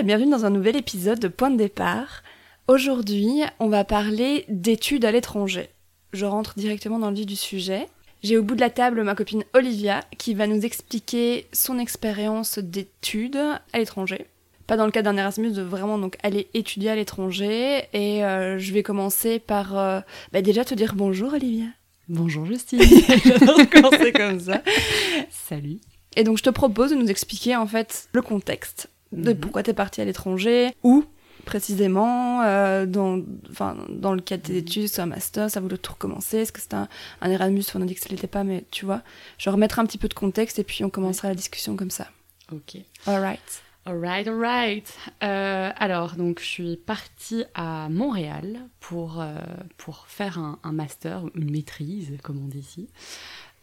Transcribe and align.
et 0.00 0.02
bienvenue 0.02 0.30
dans 0.30 0.46
un 0.46 0.50
nouvel 0.50 0.76
épisode 0.76 1.18
de 1.18 1.28
Point 1.28 1.50
de 1.50 1.58
départ. 1.58 2.22
Aujourd'hui, 2.68 3.42
on 3.58 3.68
va 3.68 3.84
parler 3.84 4.46
d'études 4.48 5.04
à 5.04 5.12
l'étranger. 5.12 5.68
Je 6.14 6.24
rentre 6.24 6.54
directement 6.56 6.98
dans 6.98 7.10
le 7.10 7.16
vif 7.16 7.26
du 7.26 7.36
sujet. 7.36 7.86
J'ai 8.22 8.38
au 8.38 8.42
bout 8.42 8.54
de 8.54 8.60
la 8.60 8.70
table 8.70 9.02
ma 9.02 9.14
copine 9.14 9.44
Olivia 9.52 10.00
qui 10.16 10.32
va 10.32 10.46
nous 10.46 10.64
expliquer 10.64 11.48
son 11.52 11.78
expérience 11.78 12.58
d'études 12.58 13.36
à 13.74 13.78
l'étranger. 13.78 14.26
Pas 14.66 14.78
dans 14.78 14.86
le 14.86 14.90
cadre 14.90 15.10
d'un 15.10 15.18
Erasmus, 15.18 15.50
de 15.50 15.60
vraiment 15.60 15.98
donc 15.98 16.16
aller 16.22 16.48
étudier 16.54 16.88
à 16.88 16.96
l'étranger. 16.96 17.84
Et 17.92 18.24
euh, 18.24 18.58
je 18.58 18.72
vais 18.72 18.82
commencer 18.82 19.38
par 19.38 19.76
euh, 19.76 20.00
bah, 20.32 20.40
déjà 20.40 20.64
te 20.64 20.72
dire 20.72 20.94
bonjour 20.94 21.34
Olivia. 21.34 21.66
Bonjour 22.08 22.46
Justine. 22.46 22.80
J'adore 23.26 23.68
commencer 23.68 24.12
comme 24.12 24.40
ça. 24.40 24.62
Salut. 25.30 25.78
Et 26.16 26.24
donc 26.24 26.38
je 26.38 26.42
te 26.42 26.50
propose 26.50 26.88
de 26.88 26.96
nous 26.96 27.08
expliquer 27.08 27.54
en 27.54 27.66
fait 27.66 28.08
le 28.14 28.22
contexte 28.22 28.88
de 29.12 29.32
Mhm. 29.32 29.40
pourquoi 29.40 29.62
t'es 29.62 29.74
partie 29.74 30.00
à 30.00 30.04
l'étranger, 30.04 30.74
où 30.82 31.04
précisément, 31.46 32.42
euh, 32.42 32.86
dans, 32.86 33.20
enfin, 33.50 33.76
dans 33.88 34.12
le 34.14 34.20
cadre 34.20 34.42
de 34.42 34.48
tes 34.48 34.56
études, 34.58 34.88
soit 34.88 35.04
un 35.04 35.06
master, 35.06 35.50
ça 35.50 35.60
voulait 35.60 35.78
tout 35.78 35.92
recommencer, 35.92 36.38
est-ce 36.38 36.52
que 36.52 36.60
c'était 36.60 36.74
un, 36.76 36.88
un 37.22 37.30
Erasmus, 37.30 37.64
on 37.74 37.82
a 37.82 37.86
dit 37.86 37.94
que 37.94 38.00
ça 38.00 38.08
l'était 38.10 38.26
pas, 38.26 38.44
mais 38.44 38.64
tu 38.70 38.84
vois, 38.84 39.02
je 39.38 39.48
remettrai 39.50 39.80
un 39.80 39.86
petit 39.86 39.98
peu 39.98 40.08
de 40.08 40.14
contexte 40.14 40.58
et 40.58 40.64
puis 40.64 40.84
on 40.84 40.90
commencera 40.90 41.28
la 41.28 41.34
discussion 41.34 41.76
comme 41.76 41.90
ça. 41.90 42.08
Ok. 42.52 42.76
Alright. 43.06 43.62
Alright, 43.86 44.28
alright. 44.28 44.94
Euh, 45.22 45.70
alors, 45.74 46.14
donc, 46.14 46.40
je 46.40 46.44
suis 46.44 46.76
partie 46.76 47.44
à 47.54 47.88
Montréal 47.88 48.60
pour, 48.78 49.20
euh, 49.22 49.34
pour 49.78 50.04
faire 50.06 50.38
un, 50.38 50.58
un 50.62 50.72
master, 50.72 51.24
une 51.34 51.50
maîtrise, 51.50 52.12
comme 52.22 52.38
on 52.44 52.48
dit 52.48 52.58
ici. 52.58 52.88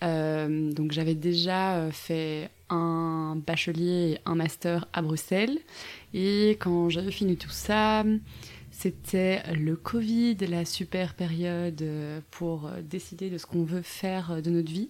Euh, 0.03 0.71
donc, 0.71 0.91
j'avais 0.91 1.15
déjà 1.15 1.77
euh, 1.77 1.91
fait 1.91 2.49
un 2.69 3.41
bachelier 3.45 4.13
et 4.13 4.19
un 4.25 4.35
master 4.35 4.87
à 4.93 5.01
Bruxelles. 5.01 5.59
Et 6.13 6.51
quand 6.59 6.89
j'avais 6.89 7.11
fini 7.11 7.37
tout 7.37 7.49
ça, 7.49 8.03
c'était 8.71 9.41
le 9.53 9.75
Covid, 9.75 10.35
la 10.47 10.65
super 10.65 11.13
période 11.13 11.81
euh, 11.81 12.19
pour 12.31 12.69
décider 12.83 13.29
de 13.29 13.37
ce 13.37 13.45
qu'on 13.45 13.63
veut 13.63 13.81
faire 13.81 14.41
de 14.41 14.49
notre 14.49 14.71
vie. 14.71 14.89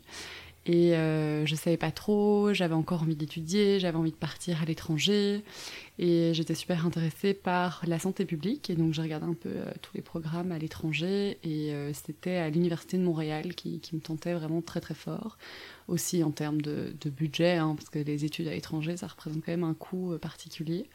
Et 0.69 0.95
euh, 0.97 1.45
je 1.45 1.55
savais 1.55 1.77
pas 1.77 1.91
trop, 1.91 2.53
j'avais 2.53 2.73
encore 2.73 3.01
envie 3.03 3.15
d'étudier, 3.15 3.79
j'avais 3.79 3.97
envie 3.97 4.11
de 4.11 4.17
partir 4.17 4.61
à 4.61 4.65
l'étranger. 4.65 5.41
Et 5.97 6.33
j'étais 6.33 6.55
super 6.55 6.85
intéressée 6.85 7.33
par 7.33 7.81
la 7.87 7.99
santé 7.99 8.25
publique. 8.25 8.69
Et 8.69 8.75
donc 8.75 8.93
j'ai 8.93 9.01
regardé 9.01 9.25
un 9.25 9.33
peu 9.33 9.47
euh, 9.49 9.71
tous 9.81 9.91
les 9.95 10.01
programmes 10.01 10.51
à 10.51 10.59
l'étranger. 10.59 11.37
Et 11.43 11.73
euh, 11.73 11.93
c'était 11.93 12.35
à 12.35 12.49
l'Université 12.49 12.97
de 12.97 13.03
Montréal 13.03 13.55
qui, 13.55 13.79
me 13.93 13.99
tentait 14.01 14.33
vraiment 14.33 14.61
très 14.61 14.81
très 14.81 14.93
fort. 14.93 15.37
Aussi 15.87 16.21
en 16.21 16.31
termes 16.31 16.61
de, 16.61 16.93
budget, 17.09 17.55
hein, 17.55 17.73
parce 17.77 17.89
que 17.89 17.99
les 17.99 18.25
études 18.25 18.49
à 18.49 18.51
l'étranger, 18.51 18.97
ça 18.97 19.07
représente 19.07 19.45
quand 19.45 19.53
même 19.53 19.63
un 19.63 19.73
coût 19.73 20.11
euh, 20.11 20.17
particulier. 20.19 20.89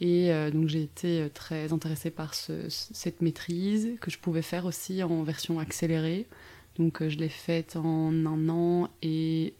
Et 0.00 0.30
donc 0.52 0.68
j'ai 0.68 0.82
été 0.82 1.28
très 1.34 1.72
intéressée 1.72 2.12
par 2.12 2.34
ce- 2.34 2.68
ce- 2.68 2.94
cette 2.94 3.20
maîtrise 3.20 3.96
que 4.00 4.12
je 4.12 4.18
pouvais 4.18 4.42
faire 4.42 4.64
aussi 4.64 5.02
en 5.02 5.24
version 5.24 5.58
accélérée. 5.58 6.28
Donc 6.78 7.02
euh, 7.02 7.08
je 7.08 7.18
l'ai 7.18 7.28
faite 7.28 7.76
en 7.76 8.10
un 8.26 8.48
an 8.48 8.88
et 9.02 9.54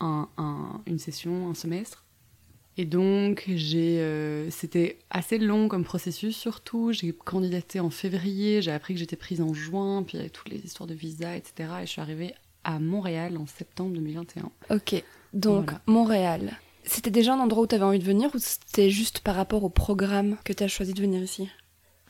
un- 0.00 0.28
un- 0.38 0.80
une 0.86 0.98
session, 0.98 1.48
un 1.50 1.54
semestre. 1.54 2.04
Et 2.76 2.84
donc 2.84 3.44
j'ai, 3.48 3.98
euh, 4.00 4.48
c'était 4.50 4.98
assez 5.10 5.38
long 5.38 5.68
comme 5.68 5.84
processus 5.84 6.36
surtout. 6.36 6.92
J'ai 6.92 7.12
candidaté 7.12 7.80
en 7.80 7.90
février, 7.90 8.62
j'ai 8.62 8.70
appris 8.72 8.94
que 8.94 9.00
j'étais 9.00 9.16
prise 9.16 9.40
en 9.40 9.52
juin, 9.52 10.02
puis 10.02 10.16
il 10.16 10.18
y 10.18 10.20
avait 10.20 10.30
toutes 10.30 10.48
les 10.48 10.60
histoires 10.64 10.86
de 10.86 10.94
visa, 10.94 11.36
etc. 11.36 11.68
Et 11.82 11.86
je 11.86 11.90
suis 11.90 12.00
arrivée 12.00 12.34
à 12.64 12.78
Montréal 12.78 13.36
en 13.36 13.46
septembre 13.46 13.92
2021. 13.94 14.50
Ok, 14.70 15.02
donc 15.34 15.64
Voilà. 15.64 15.82
Montréal. 15.86 16.52
C'était 16.84 17.10
déjà 17.10 17.34
un 17.34 17.40
endroit 17.40 17.64
où 17.64 17.66
t'avais 17.66 17.84
envie 17.84 17.98
de 17.98 18.04
venir 18.04 18.30
ou 18.34 18.38
c'était 18.38 18.88
juste 18.90 19.20
par 19.20 19.34
rapport 19.34 19.64
au 19.64 19.68
programme 19.68 20.36
que 20.44 20.52
t'as 20.52 20.68
choisi 20.68 20.94
de 20.94 21.00
venir 21.02 21.22
ici? 21.22 21.48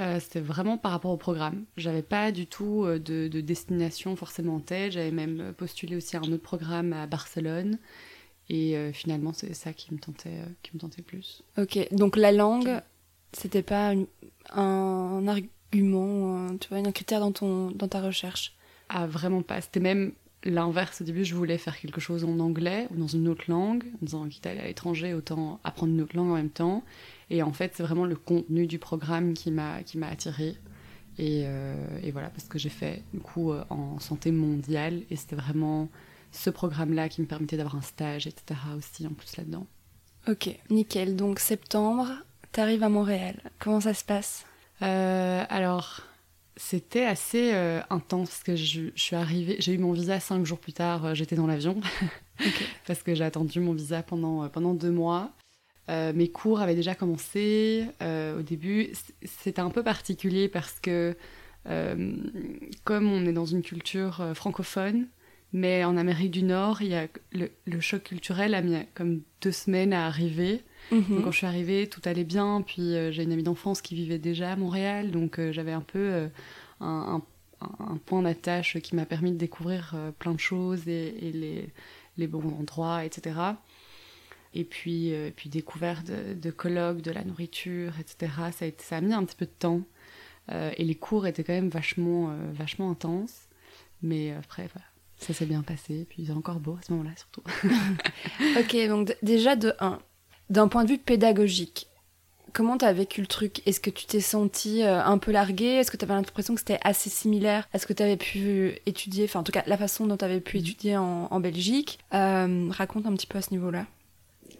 Euh, 0.00 0.18
c'était 0.20 0.40
vraiment 0.40 0.78
par 0.78 0.92
rapport 0.92 1.10
au 1.10 1.16
programme. 1.18 1.64
J'avais 1.76 2.02
pas 2.02 2.32
du 2.32 2.46
tout 2.46 2.84
euh, 2.84 2.98
de, 2.98 3.28
de 3.28 3.40
destination 3.40 4.16
forcément 4.16 4.56
en 4.56 4.60
tête. 4.60 4.92
J'avais 4.92 5.10
même 5.10 5.40
euh, 5.40 5.52
postulé 5.52 5.96
aussi 5.96 6.16
à 6.16 6.20
un 6.20 6.32
autre 6.32 6.42
programme 6.42 6.92
à 6.92 7.06
Barcelone. 7.06 7.78
Et 8.48 8.76
euh, 8.76 8.92
finalement, 8.92 9.32
c'est 9.32 9.52
ça 9.54 9.72
qui 9.72 9.92
me 9.94 9.98
tentait, 9.98 10.30
euh, 10.30 10.46
qui 10.62 10.70
me 10.74 10.80
tentait 10.80 11.02
plus. 11.02 11.42
Ok, 11.58 11.78
donc 11.92 12.16
la 12.16 12.32
langue, 12.32 12.80
c'était 13.32 13.62
pas 13.62 13.92
une- 13.92 14.06
un, 14.52 15.28
argument, 15.28 16.46
un- 16.48 16.56
tu 16.56 16.68
vois, 16.68 16.78
un 16.78 16.92
critère 16.92 17.20
dans, 17.20 17.32
ton, 17.32 17.70
dans 17.70 17.86
ta 17.88 18.00
recherche? 18.00 18.54
Ah, 18.88 19.06
vraiment 19.06 19.42
pas. 19.42 19.60
C'était 19.60 19.80
même 19.80 20.12
l'inverse. 20.44 21.02
Au 21.02 21.04
début, 21.04 21.24
je 21.24 21.34
voulais 21.34 21.58
faire 21.58 21.78
quelque 21.78 22.00
chose 22.00 22.24
en 22.24 22.38
anglais 22.40 22.88
ou 22.90 22.96
dans 22.96 23.06
une 23.06 23.28
autre 23.28 23.44
langue. 23.48 23.84
En 24.02 24.04
disant, 24.06 24.28
quitte 24.28 24.46
à 24.46 24.50
aller 24.50 24.60
à 24.60 24.66
l'étranger, 24.66 25.14
autant 25.14 25.60
apprendre 25.62 25.92
une 25.92 26.00
autre 26.00 26.16
langue 26.16 26.30
en 26.30 26.34
même 26.36 26.50
temps. 26.50 26.82
Et 27.30 27.42
en 27.42 27.52
fait, 27.52 27.72
c'est 27.74 27.84
vraiment 27.84 28.04
le 28.04 28.16
contenu 28.16 28.66
du 28.66 28.78
programme 28.78 29.34
qui 29.34 29.50
m'a 29.52 29.82
qui 29.84 29.98
m'a 29.98 30.08
attirée. 30.08 30.56
Et, 31.18 31.42
euh, 31.44 31.74
et 32.02 32.10
voilà, 32.10 32.28
parce 32.30 32.48
que 32.48 32.58
j'ai 32.58 32.68
fait 32.68 33.02
du 33.12 33.20
coup 33.20 33.52
euh, 33.52 33.64
en 33.70 33.98
santé 34.00 34.32
mondiale. 34.32 35.02
Et 35.10 35.16
c'était 35.16 35.36
vraiment 35.36 35.88
ce 36.32 36.50
programme-là 36.50 37.08
qui 37.08 37.20
me 37.20 37.26
permettait 37.26 37.56
d'avoir 37.56 37.76
un 37.76 37.82
stage, 37.82 38.26
etc. 38.26 38.58
aussi 38.76 39.06
en 39.06 39.10
plus 39.10 39.36
là-dedans. 39.36 39.66
Ok, 40.28 40.50
nickel. 40.70 41.16
Donc 41.16 41.38
septembre, 41.38 42.08
t'arrives 42.52 42.82
à 42.82 42.88
Montréal. 42.88 43.36
Comment 43.58 43.80
ça 43.80 43.94
se 43.94 44.04
passe? 44.04 44.44
Euh, 44.82 45.44
alors, 45.48 46.00
c'était 46.56 47.04
assez 47.04 47.52
intense 47.90 48.30
parce 48.30 48.42
que 48.42 48.56
je, 48.56 48.90
je 48.94 49.00
suis 49.00 49.16
arrivée, 49.16 49.56
j'ai 49.60 49.74
eu 49.74 49.78
mon 49.78 49.92
visa 49.92 50.20
cinq 50.20 50.44
jours 50.44 50.58
plus 50.58 50.72
tard, 50.72 51.14
j'étais 51.14 51.36
dans 51.36 51.46
l'avion 51.46 51.80
parce 52.86 53.02
que 53.02 53.14
j'ai 53.14 53.24
attendu 53.24 53.60
mon 53.60 53.72
visa 53.72 54.02
pendant, 54.02 54.48
pendant 54.48 54.74
deux 54.74 54.90
mois. 54.90 55.32
Euh, 55.90 56.12
mes 56.14 56.28
cours 56.28 56.60
avaient 56.60 56.76
déjà 56.76 56.94
commencé. 56.94 57.84
euh, 58.00 58.38
au 58.38 58.42
début, 58.42 58.90
c'était 59.24 59.60
un 59.60 59.70
peu 59.70 59.82
particulier 59.82 60.48
parce 60.48 60.78
que 60.80 61.16
euh, 61.68 62.14
comme 62.84 63.10
on 63.10 63.26
est 63.26 63.32
dans 63.32 63.44
une 63.46 63.62
culture 63.62 64.24
francophone, 64.34 65.08
mais 65.52 65.82
en 65.84 65.96
Amérique 65.96 66.30
du 66.30 66.42
Nord, 66.44 66.80
il 66.80 66.88
y 66.88 66.94
a 66.94 67.08
le, 67.32 67.50
le 67.66 67.80
choc 67.80 68.04
culturel 68.04 68.54
a 68.54 68.62
mis 68.62 68.76
comme 68.94 69.22
deux 69.42 69.50
semaines 69.52 69.92
à 69.92 70.06
arriver. 70.06 70.62
Mhm. 70.92 71.02
Donc, 71.08 71.24
quand 71.24 71.32
je 71.32 71.38
suis 71.38 71.46
arrivée, 71.46 71.88
tout 71.88 72.00
allait 72.04 72.24
bien. 72.24 72.62
Puis 72.64 72.92
j'ai 73.10 73.22
une 73.24 73.32
amie 73.32 73.42
d'enfance 73.42 73.82
qui 73.82 73.94
vivait 73.96 74.18
déjà 74.18 74.52
à 74.52 74.56
Montréal, 74.56 75.10
donc 75.10 75.40
j'avais 75.50 75.72
un 75.72 75.80
peu 75.82 76.28
un, 76.80 77.16
un- 77.16 77.22
un 77.80 77.96
point 78.06 78.22
d'attache 78.22 78.78
qui 78.78 78.94
m'a 78.96 79.04
permis 79.04 79.32
de 79.32 79.36
découvrir 79.36 79.94
plein 80.18 80.32
de 80.32 80.40
choses 80.40 80.88
et, 80.88 81.14
et 81.20 81.32
les, 81.32 81.68
les 82.16 82.26
bons 82.26 82.42
endroits, 82.58 83.04
etc. 83.04 83.34
Et 84.54 84.64
puis, 84.64 85.14
euh, 85.14 85.30
puis 85.34 85.48
découverte 85.48 86.06
de, 86.06 86.34
de 86.34 86.50
colloques, 86.50 87.02
de 87.02 87.10
la 87.12 87.22
nourriture, 87.24 87.92
etc. 88.00 88.32
Ça 88.52 88.64
a, 88.64 88.68
été- 88.68 88.82
ça 88.82 88.96
a 88.96 89.00
mis 89.00 89.12
un 89.12 89.24
petit 89.24 89.36
peu 89.36 89.46
de 89.46 89.50
temps. 89.58 89.82
Euh, 90.50 90.72
et 90.76 90.84
les 90.84 90.96
cours 90.96 91.26
étaient 91.26 91.44
quand 91.44 91.52
même 91.52 91.68
vachement, 91.68 92.30
euh, 92.30 92.34
vachement 92.54 92.90
intenses. 92.90 93.42
Mais 94.02 94.32
après, 94.32 94.68
voilà, 94.74 94.86
ça 95.18 95.32
s'est 95.34 95.46
bien 95.46 95.62
passé. 95.62 96.06
Puis 96.08 96.24
c'est 96.26 96.32
encore 96.32 96.58
beau 96.58 96.76
à 96.80 96.84
ce 96.84 96.92
moment-là, 96.92 97.12
surtout. 97.16 97.42
Ok, 98.58 98.76
donc 98.88 99.16
déjà 99.22 99.54
de 99.56 99.72
1, 99.78 99.98
d'un 100.48 100.66
point 100.68 100.82
de 100.84 100.88
vue 100.90 100.98
pédagogique, 100.98 101.86
comment 102.52 102.76
t'as 102.76 102.92
vécu 102.92 103.20
le 103.20 103.28
truc? 103.28 103.62
Est-ce 103.68 103.78
que 103.78 103.90
tu 103.90 104.06
t'es 104.06 104.20
senti 104.20 104.82
euh, 104.82 105.00
un 105.04 105.18
peu 105.18 105.30
largué 105.30 105.66
Est-ce 105.66 105.92
que 105.92 105.96
t'avais 105.96 106.14
l'impression 106.14 106.54
que 106.54 106.60
c'était 106.60 106.80
assez 106.82 107.08
similaire 107.10 107.68
à 107.72 107.78
ce 107.78 107.86
que 107.86 107.92
t'avais 107.92 108.16
pu 108.16 108.72
étudier? 108.86 109.24
Enfin, 109.26 109.40
en 109.40 109.44
tout 109.44 109.52
cas, 109.52 109.62
la 109.68 109.76
façon 109.76 110.06
dont 110.08 110.16
t'avais 110.16 110.40
pu 110.40 110.58
étudier 110.58 110.96
en, 110.96 111.28
en 111.30 111.38
Belgique. 111.38 112.00
Raconte 112.10 113.06
un 113.06 113.14
petit 113.14 113.28
peu 113.28 113.38
à 113.38 113.42
ce 113.42 113.52
niveau-là. 113.52 113.86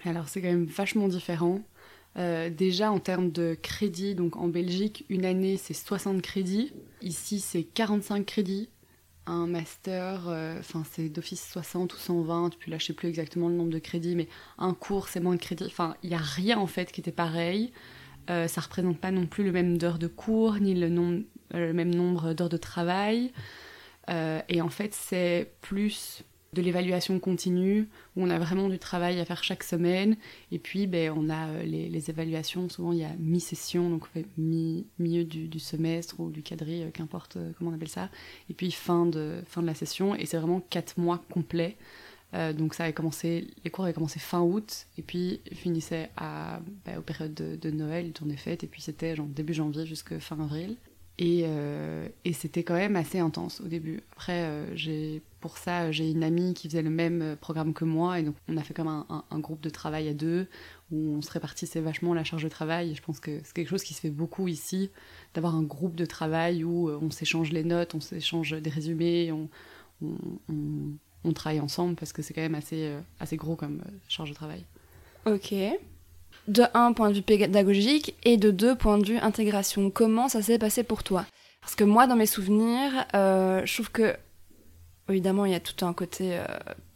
Alors 0.04 0.28
c'est 0.28 0.40
quand 0.40 0.48
même 0.48 0.66
vachement 0.66 1.08
différent. 1.08 1.60
Euh, 2.18 2.50
déjà 2.50 2.90
en 2.90 2.98
termes 2.98 3.30
de 3.30 3.56
crédits, 3.60 4.14
donc 4.14 4.36
en 4.36 4.48
Belgique, 4.48 5.04
une 5.08 5.24
année 5.24 5.56
c'est 5.56 5.74
60 5.74 6.22
crédits. 6.22 6.72
Ici 7.02 7.40
c'est 7.40 7.62
45 7.62 8.26
crédits. 8.26 8.68
Un 9.26 9.46
master, 9.46 10.28
euh, 10.28 10.58
enfin 10.58 10.82
c'est 10.90 11.08
d'office 11.08 11.48
60 11.52 11.94
ou 11.94 11.96
120, 11.96 12.50
puis 12.58 12.70
là 12.70 12.78
je 12.78 12.86
sais 12.86 12.92
plus 12.92 13.08
exactement 13.08 13.48
le 13.48 13.54
nombre 13.54 13.70
de 13.70 13.78
crédits, 13.78 14.16
mais 14.16 14.28
un 14.58 14.74
cours 14.74 15.08
c'est 15.08 15.20
moins 15.20 15.36
de 15.36 15.40
crédits. 15.40 15.66
Enfin 15.66 15.94
il 16.02 16.08
n'y 16.08 16.16
a 16.16 16.18
rien 16.18 16.58
en 16.58 16.66
fait 16.66 16.90
qui 16.90 17.00
était 17.00 17.12
pareil. 17.12 17.72
Euh, 18.28 18.48
ça 18.48 18.60
représente 18.60 18.98
pas 18.98 19.10
non 19.10 19.26
plus 19.26 19.44
le 19.44 19.52
même 19.52 19.78
d'heures 19.78 19.98
de 19.98 20.06
cours, 20.06 20.54
ni 20.56 20.74
le, 20.74 20.88
euh, 20.88 21.22
le 21.52 21.72
même 21.72 21.94
nombre 21.94 22.32
d'heures 22.32 22.48
de 22.48 22.56
travail. 22.56 23.32
Et 24.48 24.60
en 24.60 24.70
fait 24.70 24.92
c'est 24.92 25.52
plus 25.60 26.24
de 26.52 26.62
l'évaluation 26.62 27.18
continue, 27.20 27.88
où 28.16 28.24
on 28.24 28.30
a 28.30 28.38
vraiment 28.38 28.68
du 28.68 28.78
travail 28.78 29.20
à 29.20 29.24
faire 29.24 29.44
chaque 29.44 29.62
semaine. 29.62 30.16
Et 30.50 30.58
puis, 30.58 30.88
ben, 30.88 31.12
on 31.16 31.30
a 31.30 31.48
euh, 31.48 31.62
les, 31.62 32.10
évaluations. 32.10 32.68
Souvent, 32.68 32.92
il 32.92 32.98
y 32.98 33.04
a 33.04 33.12
mi-session, 33.18 33.88
donc 33.88 34.08
mi- 34.36 34.86
milieu 34.98 35.24
du, 35.24 35.58
semestre 35.60 36.18
ou 36.18 36.30
du 36.30 36.42
quadri, 36.42 36.82
euh, 36.82 36.90
qu'importe 36.90 37.36
euh, 37.36 37.52
comment 37.56 37.70
on 37.70 37.74
appelle 37.74 37.88
ça. 37.88 38.10
Et 38.48 38.54
puis, 38.54 38.72
fin 38.72 39.06
de, 39.06 39.42
fin 39.46 39.62
de 39.62 39.66
la 39.66 39.74
session. 39.74 40.16
Et 40.16 40.26
c'est 40.26 40.38
vraiment 40.38 40.60
quatre 40.70 40.98
mois 40.98 41.22
complets. 41.30 41.76
Donc, 42.32 42.74
ça 42.74 42.84
avait 42.84 42.92
commencé, 42.92 43.48
les 43.64 43.70
cours 43.70 43.86
avaient 43.86 43.92
commencé 43.92 44.20
fin 44.20 44.40
août, 44.40 44.86
et 44.96 45.02
puis 45.02 45.40
finissaient 45.52 46.10
à, 46.16 46.60
ben, 46.84 46.98
aux 46.98 47.02
périodes 47.02 47.34
de, 47.34 47.70
Noël, 47.72 48.06
du 48.06 48.12
tour 48.12 48.28
des 48.28 48.36
fêtes. 48.36 48.62
Et 48.62 48.68
puis, 48.68 48.80
c'était 48.80 49.16
genre 49.16 49.26
début 49.26 49.52
janvier 49.52 49.84
jusqu'à 49.84 50.20
fin 50.20 50.38
avril. 50.38 50.76
Et, 51.22 51.44
et 52.24 52.32
c'était 52.32 52.64
quand 52.64 52.74
même 52.74 52.96
assez 52.96 53.18
intense 53.18 53.60
au 53.60 53.68
début. 53.68 54.00
Après, 54.12 54.64
j'ai 54.74 55.22
pour 55.40 55.58
ça, 55.58 55.92
j'ai 55.92 56.10
une 56.10 56.22
amie 56.22 56.54
qui 56.54 56.68
faisait 56.68 56.82
le 56.82 56.90
même 56.90 57.36
programme 57.40 57.74
que 57.74 57.84
moi, 57.84 58.18
et 58.18 58.22
donc 58.22 58.34
on 58.48 58.56
a 58.56 58.62
fait 58.62 58.74
comme 58.74 58.88
un, 58.88 59.06
un, 59.30 59.38
groupe 59.38 59.60
de 59.60 59.70
travail 59.70 60.08
à 60.08 60.14
deux, 60.14 60.48
où 60.90 61.16
on 61.16 61.22
se 61.22 61.30
répartissait 61.30 61.80
vachement 61.80 62.14
la 62.14 62.24
charge 62.24 62.42
de 62.42 62.48
travail. 62.48 62.92
Et 62.92 62.94
je 62.94 63.02
pense 63.02 63.20
que 63.20 63.38
c'est 63.44 63.52
quelque 63.52 63.68
chose 63.68 63.82
qui 63.82 63.94
se 63.94 64.00
fait 64.00 64.10
beaucoup 64.10 64.48
ici, 64.48 64.90
d'avoir 65.34 65.54
un 65.54 65.62
groupe 65.62 65.94
de 65.94 66.06
travail 66.06 66.64
où 66.64 66.90
on 66.90 67.10
s'échange 67.10 67.52
les 67.52 67.64
notes, 67.64 67.94
on 67.94 68.00
s'échange 68.00 68.52
des 68.52 68.70
résumés, 68.70 69.32
on, 70.02 71.32
travaille 71.34 71.60
ensemble, 71.60 71.96
parce 71.96 72.12
que 72.12 72.22
c'est 72.22 72.34
quand 72.34 72.42
même 72.42 72.54
assez, 72.54 72.94
assez 73.18 73.36
gros 73.36 73.56
comme 73.56 73.82
charge 74.08 74.30
de 74.30 74.34
travail. 74.34 74.64
Ok 75.26 75.54
de 76.50 76.64
un 76.74 76.92
point 76.92 77.10
de 77.10 77.14
vue 77.14 77.22
pédagogique 77.22 78.14
et 78.24 78.36
de 78.36 78.50
deux 78.50 78.74
point 78.74 78.98
de 78.98 79.06
vue 79.06 79.18
intégration. 79.18 79.90
Comment 79.90 80.28
ça 80.28 80.42
s'est 80.42 80.58
passé 80.58 80.82
pour 80.82 81.02
toi? 81.02 81.24
Parce 81.60 81.74
que 81.74 81.84
moi, 81.84 82.06
dans 82.06 82.16
mes 82.16 82.26
souvenirs, 82.26 82.90
euh, 83.14 83.62
je 83.64 83.74
trouve 83.74 83.90
que 83.90 84.16
évidemment, 85.08 85.44
il 85.44 85.52
y 85.52 85.56
a 85.56 85.60
tout 85.60 85.84
un 85.84 85.92
côté 85.92 86.38
euh, 86.38 86.44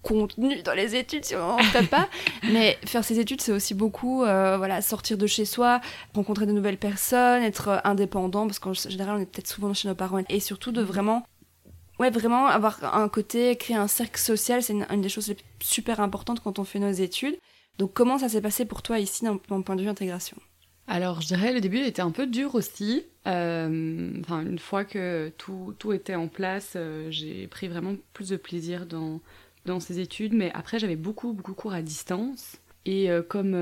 contenu 0.02 0.62
dans 0.62 0.72
les 0.72 0.96
études, 0.96 1.24
si 1.24 1.34
on 1.34 1.56
ne 1.56 1.86
pas. 1.86 2.08
Mais 2.52 2.78
faire 2.84 3.04
ses 3.04 3.18
études, 3.18 3.40
c'est 3.40 3.52
aussi 3.52 3.74
beaucoup 3.74 4.24
euh, 4.24 4.56
voilà, 4.56 4.82
sortir 4.82 5.18
de 5.18 5.26
chez 5.26 5.44
soi, 5.44 5.80
rencontrer 6.14 6.46
de 6.46 6.52
nouvelles 6.52 6.78
personnes, 6.78 7.42
être 7.42 7.80
indépendant, 7.84 8.46
parce 8.46 8.58
qu'en 8.58 8.72
général, 8.72 9.16
on 9.16 9.20
est 9.20 9.26
peut-être 9.26 9.48
souvent 9.48 9.74
chez 9.74 9.88
nos 9.88 9.94
parents. 9.94 10.22
Et 10.28 10.40
surtout 10.40 10.72
de 10.72 10.82
vraiment, 10.82 11.26
ouais, 11.98 12.10
vraiment 12.10 12.46
avoir 12.46 12.96
un 12.96 13.08
côté, 13.08 13.56
créer 13.56 13.76
un 13.76 13.88
cercle 13.88 14.20
social, 14.20 14.62
c'est 14.62 14.72
une, 14.72 14.86
une, 14.90 15.00
des 15.00 15.08
choses 15.08 15.34
super 15.60 16.00
importantes 16.00 16.40
quand 16.40 16.58
on 16.58 16.64
fait 16.64 16.78
nos 16.78 16.92
études. 16.92 17.36
Donc 17.78 17.92
comment 17.92 18.18
ça 18.18 18.28
s'est 18.28 18.40
passé 18.40 18.64
pour 18.64 18.82
toi 18.82 18.98
ici 18.98 19.24
d'un 19.24 19.36
point 19.38 19.76
de 19.76 19.82
vue 19.82 19.88
intégration? 19.88 20.36
Alors, 20.86 21.20
je 21.22 21.28
dirais, 21.28 21.52
le 21.52 21.60
début 21.60 21.78
était 21.78 22.02
un 22.02 22.10
peu 22.10 22.26
dur 22.26 22.54
aussi. 22.54 23.04
Euh, 23.26 23.68
une 24.28 24.58
fois 24.58 24.84
que 24.84 25.32
tout, 25.38 25.74
tout 25.78 25.92
était 25.92 26.14
en 26.14 26.28
place, 26.28 26.74
euh, 26.76 27.10
j'ai 27.10 27.46
pris 27.46 27.68
vraiment 27.68 27.94
plus 28.12 28.28
de 28.28 28.36
plaisir 28.36 28.84
dans, 28.84 29.20
dans 29.64 29.80
ces 29.80 29.98
études. 29.98 30.34
Mais 30.34 30.50
après, 30.52 30.78
j'avais 30.78 30.96
beaucoup, 30.96 31.32
beaucoup 31.32 31.54
cours 31.54 31.72
à 31.72 31.80
distance. 31.80 32.58
Et 32.86 33.10
euh, 33.10 33.22
comme 33.22 33.52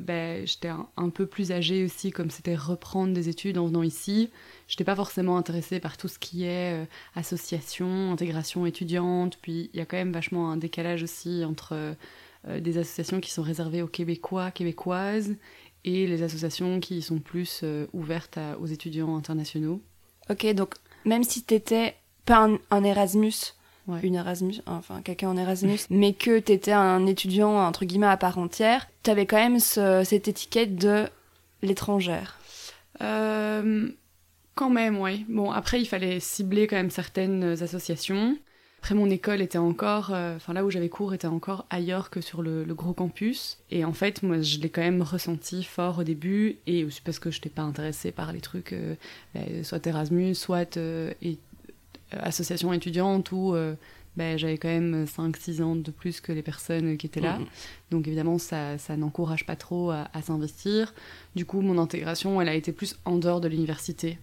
ben, 0.00 0.44
j'étais 0.44 0.68
un, 0.96 1.08
peu 1.10 1.26
plus 1.26 1.52
âgée 1.52 1.84
aussi, 1.84 2.10
comme 2.10 2.30
c'était 2.30 2.56
reprendre 2.56 3.14
des 3.14 3.28
études 3.28 3.56
en 3.56 3.66
venant 3.66 3.84
ici, 3.84 4.30
j'étais 4.66 4.82
pas 4.82 4.96
forcément 4.96 5.36
intéressée 5.36 5.78
par 5.78 5.96
tout 5.96 6.08
ce 6.08 6.18
qui 6.18 6.44
est 6.44 6.84
association, 7.14 8.10
intégration 8.10 8.66
étudiante. 8.66 9.38
Puis 9.40 9.70
il 9.72 9.78
y 9.78 9.80
a 9.80 9.86
quand 9.86 9.96
même 9.96 10.10
vachement 10.10 10.50
un 10.50 10.56
décalage 10.56 11.04
aussi 11.04 11.44
entre 11.44 11.94
des 12.46 12.78
associations 12.78 13.20
qui 13.20 13.30
sont 13.30 13.42
réservées 13.42 13.82
aux 13.82 13.88
Québécois, 13.88 14.50
Québécoises, 14.50 15.34
et 15.84 16.06
les 16.06 16.22
associations 16.22 16.80
qui 16.80 17.02
sont 17.02 17.18
plus 17.18 17.60
euh, 17.62 17.86
ouvertes 17.92 18.38
aux 18.60 18.66
étudiants 18.66 19.16
internationaux. 19.16 19.80
Ok, 20.30 20.46
donc 20.54 20.74
même 21.04 21.24
si 21.24 21.42
t'étais 21.42 21.94
pas 22.24 22.48
un, 22.70 22.84
Erasmus, 22.84 23.54
une 24.02 24.14
Erasmus, 24.14 24.62
enfin 24.66 25.02
quelqu'un 25.02 25.28
en 25.28 25.36
Erasmus, 25.36 25.80
mais 25.90 26.14
que 26.14 26.38
t'étais 26.38 26.72
un 26.72 27.06
étudiant 27.06 27.58
entre 27.58 27.84
guillemets 27.84 28.06
à 28.06 28.16
part 28.16 28.38
entière, 28.38 28.88
t'avais 29.02 29.26
quand 29.26 29.36
même 29.36 29.58
cette 29.60 30.28
étiquette 30.28 30.76
de 30.76 31.04
l'étrangère. 31.60 32.38
Euh, 33.02 33.88
quand 34.54 34.70
même, 34.70 34.98
oui. 34.98 35.26
Bon, 35.28 35.50
après, 35.50 35.80
il 35.80 35.86
fallait 35.86 36.20
cibler 36.20 36.66
quand 36.66 36.76
même 36.76 36.90
certaines 36.90 37.44
associations. 37.62 38.38
Après, 38.84 38.94
mon 38.94 39.08
école 39.08 39.40
était 39.40 39.56
encore, 39.56 40.10
euh, 40.12 40.36
enfin 40.36 40.52
là 40.52 40.62
où 40.62 40.70
j'avais 40.70 40.90
cours 40.90 41.14
était 41.14 41.26
encore 41.26 41.64
ailleurs 41.70 42.10
que 42.10 42.20
sur 42.20 42.42
le, 42.42 42.66
gros 42.74 42.92
campus. 42.92 43.56
Et 43.70 43.82
en 43.82 43.94
fait, 43.94 44.22
moi, 44.22 44.42
je 44.42 44.58
l'ai 44.58 44.68
quand 44.68 44.82
même 44.82 45.00
ressenti 45.00 45.64
fort 45.64 46.00
au 46.00 46.04
début, 46.04 46.58
et 46.66 46.84
aussi 46.84 47.00
parce 47.00 47.18
que 47.18 47.30
je 47.30 47.38
n'étais 47.38 47.48
pas 47.48 47.62
intéressée 47.62 48.12
par 48.12 48.30
les 48.34 48.42
trucs, 48.42 48.74
euh, 48.74 48.94
ben, 49.34 49.64
soit 49.64 49.86
Erasmus, 49.86 50.34
soit 50.34 50.76
euh, 50.76 51.14
et, 51.22 51.38
association 52.10 52.74
étudiante, 52.74 53.32
où 53.32 53.56
ben, 54.18 54.36
j'avais 54.36 54.58
quand 54.58 54.68
même 54.68 55.06
5-6 55.06 55.62
ans 55.62 55.76
de 55.76 55.90
plus 55.90 56.20
que 56.20 56.32
les 56.32 56.42
personnes 56.42 56.98
qui 56.98 57.06
étaient 57.06 57.22
là. 57.22 57.38
Mhm. 57.38 57.46
Donc 57.90 58.06
évidemment, 58.06 58.36
ça, 58.36 58.76
ça 58.76 58.98
n'encourage 58.98 59.46
pas 59.46 59.56
trop 59.56 59.92
à, 59.92 60.10
à 60.12 60.20
s'investir. 60.20 60.92
Du 61.36 61.46
coup, 61.46 61.62
mon 61.62 61.78
intégration, 61.78 62.38
elle 62.38 62.50
a 62.50 62.54
été 62.54 62.70
plus 62.70 62.98
en 63.06 63.16
dehors 63.16 63.40
de 63.40 63.48
l'université 63.48 64.18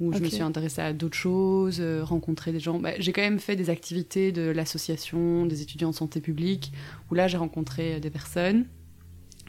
où 0.00 0.12
je 0.12 0.18
me 0.18 0.28
suis 0.28 0.42
intéressée 0.42 0.80
à 0.80 0.92
d'autres 0.92 1.16
choses, 1.16 1.78
euh, 1.80 2.02
rencontré 2.02 2.52
des 2.52 2.60
gens. 2.60 2.78
Bah, 2.78 2.92
j'ai 2.98 3.12
quand 3.12 3.20
même 3.20 3.38
fait 3.38 3.54
des 3.54 3.68
activités 3.68 4.32
de 4.32 4.42
l'association 4.42 5.44
des 5.46 5.62
étudiants 5.62 5.90
en 5.90 5.92
santé 5.92 6.20
publique, 6.20 6.72
où 7.10 7.14
là 7.14 7.28
j'ai 7.28 7.36
rencontré 7.36 7.94
euh, 7.94 8.00
des 8.00 8.10
personnes. 8.10 8.66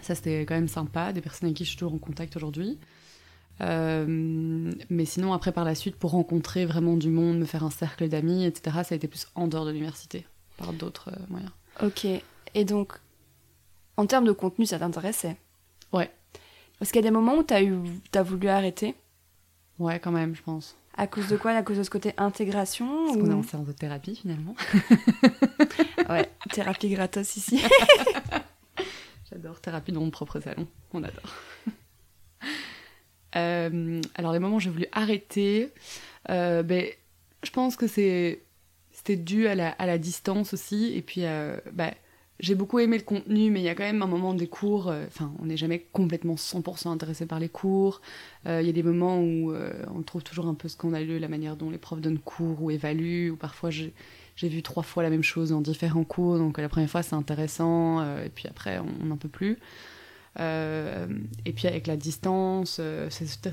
Ça 0.01 0.13
c'était 0.13 0.41
quand 0.41 0.55
même 0.55 0.67
sympa, 0.67 1.13
des 1.13 1.21
personnes 1.21 1.47
avec 1.47 1.57
qui 1.57 1.63
je 1.63 1.69
suis 1.69 1.77
toujours 1.77 1.93
en 1.93 1.99
contact 1.99 2.35
aujourd'hui. 2.35 2.77
Euh, 3.61 4.05
mais 4.89 5.05
sinon, 5.05 5.33
après, 5.33 5.51
par 5.51 5.65
la 5.65 5.75
suite, 5.75 5.95
pour 5.95 6.11
rencontrer 6.11 6.65
vraiment 6.65 6.97
du 6.97 7.09
monde, 7.09 7.37
me 7.37 7.45
faire 7.45 7.63
un 7.63 7.69
cercle 7.69 8.09
d'amis, 8.09 8.45
etc., 8.45 8.77
ça 8.83 8.93
a 8.93 8.95
été 8.95 9.07
plus 9.07 9.27
en 9.35 9.47
dehors 9.47 9.65
de 9.65 9.71
l'université, 9.71 10.25
par 10.57 10.73
d'autres 10.73 11.11
moyens. 11.29 11.51
Ok. 11.83 12.07
Et 12.55 12.65
donc, 12.65 12.93
en 13.97 14.07
termes 14.07 14.25
de 14.25 14.31
contenu, 14.31 14.65
ça 14.65 14.79
t'intéressait? 14.79 15.37
Ouais. 15.93 16.09
Parce 16.79 16.91
qu'il 16.91 17.01
y 17.01 17.05
a 17.05 17.07
des 17.07 17.13
moments 17.13 17.35
où 17.35 17.43
tu 17.43 17.53
as, 17.53 18.19
as 18.19 18.23
voulu 18.23 18.47
arrêter? 18.47 18.95
Ouais, 19.81 19.99
quand 19.99 20.11
même, 20.11 20.35
je 20.35 20.43
pense. 20.43 20.75
À 20.95 21.07
cause 21.07 21.27
de 21.27 21.37
quoi? 21.37 21.53
À 21.53 21.63
cause 21.63 21.79
de 21.79 21.83
ce 21.83 21.89
côté 21.89 22.13
intégration 22.17 23.07
Parce 23.07 23.17
qu'on 23.17 23.31
est 23.31 23.33
en 23.33 23.41
séance 23.41 23.65
de 23.65 23.71
thérapie 23.71 24.15
finalement. 24.15 24.55
ouais, 26.09 26.29
thérapie 26.51 26.89
gratos 26.89 27.35
ici. 27.35 27.59
J'adore 29.31 29.59
thérapie 29.59 29.91
dans 29.91 30.01
mon 30.01 30.11
propre 30.11 30.39
salon. 30.39 30.67
On 30.93 31.03
adore. 31.03 31.35
Euh, 33.37 34.01
alors 34.15 34.33
les 34.33 34.39
moments 34.39 34.57
où 34.57 34.59
j'ai 34.59 34.69
voulu 34.69 34.87
arrêter, 34.91 35.69
euh, 36.29 36.63
ben, 36.63 36.85
je 37.43 37.49
pense 37.51 37.77
que 37.77 37.87
c'est 37.87 38.43
c'était 38.91 39.15
dû 39.15 39.47
à 39.47 39.55
la, 39.55 39.69
à 39.69 39.85
la, 39.85 39.97
distance 39.97 40.53
aussi 40.53 40.91
et 40.93 41.01
puis 41.01 41.23
euh, 41.23 41.55
ben, 41.71 41.93
j'ai 42.41 42.55
beaucoup 42.55 42.79
aimé 42.79 42.97
le 42.97 43.03
contenu, 43.03 43.51
mais 43.51 43.61
il 43.61 43.63
y 43.63 43.69
a 43.69 43.75
quand 43.75 43.83
même 43.83 44.01
un 44.01 44.07
moment 44.07 44.33
des 44.33 44.47
cours, 44.47 44.89
euh, 44.89 45.05
enfin, 45.07 45.31
on 45.39 45.45
n'est 45.45 45.57
jamais 45.57 45.79
complètement 45.93 46.33
100% 46.35 46.89
intéressé 46.89 47.27
par 47.27 47.39
les 47.39 47.49
cours. 47.49 48.01
Euh, 48.47 48.61
il 48.61 48.67
y 48.67 48.69
a 48.69 48.73
des 48.73 48.81
moments 48.81 49.19
où 49.19 49.51
euh, 49.51 49.71
on 49.95 50.01
trouve 50.01 50.23
toujours 50.23 50.47
un 50.47 50.55
peu 50.55 50.67
lu, 50.99 51.19
la 51.19 51.27
manière 51.27 51.55
dont 51.55 51.69
les 51.69 51.77
profs 51.77 52.01
donnent 52.01 52.17
cours 52.17 52.63
ou 52.63 52.71
évaluent, 52.71 53.29
ou 53.29 53.35
parfois 53.35 53.69
j'ai 53.69 53.93
vu 54.41 54.63
trois 54.63 54.81
fois 54.81 55.03
la 55.03 55.11
même 55.11 55.23
chose 55.23 55.51
dans 55.51 55.61
différents 55.61 56.03
cours, 56.03 56.39
donc 56.39 56.57
la 56.57 56.67
première 56.67 56.89
fois 56.89 57.03
c'est 57.03 57.15
intéressant, 57.15 58.03
et 58.19 58.29
puis 58.29 58.47
après 58.47 58.79
on 58.79 59.05
n'en 59.05 59.17
peut 59.17 59.29
plus. 59.29 59.59
et 60.39 61.53
puis 61.53 61.67
avec 61.67 61.85
la 61.85 61.95
distance, 61.95 62.81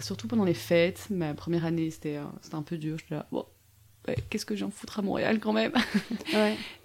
surtout 0.00 0.28
pendant 0.28 0.44
les 0.44 0.54
fêtes. 0.54 1.08
Ma 1.10 1.34
première 1.34 1.66
année, 1.66 1.90
c'était 1.90 2.18
un 2.52 2.62
peu 2.62 2.78
dur. 2.78 2.96
Je 2.98 3.14
là, 3.14 3.26
qu'est-ce 4.30 4.46
que 4.46 4.56
j'en 4.56 4.70
foutre 4.70 4.98
à 4.98 5.02
Montréal 5.02 5.38
quand 5.40 5.52
même? 5.52 5.72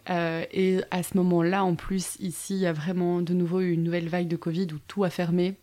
Euh, 0.10 0.44
Et 0.52 0.82
à 0.92 1.02
ce 1.02 1.16
moment-là, 1.16 1.64
en 1.64 1.76
plus, 1.76 2.18
ici, 2.20 2.56
il 2.56 2.60
y 2.60 2.66
a 2.66 2.74
vraiment 2.74 3.22
de 3.22 3.34
nouveau 3.34 3.62
eu 3.62 3.72
une 3.72 3.84
nouvelle 3.84 4.10
vague 4.10 4.28
de 4.28 4.36
Covid 4.36 4.68
où 4.74 4.80
tout 4.86 5.06
a 5.06 5.10
fermé. 5.10 5.56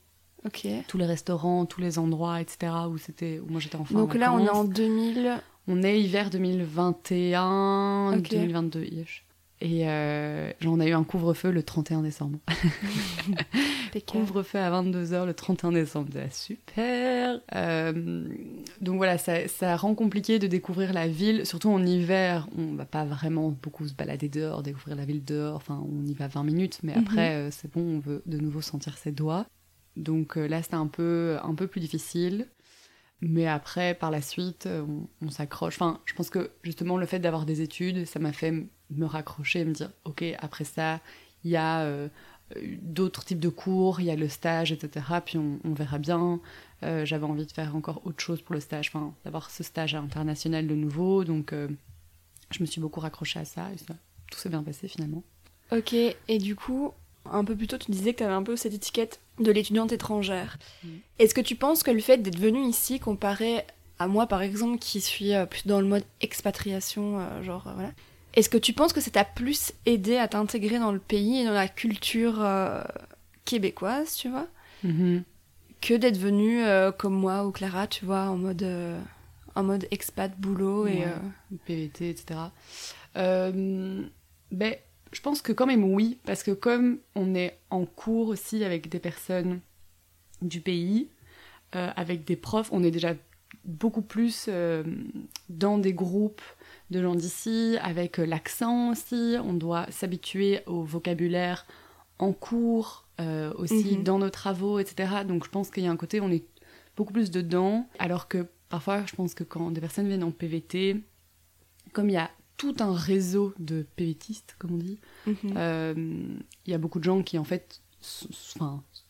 Ok. 0.47 0.67
Tous 0.89 0.97
les 0.97 1.05
restaurants, 1.05 1.67
tous 1.67 1.83
les 1.83 1.99
endroits, 1.99 2.41
etc. 2.41 2.73
Où, 2.89 2.97
c'était, 2.97 3.39
où 3.39 3.51
moi 3.51 3.61
j'étais 3.61 3.77
enfant. 3.77 3.99
Donc 3.99 4.15
là, 4.15 4.33
on 4.33 4.39
est 4.39 4.49
en 4.49 4.65
2000. 4.65 5.43
On 5.69 5.83
est 5.83 6.01
hiver 6.01 6.31
2021, 6.31 8.17
2022 8.17 8.87
et 9.61 9.89
euh, 9.89 10.53
on 10.65 10.81
a 10.81 10.87
eu 10.87 10.93
un 10.93 11.05
couvre-feu 11.05 11.51
le 11.51 11.63
31 11.63 12.03
décembre. 12.03 12.39
couvre-feu 14.07 14.59
à 14.59 14.71
22h 14.71 15.27
le 15.27 15.35
31 15.35 15.73
décembre. 15.73 16.09
super 16.31 17.41
euh, 17.55 18.25
Donc 18.81 18.97
voilà, 18.97 19.19
ça, 19.19 19.49
ça, 19.49 19.77
rend 19.77 19.95
compliqué 19.95 20.39
de 20.39 20.47
découvrir 20.47 20.95
la 20.95 21.09
ville. 21.09 21.45
Surtout 21.45 21.69
en 21.69 21.85
hiver, 21.85 22.49
on 22.57 22.75
va 22.75 22.87
pas 22.87 23.05
vraiment 23.05 23.51
beaucoup 23.51 23.87
se 23.87 23.93
balader 23.93 24.29
dehors, 24.31 24.63
découvrir 24.63 24.97
la 24.97 25.05
ville 25.05 25.25
dehors. 25.25 25.57
Enfin, 25.57 25.85
on 25.87 26.07
y 26.07 26.15
va 26.15 26.29
20 26.29 26.45
minutes, 26.45 26.79
mais 26.83 26.95
mhm. 26.95 27.03
après, 27.03 27.35
euh, 27.35 27.51
c'est 27.51 27.71
bon, 27.71 27.83
on 27.83 27.99
veut 27.99 28.23
de 28.25 28.39
nouveau 28.39 28.63
sentir 28.63 28.97
ses 28.97 29.13
doigts. 29.13 29.45
Donc 29.97 30.39
euh, 30.39 30.47
là, 30.47 30.63
c'était 30.63 30.77
un 30.77 30.87
peu, 30.87 31.37
un 31.43 31.55
peu 31.55 31.67
plus 31.67 31.81
difficile. 31.81 32.47
Mais 33.21 33.47
après, 33.47 33.93
par 33.93 34.11
la 34.11 34.23
suite, 34.23 34.67
on, 34.67 35.07
on 35.21 35.31
s'accroche. 35.31 35.75
Enfin, 35.75 36.01
je 36.07 36.15
pense 36.15 36.31
que 36.31 36.53
justement, 36.63 36.97
le 36.97 37.05
fait 37.05 37.19
d'avoir 37.19 37.45
des 37.45 37.61
études, 37.61 38.07
ça 38.07 38.19
m'a 38.19 38.33
fait 38.33 38.67
me 38.91 39.07
raccrocher 39.07 39.61
et 39.61 39.65
me 39.65 39.73
dire, 39.73 39.91
ok, 40.05 40.25
après 40.39 40.65
ça, 40.65 41.01
il 41.45 41.51
y 41.51 41.57
a 41.57 41.85
euh, 42.57 42.77
d'autres 42.83 43.25
types 43.25 43.41
de 43.41 43.49
cours, 43.49 44.01
il 44.01 44.07
y 44.07 44.11
a 44.11 44.17
le 44.17 44.29
stage, 44.29 44.73
etc. 44.73 45.07
Puis 45.25 45.39
on, 45.39 45.73
verra 45.73 45.99
bien. 45.99 46.41
Euh, 46.83 47.05
j'avais 47.05 47.25
envie 47.25 47.47
de 47.47 47.53
faire 47.53 47.77
encore 47.77 48.03
autre 48.05 48.21
chose 48.21 48.43
pour 48.43 48.55
le 48.55 48.61
stage, 48.61 48.91
enfin, 48.93 49.15
d'avoir 49.25 49.51
ce 49.51 49.63
stage 49.63 49.95
international 49.95 50.67
de 50.67 50.75
nouveau. 50.75 51.25
Donc, 51.25 51.53
euh, 51.53 51.69
je 52.51 52.61
me 52.61 52.67
suis 52.67 52.81
beaucoup 52.81 53.01
raccrochée 53.01 53.39
à 53.39 53.45
ça 53.45 53.69
et 53.73 53.79
ça, 53.79 53.95
tout 54.31 54.39
s'est 54.39 54.49
bien 54.49 54.63
passé 54.63 54.89
finalement. 54.89 55.23
Ok, 55.71 55.93
et 55.95 56.39
du 56.39 56.57
coup, 56.57 56.93
un 57.25 57.45
peu 57.45 57.55
plus 57.55 57.69
tôt, 57.69 57.79
tu 57.79 57.93
disais 57.93 58.13
que 58.13 58.19
tu 58.19 58.25
avais 58.25 58.35
un 58.35 58.43
peu 58.43 58.57
cette 58.57 58.75
étiquette 58.75 59.21
de 59.39 59.53
l'étudiante 59.53 59.93
étrangère. 59.93 60.59
Mm. 60.83 60.89
Est-ce 61.21 61.35
que 61.35 61.41
tu 61.41 61.55
penses 61.55 61.83
que 61.83 61.91
le 61.91 62.01
fait 62.01 62.19
d'être 62.19 62.39
venue 62.39 62.65
ici, 62.67 62.99
comparé 62.99 63.65
à 64.01 64.09
moi 64.09 64.27
par 64.27 64.43
exemple, 64.43 64.79
qui 64.79 65.01
suis 65.01 65.33
plus 65.51 65.67
dans 65.67 65.81
le 65.81 65.87
mode 65.87 66.05
expatriation, 66.23 67.21
genre 67.43 67.71
voilà, 67.75 67.93
est-ce 68.35 68.49
que 68.49 68.59
tu 68.59 68.73
penses 68.73 68.93
que 68.93 69.01
ça 69.01 69.11
t'a 69.11 69.25
plus 69.25 69.73
aidé 69.87 70.17
à 70.17 70.29
t'intégrer 70.29 70.79
dans 70.79 70.93
le 70.93 71.01
pays 71.01 71.41
et 71.41 71.45
dans 71.45 71.53
la 71.53 71.69
culture 71.69 72.41
euh, 72.41 72.83
québécoise, 73.45 74.15
tu 74.15 74.29
vois, 74.29 74.47
mm-hmm. 74.85 75.23
que 75.81 75.95
d'être 75.95 76.19
venue 76.19 76.63
euh, 76.63 76.93
comme 76.93 77.15
moi 77.15 77.45
ou 77.45 77.51
Clara, 77.51 77.87
tu 77.87 78.05
vois, 78.05 78.29
en 78.29 78.37
mode 78.37 78.63
euh, 78.63 79.01
en 79.57 79.65
mode 79.65 79.89
expat, 79.91 80.33
boulot 80.39 80.87
et. 80.87 81.01
Ouais. 81.01 81.59
PVT, 81.65 82.11
etc. 82.11 82.41
Ben, 83.15 84.75
je 85.13 85.21
pense 85.21 85.43
que 85.43 85.53
quand 85.53 85.67
même 85.67 85.85
oui, 85.85 86.19
parce 86.25 86.43
que 86.43 86.53
comme 86.53 86.99
on 87.15 87.35
est 87.35 87.59
en 87.71 87.85
cours 87.85 88.29
aussi 88.29 88.65
avec 88.65 88.89
des 88.89 88.99
personnes 89.01 89.61
du 90.43 90.61
pays, 90.61 91.09
avec 91.73 92.25
des 92.25 92.37
profs, 92.37 92.69
on 92.73 92.83
est 92.83 92.91
déjà 92.91 93.15
beaucoup 93.65 94.03
plus 94.03 94.49
dans 95.49 95.79
des 95.79 95.93
groupes 95.93 96.43
de 96.91 97.03
gens 97.03 97.15
d'ici, 97.15 97.77
avec 97.83 98.19
euh, 98.19 98.27
l'accent 98.27 98.91
aussi, 98.91 99.37
on 99.45 99.53
doit 99.53 99.87
s'habituer 99.91 100.61
au 100.67 100.83
vocabulaire 100.83 101.67
en 102.19 102.33
cours, 102.33 103.07
euh, 103.21 103.53
aussi 103.57 103.97
Mhm. 103.97 104.05
dans 104.05 104.19
nos 104.19 104.31
travaux, 104.31 104.79
etc. 104.79 105.25
Donc 105.27 105.45
je 105.45 105.51
pense 105.51 105.71
qu'il 105.71 105.85
y 105.85 105.87
a 105.87 105.91
un 105.91 105.97
côté, 105.97 106.21
on 106.21 106.31
est 106.31 106.45
beaucoup 106.97 107.13
plus 107.13 107.31
dedans, 107.31 107.89
alors 107.99 108.29
que 108.29 108.47
parfois 108.69 109.05
je 109.07 109.15
pense 109.15 109.35
que 109.35 109.45
quand 109.45 109.71
des 109.71 109.81
personnes 109.81 110.07
viennent 110.09 110.25
en 110.25 110.31
PVT, 110.31 111.03
comme 111.93 112.09
il 112.11 112.15
y 112.15 112.19
a 112.19 112.31
tout 112.57 112.75
un 112.81 112.93
réseau 112.93 113.55
de 113.59 113.87
PVTistes, 113.97 114.55
comme 114.59 114.75
on 114.75 114.79
dit, 114.79 114.99
mhm. 115.27 115.35
euh, 115.57 115.95
il 116.67 116.71
y 116.71 116.75
a 116.75 116.79
beaucoup 116.79 116.99
de 116.99 117.05
gens 117.05 117.23
qui 117.23 117.39
en 117.39 117.45
fait 117.45 117.81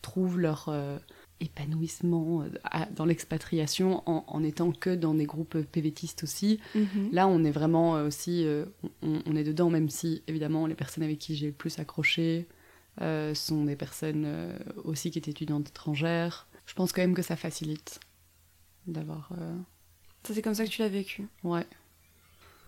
trouvent 0.01 0.39
leur 0.39 0.65
euh, 0.69 0.97
épanouissement 1.41 2.43
euh, 2.43 2.49
dans 2.95 3.05
l'expatriation 3.05 4.01
en, 4.09 4.23
en 4.27 4.43
étant 4.43 4.71
que 4.71 4.95
dans 4.95 5.13
des 5.13 5.25
groupes 5.25 5.57
PVTistes 5.61 6.23
aussi. 6.23 6.59
Mhm. 6.75 7.09
Là, 7.11 7.27
on 7.27 7.43
est 7.43 7.51
vraiment 7.51 7.97
euh, 7.97 8.07
aussi, 8.07 8.45
euh, 8.45 8.65
on, 9.01 9.21
on 9.25 9.35
est 9.35 9.43
dedans, 9.43 9.69
même 9.69 9.89
si 9.89 10.23
évidemment 10.27 10.67
les 10.67 10.75
personnes 10.75 11.03
avec 11.03 11.19
qui 11.19 11.35
j'ai 11.35 11.47
le 11.47 11.53
plus 11.53 11.79
accroché 11.79 12.47
euh, 13.01 13.33
sont 13.33 13.65
des 13.65 13.75
personnes 13.75 14.23
euh, 14.25 14.57
aussi 14.83 15.11
qui 15.11 15.17
étaient 15.19 15.31
étudiantes 15.31 15.67
étrangères. 15.69 16.47
Je 16.65 16.73
pense 16.73 16.93
quand 16.93 17.01
même 17.01 17.15
que 17.15 17.21
ça 17.23 17.35
facilite 17.35 17.99
d'avoir. 18.87 19.29
euh, 19.37 19.55
Ça, 20.23 20.33
c'est 20.33 20.41
comme 20.41 20.53
ça 20.55 20.63
que 20.65 20.69
tu 20.69 20.81
l'as 20.81 20.89
vécu. 20.89 21.27
Ouais. 21.43 21.65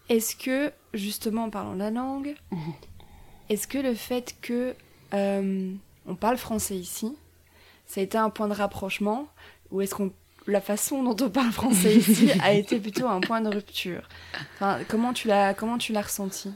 Est-ce 0.10 0.36
que, 0.36 0.72
justement, 0.94 1.46
en 1.46 1.50
parlant 1.50 1.74
de 1.74 1.80
la 1.80 1.92
langue, 1.92 2.36
est-ce 3.50 3.68
que 3.68 3.78
le 3.78 3.94
fait 3.94 4.36
que 4.42 4.76
euh, 5.14 5.74
on 6.06 6.16
parle 6.16 6.38
français 6.38 6.76
ici, 6.78 7.14
ça 7.86 8.02
a 8.02 8.04
été 8.04 8.18
un 8.18 8.30
point 8.30 8.48
de 8.48 8.54
rapprochement 8.54 9.28
Ou 9.72 9.82
est-ce 9.82 9.96
qu'on 9.96 10.12
la 10.46 10.60
façon 10.62 11.04
dont 11.04 11.26
on 11.26 11.30
parle 11.30 11.52
français 11.54 11.96
ici 11.96 12.30
a 12.42 12.52
été 12.54 12.78
plutôt 12.80 13.08
un 13.08 13.22
point 13.22 13.40
de 13.42 13.48
rupture 13.50 14.08
enfin, 14.56 14.80
Comment 14.90 15.14
tu 15.14 15.28
l'as 15.30 15.54
comment 15.54 15.78
tu 15.78 15.94
l'as 15.94 16.02
ressenti? 16.02 16.52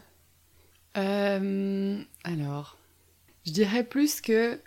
Euh, 0.98 2.02
alors, 2.24 2.78
je 3.46 3.52
dirais 3.52 3.84
plus 3.84 4.22
que. 4.22 4.60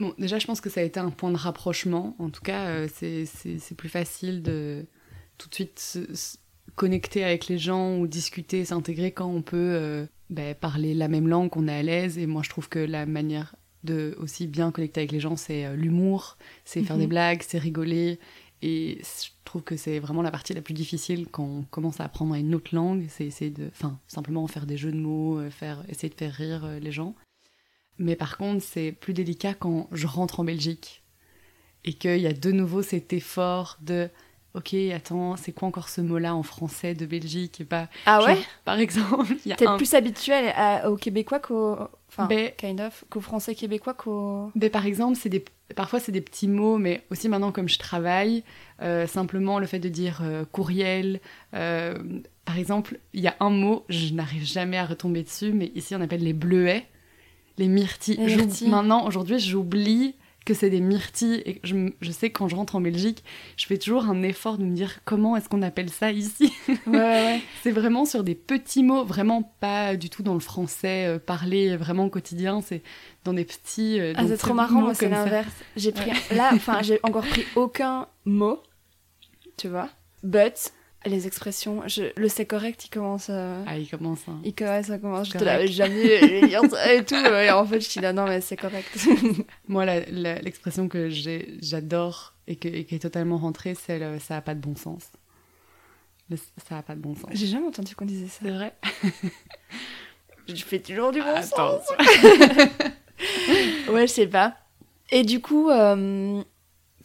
Bon, 0.00 0.14
déjà, 0.18 0.38
je 0.38 0.46
pense 0.46 0.60
que 0.60 0.68
ça 0.70 0.80
a 0.80 0.84
été 0.84 1.00
un 1.00 1.10
point 1.10 1.30
de 1.30 1.36
rapprochement. 1.36 2.16
En 2.18 2.30
tout 2.30 2.42
cas, 2.42 2.66
euh, 2.66 2.88
c'est- 2.92 3.74
plus 3.76 3.88
facile 3.88 4.42
de 4.42 4.84
tout 5.38 5.48
de 5.48 5.54
suite 5.54 5.78
se, 5.78 6.14
se 6.14 6.36
connecter 6.76 7.24
avec 7.24 7.46
les 7.46 7.58
gens 7.58 7.96
ou 7.98 8.06
discuter, 8.06 8.64
s'intégrer 8.64 9.12
quand 9.12 9.26
on 9.28 9.42
peut 9.42 9.56
euh, 9.56 10.06
ben, 10.30 10.54
parler 10.54 10.94
la 10.94 11.08
même 11.08 11.28
langue, 11.28 11.50
qu'on 11.50 11.68
est 11.68 11.74
à 11.78 11.82
l'aise. 11.82 12.18
Et 12.18 12.26
moi, 12.26 12.42
je 12.44 12.50
trouve 12.50 12.68
que 12.68 12.78
la 12.78 13.06
manière 13.06 13.54
de 13.84 14.16
aussi 14.18 14.46
bien 14.46 14.70
connecter 14.70 15.00
avec 15.00 15.12
les 15.12 15.20
gens, 15.20 15.36
c'est 15.36 15.64
euh, 15.66 15.74
l'humour, 15.76 16.36
c'est 16.64 16.82
faire 16.82 16.96
Mhm. 16.96 17.02
des 17.02 17.06
blagues, 17.08 17.42
c'est 17.46 17.58
rigoler. 17.58 18.18
Et 18.64 19.00
je 19.02 19.30
trouve 19.44 19.62
que 19.62 19.76
c'est 19.76 19.98
vraiment 19.98 20.22
la 20.22 20.30
partie 20.30 20.54
la 20.54 20.62
plus 20.62 20.74
difficile 20.74 21.26
quand 21.30 21.44
on 21.44 21.62
commence 21.62 22.00
à 22.00 22.04
apprendre 22.04 22.34
une 22.36 22.54
autre 22.54 22.74
langue, 22.74 23.06
c'est 23.08 23.26
essayer 23.26 23.50
de, 23.50 23.66
enfin, 23.72 23.98
simplement 24.06 24.46
faire 24.46 24.66
des 24.66 24.76
jeux 24.76 24.92
de 24.92 24.98
mots, 25.00 25.38
euh, 25.40 25.50
faire, 25.50 25.84
essayer 25.88 26.08
de 26.08 26.14
faire 26.14 26.32
rire 26.32 26.64
euh, 26.64 26.78
les 26.78 26.92
gens. 26.92 27.16
Mais 27.98 28.14
par 28.16 28.36
contre, 28.38 28.62
c'est 28.64 28.92
plus 28.92 29.14
délicat 29.14 29.54
quand 29.54 29.88
je 29.92 30.06
rentre 30.06 30.40
en 30.40 30.44
Belgique 30.44 31.02
et 31.84 31.92
qu'il 31.94 32.18
y 32.20 32.26
a 32.26 32.32
de 32.32 32.52
nouveau 32.52 32.82
cet 32.82 33.12
effort 33.12 33.78
de, 33.80 34.08
ok, 34.54 34.74
attends, 34.94 35.36
c'est 35.36 35.52
quoi 35.52 35.68
encore 35.68 35.88
ce 35.88 36.00
mot-là 36.00 36.34
en 36.34 36.42
français 36.42 36.94
de 36.94 37.06
Belgique? 37.06 37.60
Et 37.60 37.64
pas, 37.64 37.88
Ah 38.06 38.20
genre, 38.20 38.28
ouais? 38.28 38.38
par 38.64 38.78
exemple, 38.78 39.34
T'es 39.56 39.66
un 39.66 39.76
plus 39.76 39.94
habituel 39.94 40.52
à- 40.56 40.90
aux 40.90 40.96
Québécois 40.96 41.40
qu'aux. 41.40 41.76
Enfin, 42.08 42.26
Ben- 42.26 42.50
kind 42.58 42.80
of, 42.82 43.04
qu'aux 43.08 43.22
Français 43.22 43.54
québécois 43.54 43.94
qu'aux. 43.94 44.50
Mais 44.54 44.68
par 44.68 44.84
exemple, 44.84 45.16
c'est 45.18 45.30
des, 45.30 45.42
parfois 45.74 45.98
c'est 45.98 46.12
des 46.12 46.20
petits 46.20 46.46
mots, 46.48 46.76
mais 46.76 47.02
aussi 47.10 47.26
maintenant 47.30 47.52
comme 47.52 47.70
je 47.70 47.78
travaille, 47.78 48.44
euh, 48.82 49.06
simplement 49.06 49.58
le 49.58 49.64
fait 49.66 49.78
de 49.78 49.88
dire 49.88 50.20
euh, 50.22 50.44
courriel. 50.52 51.20
euh, 51.54 51.96
par 52.44 52.58
exemple, 52.58 52.98
il 53.14 53.20
y 53.22 53.28
a 53.28 53.36
un 53.40 53.48
mot, 53.48 53.84
je 53.88 54.12
n'arrive 54.12 54.44
jamais 54.44 54.76
à 54.76 54.84
retomber 54.84 55.22
dessus, 55.22 55.52
mais 55.52 55.72
ici 55.74 55.94
on 55.96 56.00
appelle 56.02 56.22
les 56.22 56.34
bleuets, 56.34 56.84
les 57.56 57.68
myrtilles. 57.68 58.16
Les 58.18 58.36
myrtilles. 58.36 58.68
Maintenant, 58.68 59.06
aujourd'hui, 59.06 59.38
j'oublie 59.38 60.14
que 60.44 60.54
c'est 60.54 60.70
des 60.70 60.80
myrtilles 60.80 61.42
et 61.46 61.60
je, 61.64 61.90
je 62.00 62.10
sais 62.10 62.30
que 62.30 62.38
quand 62.38 62.48
je 62.48 62.56
rentre 62.56 62.74
en 62.76 62.80
Belgique, 62.80 63.22
je 63.56 63.66
fais 63.66 63.78
toujours 63.78 64.06
un 64.06 64.22
effort 64.22 64.58
de 64.58 64.64
me 64.64 64.74
dire 64.74 65.00
comment 65.04 65.36
est-ce 65.36 65.48
qu'on 65.48 65.62
appelle 65.62 65.90
ça 65.90 66.10
ici. 66.12 66.52
Ouais, 66.68 66.78
ouais, 66.86 66.98
ouais. 66.98 67.40
c'est 67.62 67.70
vraiment 67.70 68.04
sur 68.04 68.24
des 68.24 68.34
petits 68.34 68.82
mots, 68.82 69.04
vraiment 69.04 69.42
pas 69.60 69.96
du 69.96 70.10
tout 70.10 70.22
dans 70.22 70.34
le 70.34 70.40
français 70.40 71.06
euh, 71.06 71.18
parlé 71.18 71.76
vraiment 71.76 72.08
quotidien, 72.08 72.60
c'est 72.60 72.82
dans 73.24 73.32
des 73.32 73.44
petits. 73.44 74.00
euh, 74.00 74.12
Ah, 74.16 74.24
c'est 74.26 74.36
trop 74.36 74.54
marrant, 74.54 74.80
moi 74.80 74.94
c'est 74.94 75.08
l'inverse. 75.08 75.52
J'ai 75.76 75.92
pris 75.92 76.10
là, 76.34 76.50
enfin 76.54 76.82
j'ai 76.82 76.98
encore 77.02 77.24
pris 77.26 77.44
aucun 77.54 78.06
mot, 78.24 78.60
tu 79.56 79.68
vois. 79.68 79.88
But 80.22 80.72
les 81.06 81.26
expressions, 81.26 81.82
je, 81.86 82.04
le 82.16 82.28
c'est 82.28 82.46
correct, 82.46 82.84
il 82.84 82.90
commence 82.90 83.30
à... 83.30 83.62
Ah, 83.66 83.78
il 83.78 83.88
commence. 83.88 84.20
hein. 84.28 84.40
Il 84.44 84.54
commence, 84.54 84.86
ça 84.86 84.98
commence. 84.98 85.28
Je 85.28 85.38
te 85.38 85.44
l'avais 85.44 85.66
jamais 85.68 86.40
et 86.40 87.04
tout. 87.04 87.14
Et 87.42 87.50
en 87.50 87.64
fait, 87.66 87.80
je 87.80 87.88
suis 87.88 88.00
là, 88.00 88.12
non, 88.12 88.26
mais 88.26 88.40
c'est 88.40 88.56
correct. 88.56 88.88
Moi, 89.68 89.84
l'expression 89.86 90.88
que 90.88 91.08
j'adore 91.10 92.34
et, 92.46 92.56
qui 92.56 92.68
est 92.68 93.02
totalement 93.02 93.38
rentrée, 93.38 93.74
c'est 93.74 93.98
le 93.98 94.18
ça 94.18 94.36
a 94.36 94.40
pas 94.40 94.54
de 94.54 94.60
bon 94.60 94.76
sens. 94.76 95.10
Le 96.30 96.36
ça 96.68 96.78
a 96.78 96.82
pas 96.82 96.94
de 96.94 97.00
bon 97.00 97.14
sens. 97.14 97.30
J'ai 97.32 97.46
jamais 97.46 97.66
entendu 97.66 97.94
qu'on 97.94 98.04
disait 98.04 98.28
ça. 98.28 98.40
C'est 98.42 98.50
vrai? 98.50 98.74
Je 100.48 100.64
fais 100.64 100.80
toujours 100.80 101.12
du 101.12 101.20
bon 101.20 101.42
sens. 101.42 101.52
Attends. 101.52 101.78
Ouais, 103.92 104.06
je 104.06 104.12
sais 104.12 104.26
pas. 104.26 104.56
Et 105.10 105.22
du 105.22 105.40
coup, 105.40 105.70
euh, 105.70 106.42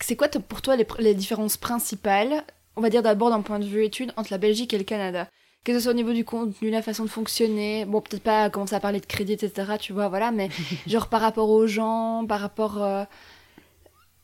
c'est 0.02 0.16
quoi 0.16 0.28
pour 0.30 0.62
toi 0.62 0.76
les 0.76 1.14
différences 1.14 1.58
principales, 1.58 2.44
on 2.78 2.82
va 2.82 2.90
dire 2.90 3.04
d'abord 3.04 3.30
d'un 3.30 3.42
point 3.42 3.60
de 3.60 3.66
vue 3.66 3.84
études, 3.84 4.14
entre 4.16 4.32
la 4.32 4.38
Belgique 4.38 4.74
et 4.74 4.78
le 4.78 4.84
Canada 4.86 5.28
Que 5.66 5.74
ce 5.74 5.80
soit 5.82 5.92
au 5.92 5.96
niveau 5.96 6.14
du 6.14 6.24
contenu, 6.24 6.70
la 6.70 6.82
façon 6.82 7.04
de 7.04 7.10
fonctionner, 7.10 7.84
bon, 7.86 8.00
peut-être 8.00 8.24
pas 8.24 8.50
commencer 8.50 8.76
à 8.76 8.80
parler 8.80 9.02
de 9.02 9.06
crédit, 9.06 9.34
etc., 9.34 9.74
tu 9.80 9.92
vois, 9.94 10.08
voilà, 10.08 10.32
mais 10.32 10.48
genre 10.88 11.08
par 11.10 11.20
rapport 11.22 11.50
aux 11.50 11.68
gens, 11.68 12.26
par 12.28 12.40
rapport. 12.40 12.82
euh, 12.82 13.04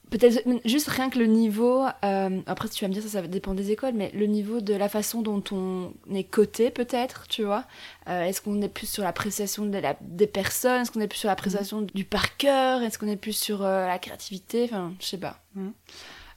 Peut-être 0.09 0.43
juste 0.63 0.89
rien 0.89 1.09
que 1.09 1.17
le 1.17 1.25
niveau, 1.25 1.83
euh, 2.05 2.39
après 2.45 2.67
si 2.67 2.75
tu 2.75 2.83
vas 2.85 2.87
me 2.89 2.93
dire 2.93 3.01
ça, 3.01 3.09
ça 3.09 3.21
dépend 3.23 3.55
des 3.55 3.71
écoles, 3.71 3.93
mais 3.95 4.11
le 4.13 4.27
niveau 4.27 4.61
de 4.61 4.75
la 4.75 4.87
façon 4.87 5.23
dont 5.23 5.43
on 5.51 5.91
est 6.13 6.23
coté 6.25 6.69
peut-être, 6.69 7.25
tu 7.27 7.43
vois. 7.43 7.63
Euh, 8.07 8.23
Est-ce 8.25 8.39
qu'on 8.39 8.61
est 8.61 8.69
plus 8.69 8.85
sur 8.87 9.01
l'appréciation 9.03 9.65
de 9.65 9.75
la- 9.79 9.97
des 10.01 10.27
personnes 10.27 10.81
Est-ce 10.83 10.91
qu'on 10.91 10.99
est 10.99 11.07
plus 11.07 11.17
sur 11.17 11.29
l'appréciation 11.29 11.81
du 11.95 12.03
par 12.03 12.37
cœur 12.37 12.83
Est-ce 12.83 12.99
qu'on 12.99 13.07
est 13.07 13.15
plus 13.15 13.33
sur 13.35 13.63
euh, 13.65 13.87
la 13.87 13.97
créativité 13.97 14.65
Enfin, 14.65 14.93
je 14.99 15.05
sais 15.07 15.17
pas. 15.17 15.39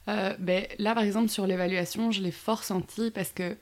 Euh, 0.07 0.33
ben, 0.39 0.65
là, 0.79 0.93
par 0.93 1.03
exemple, 1.03 1.29
sur 1.29 1.45
l'évaluation, 1.47 2.11
je 2.11 2.21
l'ai 2.21 2.31
fort 2.31 2.63
senti 2.63 3.11
parce 3.11 3.31
que 3.31 3.57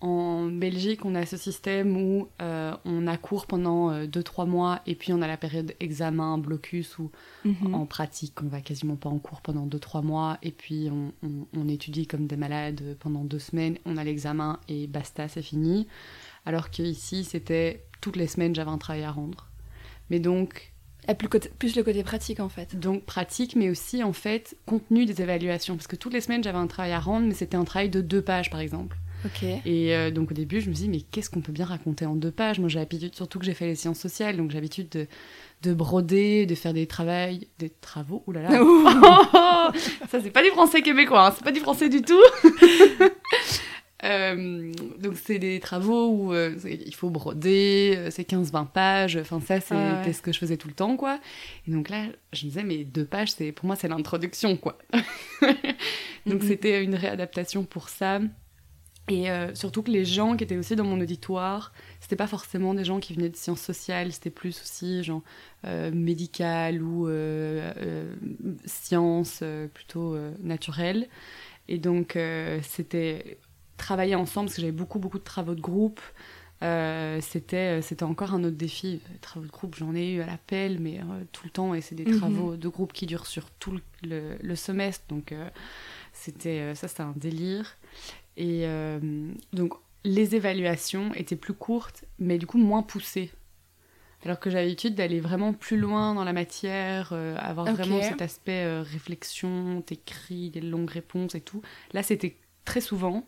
en 0.00 0.46
Belgique, 0.46 1.04
on 1.04 1.16
a 1.16 1.26
ce 1.26 1.36
système 1.36 1.96
où 1.96 2.28
euh, 2.40 2.72
on 2.84 3.08
a 3.08 3.16
cours 3.16 3.46
pendant 3.46 4.04
2-3 4.04 4.46
mois 4.46 4.80
et 4.86 4.94
puis 4.94 5.12
on 5.12 5.20
a 5.22 5.26
la 5.26 5.36
période 5.36 5.74
examen, 5.80 6.38
blocus 6.38 6.98
où 6.98 7.10
Mhm. 7.44 7.74
en 7.74 7.84
pratique, 7.86 8.40
on 8.42 8.46
va 8.46 8.60
quasiment 8.60 8.94
pas 8.94 9.08
en 9.08 9.18
cours 9.18 9.40
pendant 9.40 9.66
2-3 9.66 10.02
mois 10.02 10.38
et 10.44 10.52
puis 10.52 10.88
on, 10.92 11.12
on- 11.26 11.46
on 11.52 11.68
étudie 11.68 12.06
comme 12.06 12.28
des 12.28 12.36
malades 12.36 12.96
pendant 13.00 13.24
deux 13.24 13.40
semaines, 13.40 13.76
on 13.86 13.96
a 13.96 14.04
l'examen 14.04 14.60
et 14.68 14.86
basta, 14.86 15.26
c'est 15.26 15.42
fini. 15.42 15.88
Alors 16.46 16.70
qu'ici, 16.70 17.24
c'était 17.24 17.84
toutes 18.00 18.14
les 18.16 18.28
semaines, 18.28 18.54
j'avais 18.54 18.70
un 18.70 18.78
travail 18.78 19.02
à 19.02 19.10
rendre. 19.10 19.48
Mais 20.10 20.20
donc, 20.20 20.72
Plus, 21.14 21.28
côté- 21.28 21.50
plus 21.58 21.74
le 21.76 21.82
côté 21.82 22.02
pratique 22.02 22.40
en 22.40 22.48
fait. 22.48 22.78
donc 22.78 23.04
pratique, 23.04 23.56
mais 23.56 23.70
aussi 23.70 24.02
en 24.02 24.12
fait 24.12 24.56
contenu 24.66 25.04
des 25.06 25.22
évaluations. 25.22 25.76
Parce 25.76 25.86
que 25.86 25.96
toutes 25.96 26.12
les 26.12 26.20
semaines, 26.20 26.44
j'avais 26.44 26.58
un 26.58 26.66
travail 26.66 26.92
à 26.92 27.00
rendre, 27.00 27.26
mais 27.26 27.34
c'était 27.34 27.56
un 27.56 27.64
travail 27.64 27.88
de 27.88 28.00
deux 28.00 28.22
pages 28.22 28.50
par 28.50 28.60
exemple. 28.60 28.96
Ok. 29.24 29.42
Et 29.42 29.96
euh, 29.96 30.10
donc 30.12 30.30
au 30.30 30.34
début, 30.34 30.60
je 30.60 30.68
me 30.70 30.74
suis 30.74 30.84
dit, 30.84 30.88
mais 30.90 31.00
qu'est-ce 31.00 31.28
qu'on 31.28 31.40
peut 31.40 31.50
bien 31.50 31.64
raconter 31.64 32.06
en 32.06 32.14
deux 32.14 32.30
pages? 32.30 32.60
Moi, 32.60 32.68
j'ai 32.68 32.78
l'habitude, 32.78 33.16
surtout 33.16 33.40
que 33.40 33.44
j'ai 33.44 33.54
fait 33.54 33.66
les 33.66 33.74
sciences 33.74 33.98
sociales, 33.98 34.36
donc 34.36 34.50
j'ai 34.50 34.54
l'habitude 34.58 34.88
de, 34.90 35.06
de 35.62 35.74
broder, 35.74 36.46
de 36.46 36.54
faire 36.54 36.72
des 36.72 36.86
travaux, 36.86 37.10
des 37.58 37.70
travaux, 37.80 38.22
oulala. 38.28 38.50
ça, 40.08 40.20
c'est 40.22 40.30
pas 40.30 40.42
du 40.44 40.50
français 40.50 40.82
québécois, 40.82 41.26
hein, 41.26 41.32
c'est 41.36 41.42
pas 41.42 41.50
du 41.50 41.58
français 41.58 41.88
du 41.88 42.00
tout. 42.02 42.22
Euh, 44.08 44.72
donc 45.00 45.16
c'est 45.22 45.38
des 45.38 45.60
travaux 45.60 46.08
où 46.08 46.32
euh, 46.32 46.54
c'est- 46.58 46.80
il 46.86 46.94
faut 46.94 47.10
broder, 47.10 47.94
euh, 47.96 48.10
c'est 48.10 48.24
15-20 48.24 48.64
pages, 48.64 49.16
enfin 49.16 49.38
ça 49.40 49.60
c'était 49.60 49.74
Ah 49.74 50.02
ouais. 50.06 50.12
ce 50.12 50.22
que 50.22 50.32
je 50.32 50.38
faisais 50.38 50.56
tout 50.56 50.68
le 50.68 50.74
temps 50.74 50.96
quoi. 50.96 51.20
Et 51.66 51.70
donc 51.72 51.90
là 51.90 52.06
je 52.32 52.44
me 52.46 52.50
disais 52.50 52.64
mais 52.64 52.84
deux 52.84 53.04
pages 53.04 53.32
c'est 53.32 53.52
pour 53.52 53.66
moi 53.66 53.76
c'est 53.76 53.88
l'introduction 53.88 54.56
quoi. 54.56 54.78
donc 56.26 56.42
Mhm. 56.42 56.48
c'était 56.48 56.82
une 56.82 56.94
réadaptation 56.94 57.64
pour 57.64 57.88
ça. 57.88 58.20
Et 59.10 59.30
euh, 59.30 59.54
surtout 59.54 59.82
que 59.82 59.90
les 59.90 60.04
gens 60.04 60.36
qui 60.36 60.44
étaient 60.44 60.58
aussi 60.58 60.76
dans 60.76 60.84
mon 60.84 61.00
auditoire, 61.00 61.72
c'était 61.98 62.14
pas 62.16 62.26
forcément 62.26 62.74
des 62.74 62.84
gens 62.84 63.00
qui 63.00 63.14
venaient 63.14 63.30
de 63.30 63.36
sciences 63.36 63.62
sociales, 63.62 64.12
c'était 64.12 64.28
plus 64.28 64.60
aussi 64.60 65.02
genre 65.02 65.22
euh, 65.64 65.90
médical 65.90 66.82
ou 66.82 67.08
euh, 67.08 67.72
sciences 68.66 69.42
plutôt 69.72 70.16
naturelles. 70.42 71.08
Et 71.68 71.78
donc 71.78 72.18
c'était 72.62 73.38
travailler 73.78 74.14
ensemble, 74.14 74.46
parce 74.48 74.56
que 74.56 74.60
j'avais 74.60 74.72
beaucoup, 74.72 74.98
beaucoup 74.98 75.18
de 75.18 75.24
travaux 75.24 75.54
de 75.54 75.60
groupe. 75.62 76.00
Euh, 76.62 77.20
c'était, 77.22 77.80
c'était 77.82 78.02
encore 78.02 78.34
un 78.34 78.42
autre 78.44 78.56
défi. 78.56 79.00
Les 79.12 79.18
travaux 79.18 79.46
de 79.46 79.50
groupe, 79.50 79.76
j'en 79.76 79.94
ai 79.94 80.12
eu 80.14 80.20
à 80.20 80.26
l'appel, 80.26 80.78
mais 80.80 81.00
tout 81.32 81.44
le 81.44 81.50
temps, 81.50 81.72
et 81.74 81.80
c'est 81.80 81.94
des 81.94 82.04
Mhm. 82.04 82.18
travaux 82.18 82.56
de 82.56 82.68
groupe 82.68 82.92
qui 82.92 83.06
durent 83.06 83.26
sur 83.26 83.48
tout 83.50 83.78
le, 84.02 84.36
le 84.42 84.56
semestre, 84.56 85.04
donc 85.08 85.32
c'était, 86.12 86.74
ça 86.74 86.88
c'était 86.88 87.02
un 87.02 87.14
délire. 87.16 87.76
Et 88.36 88.66
donc 89.52 89.74
les 90.04 90.34
évaluations 90.34 91.12
étaient 91.14 91.36
plus 91.36 91.54
courtes, 91.54 92.04
mais 92.18 92.38
du 92.38 92.46
coup 92.46 92.58
moins 92.58 92.82
poussées. 92.82 93.30
Alors 94.24 94.40
que 94.40 94.50
j'avais 94.50 94.64
l'habitude 94.64 94.96
d'aller 94.96 95.20
vraiment 95.20 95.52
plus 95.52 95.76
loin 95.78 96.12
dans 96.14 96.24
la 96.24 96.32
matière, 96.32 97.10
euh, 97.12 97.36
avoir 97.38 97.66
vraiment 97.72 97.98
cet 98.02 98.20
aspect 98.20 98.64
euh, 98.64 98.82
réflexion, 98.82 99.80
t'écris, 99.82 100.50
des 100.50 100.60
longues 100.60 100.90
réponses 100.90 101.36
et 101.36 101.40
tout. 101.40 101.62
Là, 101.92 102.02
c'était 102.02 102.36
très 102.64 102.80
souvent, 102.80 103.24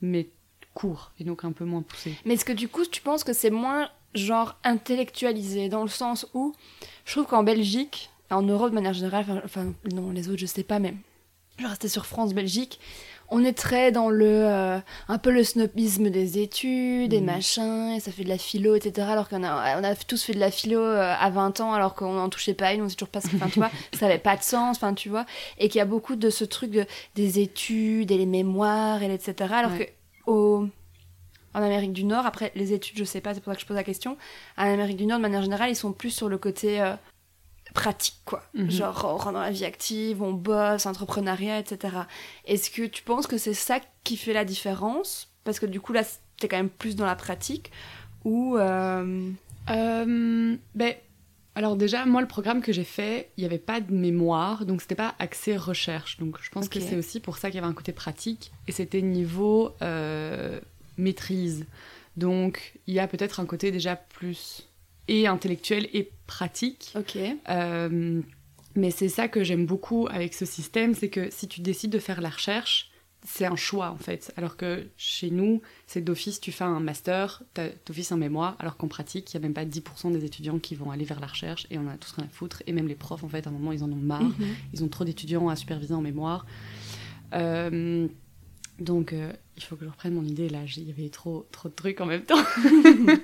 mais 0.00 0.28
court, 0.74 1.12
et 1.18 1.24
donc 1.24 1.44
un 1.44 1.52
peu 1.52 1.64
moins 1.64 1.82
poussé. 1.82 2.14
Mais 2.24 2.34
est-ce 2.34 2.44
que 2.44 2.52
du 2.52 2.68
coup, 2.68 2.84
tu 2.86 3.02
penses 3.02 3.24
que 3.24 3.32
c'est 3.32 3.50
moins 3.50 3.90
genre 4.14 4.56
intellectualisé 4.64 5.68
dans 5.68 5.82
le 5.82 5.88
sens 5.88 6.26
où 6.34 6.54
je 7.04 7.12
trouve 7.12 7.26
qu'en 7.26 7.42
Belgique, 7.42 8.10
en 8.30 8.42
Europe 8.42 8.70
de 8.70 8.74
manière 8.74 8.94
générale, 8.94 9.42
enfin, 9.44 9.72
non, 9.92 10.10
les 10.10 10.28
autres 10.28 10.38
je 10.38 10.46
sais 10.46 10.62
pas 10.62 10.78
même. 10.78 10.98
Je 11.58 11.66
rester 11.66 11.88
sur 11.88 12.06
France-Belgique. 12.06 12.78
On 13.30 13.44
est 13.44 13.52
très 13.52 13.92
dans 13.92 14.08
le 14.08 14.26
euh, 14.26 14.78
un 15.08 15.18
peu 15.18 15.30
le 15.30 15.44
snobisme 15.44 16.08
des 16.08 16.38
études 16.38 17.12
et 17.12 17.20
Mhm. 17.20 17.26
machin, 17.26 17.94
et 17.94 18.00
ça 18.00 18.10
fait 18.10 18.24
de 18.24 18.28
la 18.30 18.38
philo, 18.38 18.74
etc. 18.74 19.06
Alors 19.10 19.28
qu'on 19.28 19.44
a, 19.44 19.78
on 19.78 19.84
a 19.84 19.94
tous 19.96 20.22
fait 20.24 20.32
de 20.32 20.38
la 20.40 20.50
philo 20.50 20.80
euh, 20.80 21.14
à 21.18 21.28
20 21.28 21.60
ans, 21.60 21.72
alors 21.74 21.94
qu'on 21.94 22.12
n'en 22.14 22.30
touchait 22.30 22.54
pas 22.54 22.72
une, 22.72 22.82
on 22.82 22.88
sait 22.88 22.96
toujours 22.96 23.10
pas 23.10 23.20
ce 23.20 23.28
que, 23.28 23.36
enfin, 23.36 23.48
tu 23.50 23.58
vois, 23.58 23.70
ça 23.92 24.06
avait 24.06 24.18
pas 24.18 24.36
de 24.36 24.42
sens, 24.42 24.76
enfin, 24.78 24.94
tu 24.94 25.08
vois. 25.10 25.26
Et 25.58 25.68
qu'il 25.68 25.78
y 25.78 25.82
a 25.82 25.84
beaucoup 25.84 26.16
de 26.16 26.30
ce 26.30 26.44
truc 26.44 26.70
de, 26.70 26.86
des 27.16 27.38
études 27.40 28.10
et 28.10 28.16
les 28.16 28.24
mémoires, 28.26 29.02
et 29.02 29.12
etc. 29.12 29.34
Alors 29.52 29.72
Ouais. 29.72 29.94
que 30.26 30.30
au, 30.30 30.66
en 31.54 31.62
Amérique 31.62 31.92
du 31.92 32.04
Nord, 32.04 32.24
après 32.24 32.52
les 32.54 32.72
études, 32.72 32.96
je 32.98 33.04
sais 33.04 33.20
pas, 33.20 33.34
c'est 33.34 33.40
pour 33.40 33.52
ça 33.52 33.56
que 33.56 33.62
je 33.62 33.66
pose 33.66 33.76
la 33.76 33.84
question. 33.84 34.16
En 34.56 34.64
Amérique 34.72 34.96
du 34.96 35.06
Nord, 35.06 35.18
de 35.18 35.22
manière 35.22 35.42
générale, 35.42 35.68
ils 35.70 35.76
sont 35.76 35.92
plus 35.92 36.10
sur 36.10 36.28
le 36.28 36.38
côté 36.38 36.80
euh, 36.80 36.94
pratique, 37.74 38.20
quoi. 38.24 38.42
Mhm. 38.54 38.70
Genre, 38.70 39.04
on 39.04 39.16
rentre 39.16 39.32
dans 39.32 39.40
la 39.40 39.50
vie 39.50 39.64
active, 39.64 40.22
on 40.22 40.32
bosse, 40.32 40.86
entrepreneuriat, 40.86 41.58
etc. 41.58 41.96
Est-ce 42.44 42.70
que 42.70 42.82
tu 42.86 43.02
penses 43.02 43.26
que 43.26 43.38
c'est 43.38 43.54
ça 43.54 43.80
qui 44.04 44.16
fait 44.16 44.32
la 44.32 44.44
différence? 44.44 45.28
Parce 45.44 45.58
que 45.58 45.66
du 45.66 45.80
coup, 45.80 45.92
là, 45.92 46.02
t'es 46.38 46.48
quand 46.48 46.56
même 46.56 46.70
plus 46.70 46.96
dans 46.96 47.06
la 47.06 47.16
pratique. 47.16 47.70
Ou. 48.24 48.56
euh, 48.56 49.30
Euh, 49.70 50.56
ben, 50.74 50.94
alors 51.54 51.76
déjà, 51.76 52.06
moi, 52.06 52.20
le 52.20 52.28
programme 52.28 52.62
que 52.62 52.72
j'ai 52.72 52.84
fait, 52.84 53.30
il 53.36 53.40
n'y 53.40 53.46
avait 53.46 53.58
pas 53.58 53.80
de 53.80 53.92
mémoire, 53.92 54.64
donc 54.64 54.80
c'était 54.80 54.94
pas 54.94 55.14
axé 55.18 55.56
recherche. 55.56 56.18
Donc 56.18 56.38
je 56.40 56.50
pense 56.50 56.68
que 56.68 56.78
c'est 56.80 56.96
aussi 56.96 57.20
pour 57.20 57.36
ça 57.36 57.50
qu'il 57.50 57.56
y 57.56 57.58
avait 57.58 57.68
un 57.68 57.74
côté 57.74 57.92
pratique, 57.92 58.52
et 58.66 58.72
c'était 58.72 59.02
niveau 59.02 59.74
euh, 59.82 60.60
maîtrise. 60.96 61.66
Donc 62.16 62.78
il 62.86 62.94
y 62.94 63.00
a 63.00 63.06
peut-être 63.08 63.40
un 63.40 63.46
côté 63.46 63.70
déjà 63.72 63.96
plus 63.96 64.67
et 65.08 65.26
intellectuel 65.26 65.88
et 65.92 66.10
pratique. 66.26 66.92
Ok. 66.94 67.18
Euh, 67.48 68.22
mais 68.74 68.90
c'est 68.90 69.08
ça 69.08 69.28
que 69.28 69.42
j'aime 69.42 69.66
beaucoup 69.66 70.06
avec 70.10 70.34
ce 70.34 70.44
système, 70.44 70.94
c'est 70.94 71.08
que 71.08 71.30
si 71.30 71.48
tu 71.48 71.60
décides 71.60 71.90
de 71.90 71.98
faire 71.98 72.20
la 72.20 72.28
recherche, 72.28 72.90
c'est 73.26 73.46
un 73.46 73.56
choix 73.56 73.90
en 73.90 73.96
fait. 73.96 74.32
Alors 74.36 74.56
que 74.56 74.86
chez 74.96 75.30
nous, 75.30 75.60
c'est 75.86 76.00
d'office, 76.00 76.40
tu 76.40 76.52
fais 76.52 76.64
un 76.64 76.80
master, 76.80 77.42
d'office 77.86 78.12
un 78.12 78.16
mémoire, 78.16 78.56
alors 78.58 78.76
qu'en 78.76 78.88
pratique, 78.88 79.32
il 79.32 79.36
n'y 79.36 79.44
a 79.44 79.48
même 79.48 79.54
pas 79.54 79.64
10% 79.64 80.12
des 80.12 80.24
étudiants 80.24 80.58
qui 80.58 80.74
vont 80.74 80.90
aller 80.90 81.04
vers 81.04 81.18
la 81.20 81.26
recherche 81.26 81.66
et 81.70 81.78
on 81.78 81.88
a 81.88 81.96
tous 81.96 82.12
rien 82.12 82.26
à 82.26 82.28
foutre. 82.28 82.62
Et 82.66 82.72
même 82.72 82.86
les 82.86 82.94
profs, 82.94 83.24
en 83.24 83.28
fait, 83.28 83.46
à 83.46 83.50
un 83.50 83.52
moment, 83.52 83.72
ils 83.72 83.82
en 83.82 83.90
ont 83.90 83.96
marre. 83.96 84.22
Mhm. 84.22 84.54
Ils 84.72 84.84
ont 84.84 84.88
trop 84.88 85.04
d'étudiants 85.04 85.48
à 85.48 85.56
superviser 85.56 85.94
en 85.94 86.00
mémoire. 86.00 86.46
Euh, 87.34 88.06
donc, 88.78 89.12
euh, 89.12 89.32
il 89.56 89.64
faut 89.64 89.74
que 89.74 89.84
je 89.84 89.90
reprenne 89.90 90.14
mon 90.14 90.24
idée 90.24 90.48
là. 90.48 90.60
Il 90.76 90.84
y 90.84 90.90
avait 90.90 91.08
trop, 91.08 91.48
trop 91.50 91.68
de 91.68 91.74
trucs 91.74 92.00
en 92.00 92.06
même 92.06 92.22
temps. 92.22 92.44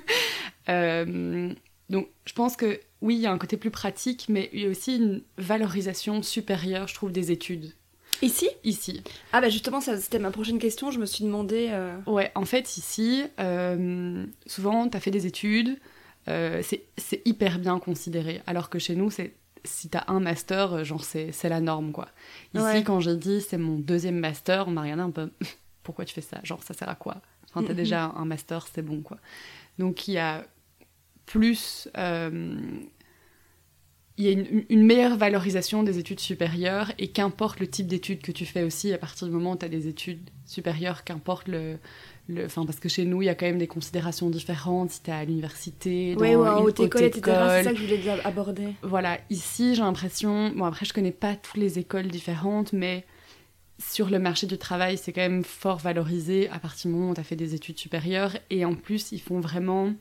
Euh, 0.67 1.53
donc, 1.89 2.07
je 2.25 2.33
pense 2.33 2.55
que 2.55 2.79
oui, 3.01 3.15
il 3.15 3.21
y 3.21 3.25
a 3.27 3.31
un 3.31 3.37
côté 3.37 3.57
plus 3.57 3.71
pratique, 3.71 4.25
mais 4.29 4.49
il 4.53 4.61
y 4.61 4.65
a 4.65 4.69
aussi 4.69 4.95
une 4.97 5.21
valorisation 5.37 6.23
supérieure, 6.23 6.87
je 6.87 6.95
trouve, 6.95 7.11
des 7.11 7.31
études 7.31 7.73
Ici? 8.21 8.47
Ici. 8.63 9.03
Ah, 9.33 9.41
bah 9.41 9.49
justement, 9.49 9.81
c'était 9.81 10.19
ma 10.19 10.31
prochaine 10.31 10.57
question. 10.57 10.89
Je 10.89 10.99
me 10.99 11.05
suis 11.05 11.25
demandé. 11.25 11.67
euh, 11.71 11.97
Ouais, 12.07 12.31
en 12.35 12.45
fait, 12.45 12.77
ici, 12.77 13.23
euh, 13.41 14.25
souvent, 14.45 14.87
tu 14.87 14.95
as 14.95 15.01
fait 15.01 15.11
des 15.11 15.25
études, 15.25 15.77
euh, 16.29 16.63
c'est 16.63 17.21
hyper 17.25 17.59
bien 17.59 17.77
considéré. 17.77 18.41
Alors 18.47 18.69
que 18.69 18.79
chez 18.79 18.95
nous, 18.95 19.11
c'est 19.11 19.35
si 19.65 19.89
tu 19.89 19.97
as 19.97 20.05
un 20.07 20.21
master, 20.21 20.85
genre, 20.85 21.03
c'est 21.03 21.33
c'est 21.33 21.49
la 21.49 21.59
norme, 21.59 21.91
quoi. 21.91 22.07
Ici, 22.53 22.63
Ouais. 22.63 22.83
quand 22.83 23.01
j'ai 23.01 23.17
dit 23.17 23.41
c'est 23.41 23.57
mon 23.57 23.77
deuxième 23.79 24.19
master, 24.19 24.69
on 24.69 24.71
m'a 24.71 24.83
regardé 24.83 25.03
un 25.03 25.11
peu 25.11 25.29
pourquoi 25.83 26.05
tu 26.05 26.13
fais 26.13 26.21
ça? 26.21 26.39
Genre, 26.43 26.63
ça 26.63 26.73
sert 26.73 26.87
à 26.87 26.95
quoi? 26.95 27.17
Enfin, 27.49 27.65
t'as 27.67 27.73
déjà 27.73 28.05
un 28.15 28.25
master, 28.25 28.65
c'est 28.73 28.81
bon, 28.81 29.01
quoi. 29.01 29.17
Donc, 29.77 30.07
il 30.07 30.13
y 30.13 30.17
a 30.19 30.45
plus. 31.25 31.87
euh, 31.97 32.55
il 34.17 34.23
y 34.25 34.29
a 34.29 34.31
une, 34.31 34.63
une 34.69 34.83
meilleure 34.85 35.17
valorisation 35.17 35.83
des 35.83 35.99
études 35.99 36.21
supérieures 36.21 36.89
et 36.97 37.09
qu'importe 37.09 37.59
le 37.59 37.67
type 37.67 37.87
d'études 37.87 38.21
que 38.21 38.31
tu 38.31 38.45
fais 38.45 38.63
aussi, 38.63 38.93
à 38.93 38.97
partir 38.97 39.27
du 39.27 39.33
moment 39.33 39.51
où 39.51 39.57
tu 39.57 39.65
as 39.65 39.69
des 39.69 39.89
études 39.89 40.29
supérieures, 40.45 41.03
qu'importe 41.03 41.49
le. 41.49 41.77
Enfin, 42.45 42.65
parce 42.65 42.79
que 42.79 42.87
chez 42.89 43.03
nous, 43.05 43.21
il 43.21 43.25
y 43.25 43.29
a 43.29 43.35
quand 43.35 43.45
même 43.45 43.57
des 43.59 43.67
considérations 43.67 44.29
différentes 44.29 44.89
si 44.91 45.03
tu 45.03 45.09
es 45.11 45.13
à 45.13 45.25
l'université, 45.25 46.15
dans 46.15 46.21
Ouais, 46.21 46.35
ou 46.35 46.45
en 46.45 46.59
une 46.59 46.63
haute 46.65 46.79
école, 46.79 47.03
etc. 47.03 47.21
C'est 47.23 47.31
école. 47.31 47.63
ça 47.65 47.71
que 47.73 47.77
je 47.77 47.83
voulais 47.83 48.09
aborder. 48.23 48.67
Voilà, 48.81 49.19
ici, 49.29 49.75
j'ai 49.75 49.81
l'impression... 49.81 50.49
Bon, 50.55 50.63
après, 50.65 50.85
je 50.85 50.93
connais 50.93 51.11
pas 51.11 51.35
toutes 51.35 51.57
les 51.57 51.77
écoles 51.77 52.07
différentes, 52.07 52.73
mais 52.73 53.05
sur 53.77 54.09
le 54.09 54.17
marché 54.17 54.47
du 54.47 54.57
travail, 54.57 54.97
c'est 54.97 55.11
quand 55.13 55.21
même 55.21 55.43
fort 55.43 55.77
valorisé 55.77 56.49
à 56.49 56.57
partir 56.57 56.89
du 56.89 56.97
moment 56.97 57.11
où 57.11 57.13
tu 57.13 57.19
as 57.21 57.23
fait 57.25 57.35
des 57.35 57.53
études 57.53 57.77
supérieures. 57.77 58.35
Et 58.49 58.63
en 58.65 58.75
plus, 58.75 59.11
ils 59.11 59.21
font 59.21 59.39
vraiment... 59.39 59.93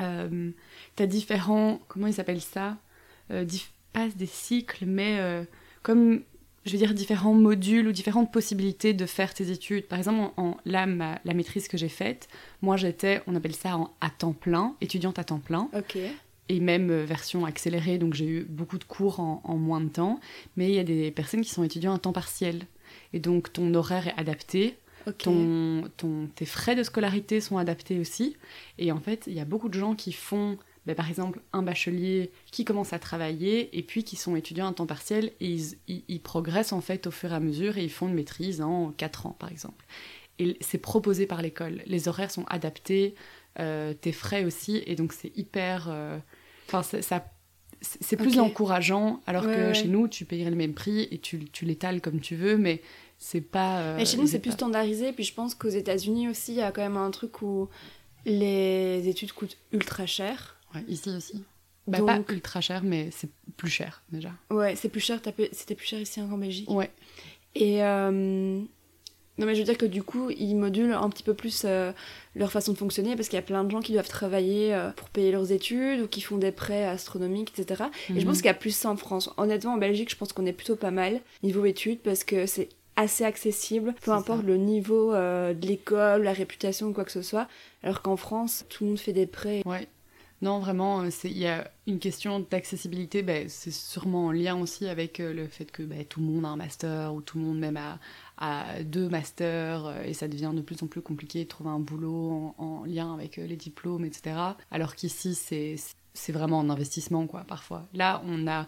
Euh, 0.00 0.50
tu 0.96 1.02
as 1.02 1.06
différents... 1.06 1.80
Comment 1.88 2.06
ils 2.06 2.14
s'appellent 2.14 2.40
ça 2.40 2.76
euh, 3.30 3.44
Pas 3.92 4.08
des 4.08 4.26
cycles, 4.26 4.84
mais 4.86 5.18
euh, 5.20 5.44
comme, 5.82 6.20
je 6.64 6.72
veux 6.72 6.78
dire, 6.78 6.92
différents 6.94 7.32
modules 7.34 7.88
ou 7.88 7.92
différentes 7.92 8.32
possibilités 8.32 8.92
de 8.92 9.06
faire 9.06 9.32
tes 9.32 9.50
études. 9.50 9.86
Par 9.86 9.98
exemple, 9.98 10.32
en, 10.36 10.42
en- 10.42 10.56
là, 10.66 10.86
ma- 10.86 11.18
la 11.24 11.32
maîtrise 11.34 11.66
que 11.68 11.78
j'ai 11.78 11.88
faite, 11.88 12.28
moi, 12.62 12.76
j'étais, 12.76 13.22
on 13.26 13.34
appelle 13.34 13.54
ça 13.54 13.76
en, 13.78 13.90
à 14.00 14.10
temps 14.10 14.32
plein, 14.34 14.74
étudiante 14.80 15.18
à 15.18 15.24
temps 15.24 15.38
plein 15.38 15.68
Ok. 15.74 15.96
et 16.48 16.60
même 16.60 16.90
euh, 16.90 17.04
version 17.04 17.44
accélérée, 17.46 17.98
donc 17.98 18.14
j'ai 18.14 18.26
eu 18.26 18.44
beaucoup 18.44 18.78
de 18.78 18.84
cours 18.84 19.18
en, 19.20 19.40
en 19.44 19.56
moins 19.56 19.80
de 19.80 19.88
temps, 19.88 20.20
mais 20.56 20.68
il 20.68 20.74
y 20.74 20.78
a 20.78 20.84
des 20.84 21.10
personnes 21.10 21.40
qui 21.40 21.50
sont 21.50 21.64
étudiants 21.64 21.94
à 21.94 21.98
temps 21.98 22.12
partiel. 22.12 22.62
Et 23.12 23.18
donc 23.18 23.52
ton 23.52 23.72
horaire 23.74 24.08
est 24.08 24.14
adapté, 24.20 24.76
Ton, 25.12 25.88
ton, 25.96 26.28
tes 26.34 26.46
frais 26.46 26.74
de 26.74 26.82
scolarité 26.82 27.40
sont 27.40 27.58
adaptés 27.58 27.98
aussi. 28.00 28.36
Et 28.78 28.90
en 28.92 29.00
fait, 29.00 29.24
il 29.26 29.34
y 29.34 29.40
a 29.40 29.44
beaucoup 29.44 29.68
de 29.68 29.78
gens 29.78 29.94
qui 29.94 30.12
font, 30.12 30.58
ben, 30.86 30.94
par 30.94 31.08
exemple, 31.08 31.40
un 31.52 31.62
bachelier 31.62 32.30
qui 32.50 32.64
commence 32.64 32.92
à 32.92 32.98
travailler 32.98 33.76
et 33.76 33.82
puis 33.82 34.04
qui 34.04 34.16
sont 34.16 34.36
étudiants 34.36 34.68
à 34.68 34.72
temps 34.72 34.86
partiel 34.86 35.32
et 35.40 35.48
ils, 35.48 35.74
ils- 35.88 36.04
ils 36.08 36.20
progressent 36.20 36.72
en 36.72 36.80
fait 36.80 37.06
au 37.06 37.10
fur 37.10 37.32
et 37.32 37.34
à 37.36 37.40
mesure 37.40 37.78
et 37.78 37.84
ils 37.84 37.90
font 37.90 38.08
une 38.08 38.14
maîtrise 38.14 38.60
en 38.60 38.90
4 38.92 39.26
ans, 39.26 39.36
par 39.38 39.50
exemple. 39.50 39.84
Et 40.38 40.56
c'est 40.60 40.78
proposé 40.78 41.26
par 41.26 41.40
l'école. 41.42 41.82
Les 41.86 42.08
horaires 42.08 42.30
sont 42.30 42.44
adaptés, 42.48 43.14
euh, 43.58 43.94
tes 43.94 44.12
frais 44.12 44.44
aussi, 44.44 44.82
et 44.86 44.94
donc 44.94 45.12
c'est 45.12 45.32
hyper. 45.36 45.86
euh, 45.88 46.18
Enfin, 46.68 46.82
c'est- 46.82 47.02
ça. 47.02 47.24
C'est 47.82 48.16
plus 48.16 48.38
encourageant, 48.40 49.20
alors 49.26 49.44
Ouais, 49.44 49.54
que 49.54 49.66
ouais. 49.68 49.74
chez 49.74 49.88
nous, 49.88 50.08
tu 50.08 50.24
payerais 50.24 50.50
le 50.50 50.56
même 50.56 50.72
prix 50.72 51.06
et 51.10 51.18
tu, 51.18 51.44
tu 51.50 51.64
l'étales 51.66 52.00
comme 52.00 52.20
tu 52.20 52.34
veux, 52.34 52.56
mais 52.56 52.80
c'est 53.18 53.40
pas. 53.40 53.80
euh, 53.80 53.96
Mais 53.96 54.04
chez 54.04 54.16
nous, 54.16 54.26
c'est 54.26 54.38
plus 54.38 54.52
standardisé. 54.52 55.12
Puis 55.12 55.24
je 55.24 55.34
pense 55.34 55.54
qu'aux 55.54 55.68
États-Unis 55.68 56.28
aussi, 56.28 56.52
il 56.52 56.58
y 56.58 56.62
a 56.62 56.70
quand 56.72 56.82
même 56.82 56.96
un 56.96 57.10
truc 57.10 57.42
où 57.42 57.68
les 58.24 59.08
études 59.08 59.32
coûtent 59.32 59.56
ultra 59.72 60.06
cher. 60.06 60.56
Ouais, 60.74 60.84
ici 60.88 61.10
aussi. 61.10 61.42
Bah, 61.86 61.98
Donc- 61.98 62.08
pas 62.26 62.32
ultra 62.32 62.60
cher, 62.60 62.82
mais 62.82 63.10
c'est 63.12 63.30
plus 63.56 63.70
cher 63.70 64.02
déjà. 64.10 64.30
Ouais, 64.50 64.74
c'est 64.76 64.88
plus 64.88 65.00
cher. 65.00 65.20
C'était 65.52 65.74
plus 65.76 65.86
cher 65.86 66.00
ici 66.00 66.20
hein, 66.20 66.26
qu'en 66.28 66.38
Belgique. 66.38 66.68
Ouais. 66.68 66.90
Et 67.54 67.82
euh, 67.84 68.10
non, 69.38 69.46
mais 69.46 69.54
je 69.54 69.60
veux 69.60 69.64
dire 69.64 69.78
que 69.78 69.86
du 69.86 70.02
coup, 70.02 70.30
ils 70.30 70.56
modulent 70.56 70.92
un 70.94 71.08
petit 71.08 71.22
peu 71.22 71.32
plus 71.34 71.62
euh, 71.64 71.92
leur 72.34 72.50
façon 72.50 72.72
de 72.72 72.76
fonctionner 72.78 73.14
parce 73.14 73.28
qu'il 73.28 73.36
y 73.36 73.38
a 73.38 73.42
plein 73.42 73.62
de 73.64 73.70
gens 73.70 73.80
qui 73.80 73.92
doivent 73.92 74.08
travailler 74.08 74.74
euh, 74.74 74.90
pour 74.90 75.08
payer 75.10 75.30
leurs 75.30 75.52
études 75.52 76.00
ou 76.00 76.08
qui 76.08 76.20
font 76.20 76.38
des 76.38 76.50
prêts 76.52 76.84
astronomiques, 76.84 77.52
etc. 77.56 77.84
Et 78.10 78.18
je 78.20 78.26
pense 78.26 78.36
Mhm. 78.38 78.42
qu'il 78.42 78.46
y 78.46 78.48
a 78.48 78.54
plus 78.54 78.74
ça 78.74 78.90
en 78.90 78.96
France. 78.96 79.30
Honnêtement, 79.36 79.74
en 79.74 79.78
Belgique, 79.78 80.10
je 80.10 80.16
pense 80.16 80.32
qu'on 80.32 80.44
est 80.46 80.52
plutôt 80.52 80.76
pas 80.76 80.90
mal 80.90 81.20
niveau 81.44 81.64
études 81.64 82.00
parce 82.00 82.24
que 82.24 82.46
c'est 82.46 82.68
assez 82.96 83.24
accessible, 83.24 83.94
peu 84.02 84.10
importe 84.10 84.40
ça. 84.40 84.46
le 84.46 84.56
niveau 84.56 85.14
euh, 85.14 85.54
de 85.54 85.66
l'école, 85.66 86.22
la 86.22 86.32
réputation 86.32 86.88
ou 86.88 86.92
quoi 86.92 87.04
que 87.04 87.12
ce 87.12 87.22
soit. 87.22 87.48
Alors 87.82 88.02
qu'en 88.02 88.16
France, 88.16 88.64
tout 88.68 88.84
le 88.84 88.90
monde 88.90 88.98
fait 88.98 89.12
des 89.12 89.26
prêts. 89.26 89.62
Ouais. 89.64 89.86
Non, 90.42 90.58
vraiment, 90.58 91.02
euh, 91.02 91.10
il 91.24 91.38
y 91.38 91.46
a 91.46 91.70
une 91.86 91.98
question 91.98 92.40
d'accessibilité, 92.40 93.22
ben, 93.22 93.48
c'est 93.48 93.70
sûrement 93.70 94.26
en 94.26 94.32
lien 94.32 94.60
aussi 94.60 94.86
avec 94.86 95.20
euh, 95.20 95.32
le 95.32 95.46
fait 95.46 95.70
que 95.70 95.82
ben, 95.82 96.04
tout 96.04 96.20
le 96.20 96.26
monde 96.26 96.44
a 96.44 96.48
un 96.48 96.56
master 96.56 97.14
ou 97.14 97.22
tout 97.22 97.38
le 97.38 97.44
monde 97.44 97.58
même 97.58 97.78
a, 97.78 98.82
deux 98.82 99.08
masters 99.08 100.02
et 100.04 100.12
ça 100.12 100.28
devient 100.28 100.52
de 100.54 100.60
plus 100.60 100.82
en 100.82 100.88
plus 100.88 101.00
compliqué 101.00 101.44
de 101.44 101.48
trouver 101.48 101.70
un 101.70 101.78
boulot 101.78 102.54
en, 102.58 102.62
en 102.62 102.84
lien 102.84 103.14
avec 103.14 103.36
les 103.36 103.56
diplômes, 103.56 104.04
etc. 104.04 104.36
Alors 104.70 104.94
qu'ici, 104.94 105.34
c'est 105.34 105.76
c'est 106.16 106.32
vraiment 106.32 106.60
un 106.60 106.70
investissement, 106.70 107.26
quoi, 107.26 107.44
parfois. 107.46 107.86
Là, 107.94 108.22
on 108.26 108.46
a 108.48 108.66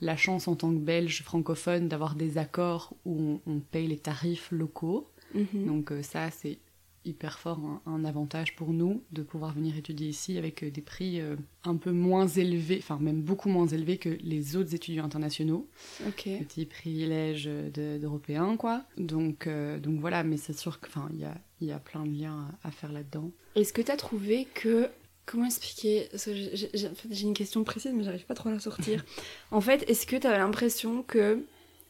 la 0.00 0.16
chance 0.16 0.48
en 0.48 0.56
tant 0.56 0.72
que 0.72 0.78
Belge 0.78 1.22
francophone 1.22 1.88
d'avoir 1.88 2.14
des 2.14 2.38
accords 2.38 2.94
où 3.04 3.40
on, 3.46 3.52
on 3.52 3.60
paye 3.60 3.86
les 3.86 3.98
tarifs 3.98 4.50
locaux. 4.50 5.08
Mhm. 5.34 5.66
Donc 5.66 5.92
euh, 5.92 6.02
ça, 6.02 6.30
c'est 6.30 6.58
hyper 7.06 7.38
fort 7.38 7.80
un, 7.86 8.04
avantage 8.04 8.54
pour 8.56 8.74
nous 8.74 9.02
de 9.10 9.22
pouvoir 9.22 9.54
venir 9.54 9.74
étudier 9.74 10.08
ici 10.08 10.36
avec 10.36 10.62
euh, 10.62 10.70
des 10.70 10.82
prix 10.82 11.18
euh, 11.18 11.34
un 11.64 11.76
peu 11.76 11.92
moins 11.92 12.26
élevés, 12.26 12.78
enfin 12.78 12.98
même 13.00 13.22
beaucoup 13.22 13.48
moins 13.48 13.66
élevés 13.66 13.96
que 13.96 14.10
les 14.20 14.56
autres 14.56 14.74
étudiants 14.74 15.06
internationaux. 15.06 15.66
Ok. 16.06 16.28
Petit 16.40 16.66
privilège 16.66 17.46
d'Européens, 17.46 18.56
quoi. 18.56 18.84
Donc, 18.98 19.48
donc 19.48 20.00
voilà, 20.00 20.24
mais 20.24 20.36
c'est 20.36 20.56
sûr 20.56 20.78
qu'il 20.80 21.18
y 21.18 21.24
a, 21.24 21.34
y 21.60 21.72
a 21.72 21.78
plein 21.78 22.04
de 22.04 22.10
liens 22.10 22.48
à, 22.62 22.70
faire 22.70 22.92
là-dedans. 22.92 23.30
Est-ce 23.54 23.72
que 23.72 23.82
tu 23.82 23.90
as 23.90 23.96
trouvé 23.96 24.46
que 24.54 24.90
Comment 25.26 25.46
expliquer? 25.46 26.08
J'ai 26.14 27.22
une 27.22 27.34
question 27.34 27.62
précise, 27.64 27.92
mais 27.94 28.04
j'arrive 28.04 28.24
pas 28.24 28.34
trop 28.34 28.48
à 28.48 28.52
la 28.52 28.60
sortir. 28.60 29.04
en 29.50 29.60
fait, 29.60 29.88
est-ce 29.88 30.06
que 30.06 30.16
tu 30.16 30.26
avais 30.26 30.38
l'impression 30.38 31.02
que, 31.02 31.44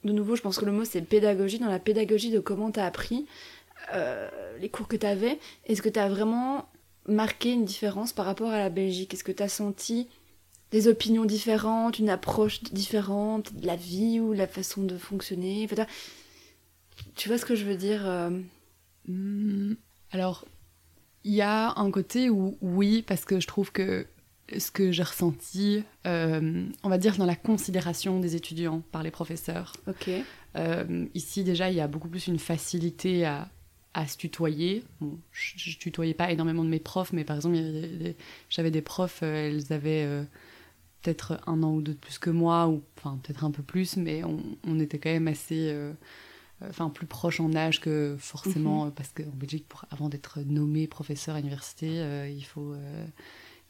de 0.05 0.13
nouveau, 0.13 0.37
je 0.37 0.43
pense 0.43 0.59
que 0.59 0.65
le 0.65 0.73
mot 0.73 0.85
c'est 0.85 1.01
pédagogie, 1.03 1.59
dans 1.59 1.69
la 1.69 1.79
pédagogie 1.79 2.31
de 2.31 2.41
comment 2.41 2.71
tu 2.71 2.81
as 2.81 2.87
appris, 2.87 3.27
euh, 3.95 4.29
les 4.61 4.69
cours 4.69 4.89
que 4.89 4.97
tu 4.97 5.07
avais, 5.07 5.39
est-ce 5.67 5.83
que 5.83 5.89
tu 5.89 5.99
as 5.99 6.09
vraiment 6.09 6.69
marqué 7.07 7.53
une 7.53 7.65
différence 7.65 8.13
par 8.13 8.27
rapport 8.27 8.51
à 8.51 8.59
la 8.59 8.71
Belgique? 8.71 9.15
Est-ce 9.15 9.25
que 9.25 9.33
tu 9.33 9.43
as 9.43 9.49
senti 9.49 10.09
des 10.71 10.87
opinions 10.87 11.25
différentes, 11.25 11.99
une 11.99 12.11
approche 12.11 12.63
différente 12.63 13.55
de 13.55 13.67
la 13.67 13.77
vie 13.77 14.21
ou 14.21 14.33
la 14.33 14.47
façon 14.47 14.83
de 14.83 14.97
fonctionner? 14.97 15.69
Tu 17.17 17.29
vois 17.29 17.39
ce 17.39 17.45
que 17.45 17.55
je 17.55 17.65
veux 17.65 17.77
dire 17.77 18.07
euh? 18.07 18.31
hmm, 19.09 19.75
Alors, 20.13 20.47
il 21.25 21.33
y 21.33 21.43
a 21.43 21.79
un 21.79 21.91
côté 21.91 22.31
où 22.31 22.57
oui, 22.61 23.03
parce 23.03 23.25
que 23.25 23.41
je 23.41 23.47
trouve 23.47 23.73
que 23.73 24.07
ce 24.59 24.71
que 24.71 24.91
j'ai 24.91 25.05
ressenti, 25.05 25.85
euh, 26.07 26.65
on 26.83 26.89
va 26.89 26.99
dire 26.99 27.17
dans 27.17 27.27
la 27.27 27.37
considération 27.37 28.19
des 28.19 28.35
étudiants 28.35 28.83
par 28.91 29.03
les 29.03 29.11
professeurs. 29.11 29.75
Ok. 29.87 30.11
ici 31.15 31.45
déjà, 31.45 31.71
il 31.71 31.77
y 31.77 31.81
a 31.81 31.87
beaucoup 31.87 32.09
plus 32.09 32.27
une 32.27 32.39
facilité 32.39 33.25
à 33.25 33.49
à 33.95 34.07
se 34.07 34.17
tutoyer. 34.17 34.85
je, 35.33 35.71
ne 35.71 35.75
tutoyais 35.77 36.15
pas 36.15 36.31
énormément 36.31 36.65
de 36.65 36.69
mes 36.69 36.79
profs, 36.79 37.13
mais 37.13 37.25
par 37.25 37.37
exemple, 37.37 37.57
j'avais 38.49 38.71
des 38.71 38.83
profs, 38.83 39.21
euh, 39.23 39.49
elles 39.49 39.73
avaient 39.73 40.05
euh, 40.05 40.23
peut-être 41.03 41.41
un 41.47 41.63
an 41.63 41.75
ou 41.75 41.83
deux 41.83 41.95
de 41.95 41.99
plus 41.99 42.19
que 42.19 42.31
moi, 42.31 42.69
ou 42.69 42.83
enfin 42.97 43.19
peut-être 43.23 43.45
un 43.45 43.51
peu 43.51 43.63
plus, 43.63 43.97
mais 43.97 44.23
on, 44.25 44.81
était 44.81 44.99
quand 44.99 45.11
même 45.11 45.29
assez, 45.29 45.71
euh, 45.73 45.93
enfin 46.69 46.91
plus 46.91 47.07
proches 47.07 47.41
en 47.41 47.55
âge 47.55 47.81
que 47.81 48.17
forcément, 48.19 48.87
mhm. 48.87 48.93
parce 48.93 49.11
qu'en 49.11 49.35
Belgique, 49.35 49.67
pour, 49.69 49.85
avant 49.91 50.09
d'être 50.09 50.41
nommé 50.41 50.87
professeur 50.87 51.35
à 51.37 51.39
l'université, 51.39 51.87
il 52.29 52.45
faut 52.45 52.75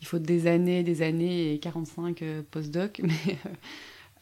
il 0.00 0.06
faut 0.06 0.18
des 0.18 0.46
années, 0.46 0.82
des 0.82 1.02
années 1.02 1.52
et 1.52 1.58
45 1.58 2.24
post-doc, 2.50 3.00
mais 3.04 3.38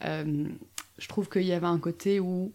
je 0.01 1.07
trouve 1.07 1.29
qu'il 1.29 1.43
y 1.43 1.53
avait 1.53 1.67
un 1.67 1.79
côté 1.79 2.19
où 2.19 2.51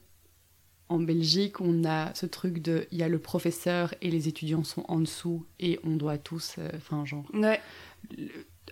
en 0.88 0.98
Belgique, 0.98 1.60
on 1.60 1.84
a 1.84 2.14
ce 2.14 2.26
truc 2.26 2.60
de 2.60 2.86
il 2.92 2.98
y 2.98 3.02
a 3.02 3.08
le 3.08 3.18
professeur 3.18 3.94
et 4.02 4.10
les 4.10 4.28
étudiants 4.28 4.64
sont 4.64 4.84
en 4.88 5.00
dessous 5.00 5.44
et 5.58 5.80
on 5.82 5.96
doit 5.96 6.18
tous, 6.18 6.56
euh, 6.58 6.70
enfin, 6.76 7.04
genre, 7.04 7.24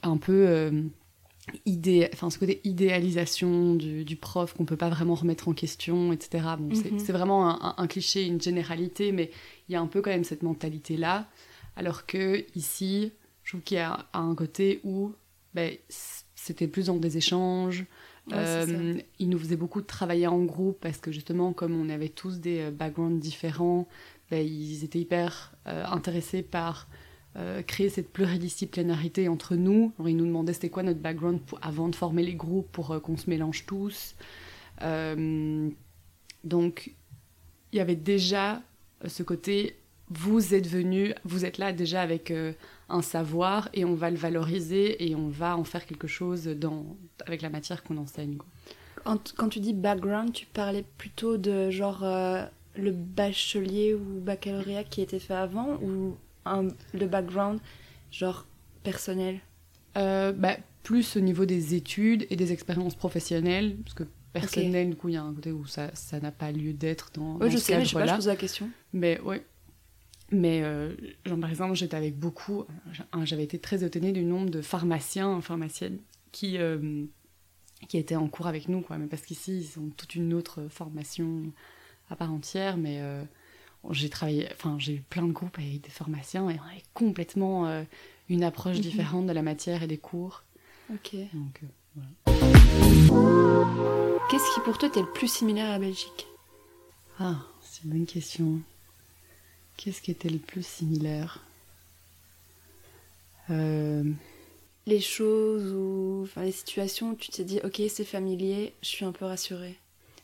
un 0.02 0.16
peu 0.16 0.46
euh, 0.46 0.82
idée, 1.66 2.08
enfin, 2.12 2.30
ce 2.30 2.38
côté 2.38 2.60
idéalisation 2.64 3.74
du, 3.74 4.16
prof 4.16 4.54
qu'on 4.54 4.64
peut 4.64 4.76
pas 4.76 4.88
vraiment 4.88 5.14
remettre 5.14 5.48
en 5.48 5.52
question, 5.52 6.12
etc. 6.12 6.44
Bon, 6.58 6.74
c'est 6.74 6.92
mhm. 6.92 6.98
vraiment 6.98 7.78
un, 7.78 7.86
cliché, 7.86 8.24
une 8.24 8.40
généralité, 8.40 9.12
mais 9.12 9.30
il 9.68 9.72
y 9.72 9.76
a 9.76 9.80
un 9.80 9.86
peu 9.86 10.00
quand 10.02 10.10
même 10.10 10.24
cette 10.24 10.42
mentalité-là. 10.42 11.26
Alors 11.76 12.06
que 12.06 12.44
ici, 12.54 13.12
je 13.42 13.52
trouve 13.52 13.62
qu'il 13.62 13.76
y 13.76 13.80
a 13.80 14.06
un 14.12 14.34
côté 14.34 14.80
où 14.84 15.12
ben, 15.54 15.74
c'était 16.34 16.68
plus 16.68 16.86
dans 16.86 16.96
des 16.96 17.16
échanges. 17.16 17.84
Euh, 18.32 18.94
il 19.18 19.28
nous 19.28 19.38
faisait 19.38 19.56
beaucoup 19.56 19.80
de 19.80 19.86
travailler 19.86 20.28
en 20.28 20.44
groupe 20.44 20.78
parce 20.80 20.98
que 20.98 21.10
justement, 21.10 21.52
comme 21.52 21.74
on 21.74 21.88
avait 21.88 22.08
tous 22.08 22.38
des 22.38 22.60
euh, 22.60 22.70
backgrounds 22.70 23.20
différents, 23.20 23.88
ben, 24.30 24.46
ils 24.46 24.84
étaient 24.84 25.00
hyper 25.00 25.52
euh, 25.66 25.84
intéressés 25.86 26.42
par 26.42 26.86
créer 27.66 27.88
cette 27.88 28.12
pluridisciplinarité 28.12 29.28
entre 29.28 29.56
nous. 29.56 29.92
ils 30.06 30.16
nous 30.16 30.26
demandaient 30.26 30.52
c'était 30.52 30.68
quoi 30.68 30.82
notre 30.82 31.00
background 31.00 31.40
avant 31.62 31.88
de 31.88 31.96
former 31.96 32.22
les 32.22 32.34
groupes 32.34 32.70
pour 32.72 33.00
qu'on 33.00 33.16
se 33.16 33.30
mélange 33.30 33.64
tous. 33.66 34.14
donc, 36.44 36.94
il 37.72 37.76
y 37.76 37.80
avait 37.80 37.96
déjà 37.96 38.60
ce 39.06 39.22
côté 39.22 39.76
vous 40.14 40.54
êtes 40.54 40.66
venu, 40.66 41.14
vous 41.24 41.44
êtes 41.44 41.58
là 41.58 41.72
déjà 41.72 42.02
avec 42.02 42.30
euh, 42.30 42.52
un 42.88 43.02
savoir 43.02 43.68
et 43.72 43.84
on 43.84 43.94
va 43.94 44.10
le 44.10 44.16
valoriser 44.16 45.08
et 45.08 45.14
on 45.14 45.28
va 45.28 45.56
en 45.56 45.64
faire 45.64 45.86
quelque 45.86 46.06
chose 46.06 46.44
dans, 46.44 46.84
avec 47.26 47.42
la 47.42 47.48
matière 47.48 47.82
qu'on 47.82 47.96
enseigne. 47.96 48.38
Quand, 49.04 49.48
tu 49.48 49.58
dis 49.58 49.72
background, 49.72 50.32
tu 50.32 50.46
parlais 50.46 50.84
plutôt 50.98 51.36
de 51.36 51.70
genre 51.70 52.04
euh, 52.04 52.44
le 52.76 52.92
bachelier 52.92 53.94
ou 53.94 54.20
baccalauréat 54.20 54.84
qui 54.84 55.00
était 55.00 55.18
fait 55.18 55.34
avant 55.34 55.78
le 56.44 57.06
background 57.06 57.60
genre 58.10 58.46
personnel? 58.82 59.40
Euh, 59.96 60.32
bah, 60.32 60.56
Plus 60.82 61.16
au 61.16 61.20
niveau 61.20 61.44
des 61.44 61.74
études 61.74 62.26
et 62.30 62.36
des 62.36 62.52
expériences 62.52 62.94
professionnelles, 62.94 63.76
parce 63.84 63.94
que 63.94 64.04
personnel, 64.32 64.90
du 64.90 64.96
coup, 64.96 65.08
il 65.08 65.14
y 65.14 65.16
a 65.16 65.22
un 65.22 65.34
côté 65.34 65.52
où 65.52 65.66
ça 65.66 65.90
n'a 66.20 66.32
pas 66.32 66.52
lieu 66.52 66.72
d'être 66.72 67.10
dans, 67.14 67.36
Oui, 67.36 67.50
je 67.50 67.58
sais, 67.58 67.76
mais 67.76 67.84
je 67.84 67.90
sais 67.90 67.94
pas, 67.94 68.06
je 68.06 68.14
pose 68.14 68.26
la 68.26 68.36
question. 68.36 68.70
Mais 68.92 69.20
oui, 69.24 69.36
mais 70.32 70.62
euh, 70.62 70.94
genre, 71.26 71.38
par 71.38 71.50
exemple, 71.50 71.74
j'étais 71.74 71.96
avec 71.96 72.18
beaucoup, 72.18 72.64
j'avais 73.24 73.44
été 73.44 73.58
très 73.58 73.84
étonnée 73.84 74.12
du 74.12 74.24
nombre 74.24 74.50
de 74.50 74.62
pharmaciens, 74.62 75.40
pharmaciennes 75.42 75.98
qui, 76.32 76.56
euh, 76.56 77.04
qui 77.86 77.98
étaient 77.98 78.16
en 78.16 78.28
cours 78.28 78.46
avec 78.46 78.68
nous, 78.68 78.80
quoi. 78.80 78.96
Mais 78.96 79.06
parce 79.06 79.22
qu'ici, 79.22 79.58
ils 79.58 79.78
ont 79.78 79.90
toute 79.90 80.14
une 80.14 80.32
autre 80.32 80.68
formation 80.68 81.52
à 82.08 82.16
part 82.16 82.32
entière, 82.32 82.78
mais 82.78 82.98
euh, 83.00 83.22
j'ai 83.90 84.08
travaillé, 84.08 84.48
enfin, 84.52 84.76
j'ai 84.78 84.94
eu 84.94 85.00
plein 85.00 85.26
de 85.26 85.32
groupes 85.32 85.58
avec 85.58 85.80
des 85.80 85.90
pharmaciens 85.90 86.48
et 86.48 86.58
on 86.58 86.70
avait 86.70 86.82
complètement 86.94 87.84
une 88.28 88.44
approche 88.44 88.76
mhm. 88.76 88.82
différente 88.82 89.26
de 89.26 89.32
la 89.32 89.42
matière 89.42 89.82
et 89.82 89.86
des 89.86 89.98
cours. 89.98 90.44
Ok. 90.92 91.16
Donc, 91.32 91.60
voilà. 91.94 92.08
Qu'est-ce 94.30 94.54
qui 94.54 94.60
pour 94.60 94.78
toi 94.78 94.88
était 94.88 95.00
le 95.00 95.12
plus 95.12 95.28
similaire 95.30 95.66
à 95.66 95.72
la 95.72 95.78
Belgique? 95.78 96.26
Ah, 97.18 97.36
c'est 97.60 97.84
une 97.84 97.90
bonne 97.90 98.06
question. 98.06 98.60
Qu'est-ce 99.76 100.00
qui 100.00 100.10
était 100.10 100.30
le 100.30 100.38
plus 100.38 100.64
similaire? 100.64 101.44
Euh, 103.50 104.04
Les 104.86 105.00
choses 105.00 105.72
ou 105.72 106.22
enfin, 106.22 106.42
les 106.42 106.52
situations 106.52 107.10
où 107.10 107.14
tu 107.14 107.30
t'es 107.30 107.44
dit 107.44 107.60
ok 107.64 107.82
c'est 107.88 108.04
familier, 108.04 108.72
je 108.82 108.88
suis 108.88 109.04
un 109.04 109.12
peu 109.12 109.24
rassurée. 109.24 109.76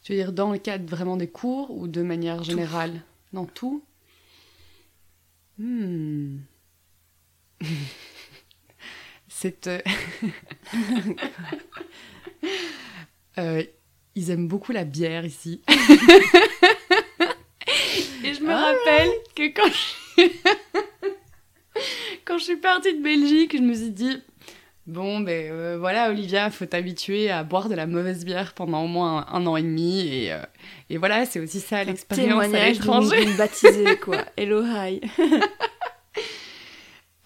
Tu 0.02 0.12
veux 0.12 0.18
dire 0.18 0.32
dans 0.32 0.52
le 0.52 0.58
cadre 0.58 0.88
vraiment 0.88 1.16
des 1.16 1.28
cours 1.28 1.70
ou 1.70 1.88
de 1.88 2.02
manière 2.02 2.42
générale? 2.42 3.02
Dans 3.32 3.46
tout 3.46 3.82
hmm. 5.58 6.38
C'est... 9.28 9.68
Euh, 9.68 9.80
euh, 13.38 13.62
ils 14.14 14.30
aiment 14.30 14.48
beaucoup 14.48 14.72
la 14.72 14.84
bière 14.84 15.24
ici. 15.24 15.62
Et 18.24 18.34
je 18.34 18.42
me 18.42 18.52
rappelle 18.52 19.10
que 19.36 19.54
quand 19.54 19.68
je... 19.68 20.22
quand 22.24 22.38
je 22.38 22.44
suis 22.44 22.56
partie 22.56 22.96
de 22.96 23.02
Belgique, 23.02 23.56
je 23.56 23.62
me 23.62 23.74
suis 23.74 23.90
dit 23.90 24.22
bon 24.88 25.20
ben 25.20 25.52
euh, 25.52 25.76
voilà 25.78 26.08
Olivia, 26.08 26.50
faut 26.50 26.66
t'habituer 26.66 27.30
à 27.30 27.44
boire 27.44 27.68
de 27.68 27.74
la 27.74 27.86
mauvaise 27.86 28.24
bière 28.24 28.54
pendant 28.54 28.82
au 28.82 28.88
moins 28.88 29.26
un, 29.30 29.46
an 29.46 29.56
et 29.56 29.62
demi 29.62 30.00
et, 30.00 30.32
euh, 30.32 30.42
et 30.88 30.96
voilà 30.96 31.26
c'est 31.26 31.38
aussi 31.38 31.60
ça 31.60 31.84
l'expérience 31.84 32.52
à 32.52 32.68
l'étranger. 32.68 33.26
baptisée 33.36 33.98
quoi. 33.98 34.24
Hello 34.36 34.64
hi. 34.64 35.00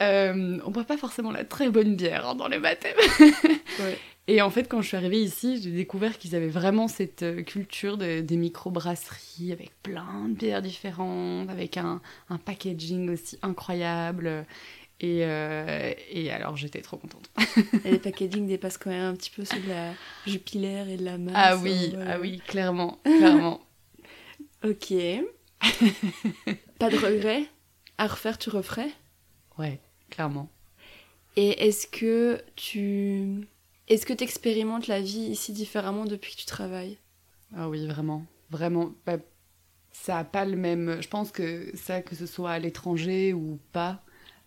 euh, 0.02 0.58
on 0.64 0.70
boit 0.70 0.84
pas 0.84 0.96
forcément 0.96 1.30
la 1.30 1.44
très 1.44 1.70
bonne 1.70 1.94
bière 1.94 2.28
hein, 2.28 2.34
dans 2.34 2.48
les 2.48 2.58
baptêmes. 2.58 2.96
ouais. 3.20 3.98
Et 4.28 4.40
en 4.40 4.50
fait, 4.50 4.68
quand 4.68 4.80
je 4.82 4.86
suis 4.86 4.96
arrivée 4.96 5.20
ici, 5.20 5.60
j'ai 5.60 5.72
découvert 5.72 6.16
qu'ils 6.16 6.36
avaient 6.36 6.46
vraiment 6.46 6.86
cette 6.86 7.24
euh, 7.24 7.42
culture 7.42 7.98
des 7.98 8.36
micro-brasseries 8.36 9.50
avec 9.50 9.72
plein 9.82 10.28
de 10.28 10.34
bières 10.34 10.62
différentes, 10.62 11.50
avec 11.50 11.76
un, 11.76 12.00
packaging 12.44 13.10
aussi 13.10 13.36
incroyable. 13.42 14.46
Et, 15.00 15.24
euh, 15.24 15.92
et 16.10 16.30
alors, 16.30 16.56
j'étais 16.56 16.80
trop 16.80 16.96
contente. 16.96 17.30
et 17.84 17.90
les 17.90 17.98
packaging 17.98 18.46
dépassent 18.46 18.78
quand 18.78 18.90
même 18.90 19.04
un 19.04 19.16
petit 19.16 19.30
peu 19.30 19.44
ceux 19.44 19.60
de 19.60 19.68
la 19.68 19.92
jupilaire 20.26 20.88
et 20.88 20.96
de 20.96 21.04
la 21.04 21.18
masse. 21.18 21.34
Ah 21.36 21.56
oui, 21.56 21.96
ah 22.06 22.20
oui, 22.20 22.40
clairement, 22.46 23.00
clairement. 23.04 23.60
ok. 24.64 24.94
Pas 26.78 26.90
de 26.90 26.96
regret 26.96 27.44
À 27.98 28.06
refaire, 28.06 28.38
tu 28.38 28.50
referais? 28.50 28.90
Ouais, 29.58 29.80
clairement. 30.10 30.48
Et 31.36 31.66
est-ce 31.66 31.86
que 31.86 32.42
tu 32.56 33.46
est-ce 33.88 34.06
que 34.06 34.12
tu 34.12 34.24
expérimentes 34.24 34.86
la 34.86 35.00
vie 35.00 35.20
ici 35.20 35.52
différemment 35.52 36.04
depuis 36.04 36.34
que 36.34 36.40
tu 36.40 36.46
travailles? 36.46 36.98
Ah 37.54 37.68
oui, 37.68 37.86
vraiment. 37.86 38.24
Vraiment. 38.50 38.92
Bah, 39.04 39.18
ça 39.90 40.14
n'a 40.14 40.24
pas 40.24 40.44
le 40.44 40.56
même. 40.56 41.02
Je 41.02 41.08
pense 41.08 41.30
que 41.30 41.70
ça, 41.74 42.02
que 42.02 42.14
ce 42.14 42.26
soit 42.26 42.52
à 42.52 42.58
l'étranger 42.58 43.32
ou 43.34 43.58
pas, 43.72 44.02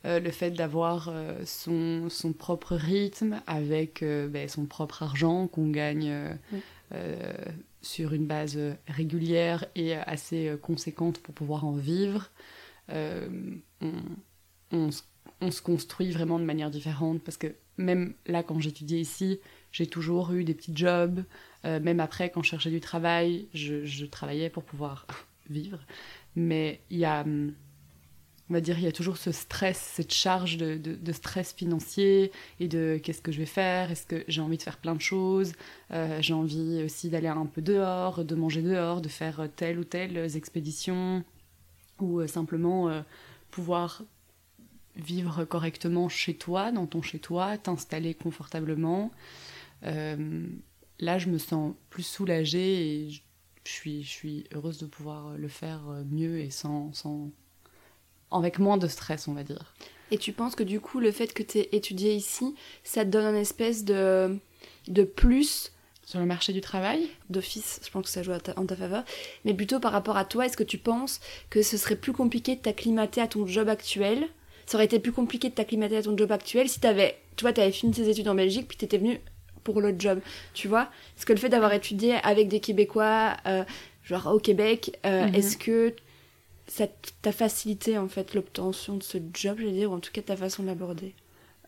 euh, 0.06 0.20
le 0.20 0.30
fait 0.30 0.52
d'avoir 0.52 1.10
euh, 1.10 1.40
son, 1.46 2.10
son, 2.10 2.32
propre 2.32 2.76
rythme 2.76 3.42
avec 3.48 4.04
euh, 4.04 4.28
bah, 4.28 4.48
son 4.48 4.66
propre 4.66 5.02
argent 5.02 5.48
qu'on 5.48 5.70
gagne 5.70 6.14
sur 7.82 8.14
une 8.14 8.26
base 8.26 8.58
régulière 8.88 9.66
et 9.76 9.96
assez 9.96 10.56
conséquente 10.62 11.20
pour 11.20 11.34
pouvoir 11.34 11.66
en 11.66 11.74
vivre. 11.74 12.32
on, 12.90 13.62
on, 14.72 14.90
on, 15.42 15.52
se 15.52 15.62
construit 15.62 16.12
vraiment 16.12 16.40
de 16.40 16.46
manière 16.46 16.70
différente 16.70 17.22
parce 17.22 17.38
que 17.38 17.48
même 17.78 18.14
là, 18.28 18.44
quand 18.44 18.60
j'étudiais 18.60 19.00
ici, 19.00 19.40
j'ai 19.72 19.88
toujours 19.88 20.32
eu 20.32 20.44
des 20.44 20.54
petits 20.54 20.76
jobs. 20.76 21.24
même 21.64 22.00
après, 22.00 22.30
quand 22.30 22.44
je 22.44 22.50
cherchais 22.52 22.70
du 22.72 22.80
travail, 22.80 23.48
je, 23.54 23.84
je 23.84 24.06
travaillais 24.06 24.50
pour 24.50 24.64
pouvoir 24.64 25.06
vivre. 25.50 25.80
Mais 26.36 26.82
il 26.90 27.00
y 27.00 27.06
a 27.06 27.22
hum, 27.22 27.54
on 28.50 28.54
va 28.54 28.62
dire, 28.62 28.78
il 28.78 28.84
y 28.84 28.88
a 28.88 28.92
toujours 28.92 29.18
ce 29.18 29.32
stress, 29.32 29.78
cette 29.96 30.14
charge 30.14 30.58
de, 30.58 30.78
de, 30.78 31.12
stress 31.12 31.54
financier 31.54 32.32
et 32.60 32.68
de 32.68 33.00
qu'est-ce 33.02 33.22
que 33.22 33.32
je 33.32 33.40
vais 33.40 33.48
faire, 33.48 33.92
est-ce 33.92 34.06
que 34.06 34.24
j'ai 34.28 34.42
envie 34.42 34.58
de 34.58 34.62
faire 34.62 34.78
plein 34.78 34.94
de 34.94 35.02
choses, 35.02 35.54
euh, 35.92 36.22
j'ai 36.22 36.34
envie 36.34 36.84
aussi 36.84 37.10
d'aller 37.10 37.28
un 37.28 37.48
peu 37.48 37.62
dehors, 37.64 38.24
de 38.24 38.36
manger 38.36 38.62
dehors, 38.62 39.02
de 39.02 39.10
faire 39.10 39.48
telle 39.56 39.80
ou 39.80 39.84
telle 39.84 40.18
expédition, 40.36 41.24
ou 42.00 42.20
euh, 42.20 42.28
simplement 42.28 42.90
euh, 42.90 43.02
pouvoir 43.50 44.04
vivre 44.96 45.44
correctement 45.44 46.08
chez 46.08 46.36
toi, 46.36 46.72
dans 46.72 46.86
ton 46.86 47.02
chez 47.02 47.20
toi, 47.20 47.58
t'installer 47.58 48.14
confortablement. 48.14 49.12
là, 49.82 51.18
je 51.18 51.30
me 51.30 51.38
sens 51.38 51.74
plus 51.90 52.04
soulagée 52.04 53.06
et 53.06 53.10
je 53.10 53.22
suis, 53.66 54.04
je 54.04 54.10
suis 54.10 54.44
heureuse 54.54 54.78
de 54.78 54.86
pouvoir 54.86 55.36
le 55.38 55.48
faire 55.48 55.82
mieux 56.10 56.40
et 56.40 56.50
sans, 56.50 56.94
sans 56.94 57.32
avec 58.38 58.60
moins 58.60 58.78
de 58.78 58.88
stress, 58.88 59.28
on 59.28 59.34
va 59.34 59.44
dire. 59.44 59.74
Et 60.12 60.18
tu 60.18 60.34
penses 60.34 60.56
que 60.56 60.64
du 60.64 60.80
coup, 60.80 61.00
le 61.00 61.12
fait 61.12 61.34
que 61.34 61.44
tu 61.44 61.60
aies 61.60 61.70
étudié 61.72 62.14
ici, 62.14 62.56
ça 62.84 63.04
te 63.04 63.10
donne 63.10 63.26
un 63.26 63.36
espèce 63.36 63.84
de, 63.84 64.38
de 64.88 65.04
plus 65.04 65.72
sur 66.06 66.20
le 66.20 66.26
marché 66.26 66.54
du 66.54 66.62
travail? 66.62 67.10
D'office, 67.30 67.82
je 67.84 67.90
pense 67.90 68.04
que 68.04 68.10
ça 68.10 68.22
joue 68.22 68.32
en 68.32 68.66
ta 68.66 68.76
faveur. 68.76 69.04
Mais 69.44 69.54
plutôt 69.54 69.80
par 69.80 69.92
rapport 69.92 70.18
à 70.18 70.26
toi, 70.26 70.46
est-ce 70.46 70.56
que 70.56 70.64
tu 70.64 70.78
penses 70.78 71.20
que 71.50 71.64
ce 71.64 71.78
serait 71.78 71.96
plus 71.96 72.14
compliqué 72.14 72.56
de 72.56 72.62
t'acclimater 72.62 73.22
à 73.22 73.28
ton 73.28 73.48
job 73.48 73.68
actuel? 73.68 74.28
Ça 74.68 74.78
aurait 74.78 74.86
été 74.86 75.00
plus 75.00 75.12
compliqué 75.12 75.50
de 75.50 75.56
t'acclimater 75.56 75.98
à 75.98 76.04
ton 76.04 76.16
job 76.16 76.32
actuel 76.32 76.70
si 76.70 76.80
t'avais, 76.80 77.18
tu 77.36 77.44
vois, 77.44 77.54
t'avais 77.54 77.72
fini 77.72 77.92
tes 77.92 78.08
études 78.08 78.28
en 78.28 78.36
Belgique 78.36 78.68
puis 78.68 78.78
t'étais 78.78 78.98
venu 78.98 79.20
pour 79.64 79.82
l'autre 79.82 80.00
job, 80.00 80.20
tu 80.54 80.68
vois? 80.68 80.90
Est-ce 81.18 81.26
que 81.26 81.34
le 81.34 81.40
fait 81.40 81.50
d'avoir 81.50 81.74
étudié 81.74 82.16
avec 82.24 82.48
des 82.48 82.60
Québécois, 82.60 83.36
euh, 83.48 83.64
genre 84.04 84.28
au 84.28 84.40
Québec, 84.40 84.98
euh, 85.06 85.26
mhm. 85.26 85.36
est-ce 85.36 85.58
que 85.58 85.94
ça 86.68 86.88
t'a 87.22 87.32
facilité 87.32 87.98
en 87.98 88.08
fait 88.08 88.34
l'obtention 88.34 88.98
de 88.98 89.04
ce 89.04 89.18
job, 89.34 89.58
je 89.60 89.66
veux 89.66 89.72
dire, 89.72 89.92
ou 89.92 89.96
en 89.96 90.00
tout 90.00 90.12
cas 90.12 90.22
ta 90.22 90.36
façon 90.36 90.64
de 90.64 90.68
l'aborder 90.68 91.14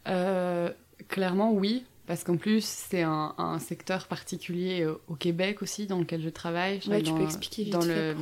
euh, 0.07 0.71
Clairement 1.09 1.53
oui, 1.53 1.85
parce 2.07 2.23
qu'en 2.23 2.37
plus 2.37 2.63
c'est 2.65 3.03
un, 3.03 3.59
secteur 3.59 4.07
particulier 4.07 4.81
euh, 4.81 4.95
au 5.07 5.13
Québec 5.13 5.61
aussi 5.61 5.85
dans 5.85 5.99
lequel 5.99 6.21
je 6.21 6.29
travaille. 6.29 6.79
Ouais, 6.87 7.03
tu 7.03 7.13
peux 7.13 7.23
expliquer 7.23 7.65
dans 7.65 7.85
le 7.85 8.15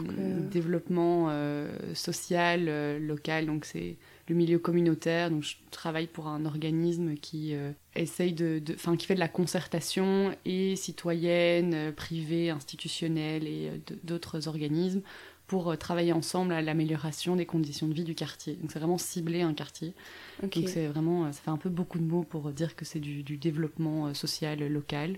développement 0.51 1.27
euh, 1.29 1.69
social 1.93 2.97
local, 2.99 3.45
donc 3.45 3.63
c'est 3.63 3.95
le 4.27 4.35
milieu 4.35 4.59
communautaire. 4.59 5.29
Donc 5.31 5.43
je 5.43 5.55
travaille 5.71 6.07
pour 6.07 6.27
un 6.27 6.45
organisme 6.45 7.15
qui 7.15 7.55
essaye 7.95 8.33
de, 8.33 8.61
enfin 8.73 8.97
qui 8.97 9.05
fait 9.05 9.15
de 9.15 9.19
la 9.19 9.29
concertation 9.29 10.35
et 10.43 10.75
citoyenne, 10.75 11.93
privée, 11.93 12.49
institutionnelle 12.49 13.47
et 13.47 13.71
d'autres 14.03 14.49
organismes 14.49 15.01
pour 15.47 15.69
euh, 15.69 15.75
travailler 15.75 16.11
ensemble 16.11 16.53
à 16.53 16.61
l'amélioration 16.61 17.35
des 17.35 17.45
conditions 17.45 17.87
de 17.87 17.93
vie 17.93 18.03
du 18.03 18.15
quartier. 18.15 18.55
Donc 18.55 18.71
c'est 18.71 18.79
vraiment 18.79 18.97
cibler 18.97 19.41
un 19.41 19.53
quartier. 19.53 19.93
Donc 20.41 20.57
c'est 20.67 20.87
vraiment, 20.87 21.25
euh, 21.25 21.31
ça 21.31 21.41
fait 21.41 21.51
un 21.51 21.57
peu 21.57 21.69
beaucoup 21.69 21.99
de 21.99 22.03
mots 22.03 22.23
pour 22.23 22.51
dire 22.51 22.75
que 22.75 22.85
c'est 22.85 22.99
du, 22.99 23.23
développement 23.37 24.07
euh, 24.07 24.13
social 24.13 24.59
local 24.67 25.17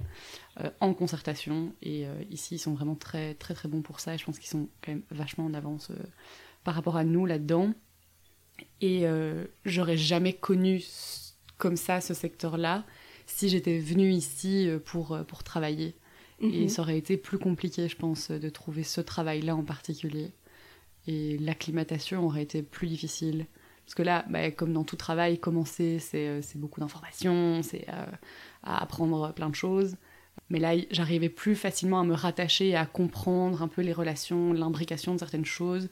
en 0.80 0.94
concertation. 0.94 1.74
Et 1.84 2.06
ici 2.32 2.56
ils 2.56 2.60
sont 2.60 2.74
vraiment 2.74 2.96
très 2.96 3.36
très 3.36 3.54
très 3.54 3.70
bons 3.70 3.84
pour 3.84 4.00
ça. 4.00 4.16
Et 4.16 4.18
je 4.18 4.26
pense 4.26 4.40
qu'ils 4.40 4.50
sont 4.50 4.70
quand 4.84 4.92
même 4.92 5.04
vachement 5.12 5.46
en 5.46 5.54
avance 5.54 5.92
par 6.64 6.74
rapport 6.74 6.98
à 6.98 7.04
nous 7.04 7.28
là-dedans. 7.28 7.74
Et 8.82 9.06
j'aurais 9.66 9.98
jamais 9.98 10.34
connu 10.34 10.84
comme 11.60 11.78
ça 11.78 12.02
ce 12.02 12.16
secteur-là 12.16 12.86
si 13.28 13.50
j'étais 13.50 13.78
venue 13.78 14.10
ici 14.10 14.68
pour, 14.86 15.16
pour 15.28 15.44
travailler. 15.44 15.96
Et 16.40 16.64
mhm. 16.64 16.70
ça 16.70 16.84
aurait 16.84 16.98
été 16.98 17.18
plus 17.18 17.40
compliqué, 17.40 17.88
je 17.88 17.96
pense, 17.96 18.30
de 18.30 18.50
trouver 18.50 18.84
ce 18.84 19.02
travail-là 19.02 19.56
en 19.56 19.64
particulier. 19.64 20.32
Et 21.08 21.38
l'acclimatation 21.40 22.26
aurait 22.26 22.44
été 22.44 22.62
plus 22.62 22.88
difficile. 22.88 23.48
Parce 23.86 23.96
que 23.96 24.04
là, 24.04 24.26
bah, 24.30 24.52
comme 24.52 24.74
dans 24.74 24.84
tout 24.84 24.98
travail, 24.98 25.40
commencer, 25.40 26.00
c'est 26.00 26.28
euh, 26.28 26.42
beaucoup 26.56 26.82
d'informations, 26.82 27.64
c'est 27.64 27.86
euh, 27.90 28.06
à 28.64 28.84
apprendre 28.84 29.34
plein 29.34 29.50
de 29.50 29.56
choses. 29.56 29.96
Mais 30.50 30.60
là, 30.60 30.74
j'arrivais 30.92 31.30
plus 31.30 31.56
facilement 31.56 32.02
à 32.02 32.04
me 32.04 32.14
rattacher, 32.14 32.76
à 32.76 32.86
comprendre 32.86 33.62
un 33.62 33.68
peu 33.68 33.82
les 33.82 33.94
relations, 33.94 34.54
l'imbrication 34.54 35.14
de 35.14 35.20
certaines 35.20 35.46
choses, 35.46 35.90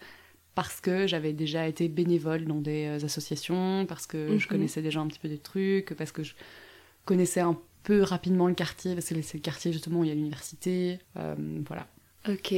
parce 0.53 0.79
que 0.79 1.07
j'avais 1.07 1.33
déjà 1.33 1.67
été 1.67 1.87
bénévole 1.87 2.45
dans 2.45 2.59
des 2.59 2.85
euh, 2.85 3.05
associations, 3.05 3.85
parce 3.87 4.05
que 4.05 4.37
je 4.37 4.45
mhm. 4.45 4.49
connaissais 4.49 4.81
déjà 4.81 4.99
un 4.99 5.07
petit 5.07 5.19
peu 5.19 5.29
des 5.29 5.39
trucs, 5.39 5.95
parce 5.95 6.11
que 6.11 6.21
je 6.21 6.33
connaissais 7.05 7.41
un 7.41 7.57
peu 7.85 8.01
rapidement 8.01 8.47
le 8.47 8.55
quartier, 8.55 8.95
parce 8.95 9.07
que 9.07 9.21
c'est 9.21 9.37
le 9.37 9.41
quartier 9.41 9.71
justement 9.71 9.99
où 9.99 10.03
il 10.03 10.07
y 10.07 10.11
a 10.11 10.15
l'université. 10.15 10.99
Euh, 11.17 11.35
voilà. 11.67 11.87
Ok, 12.27 12.53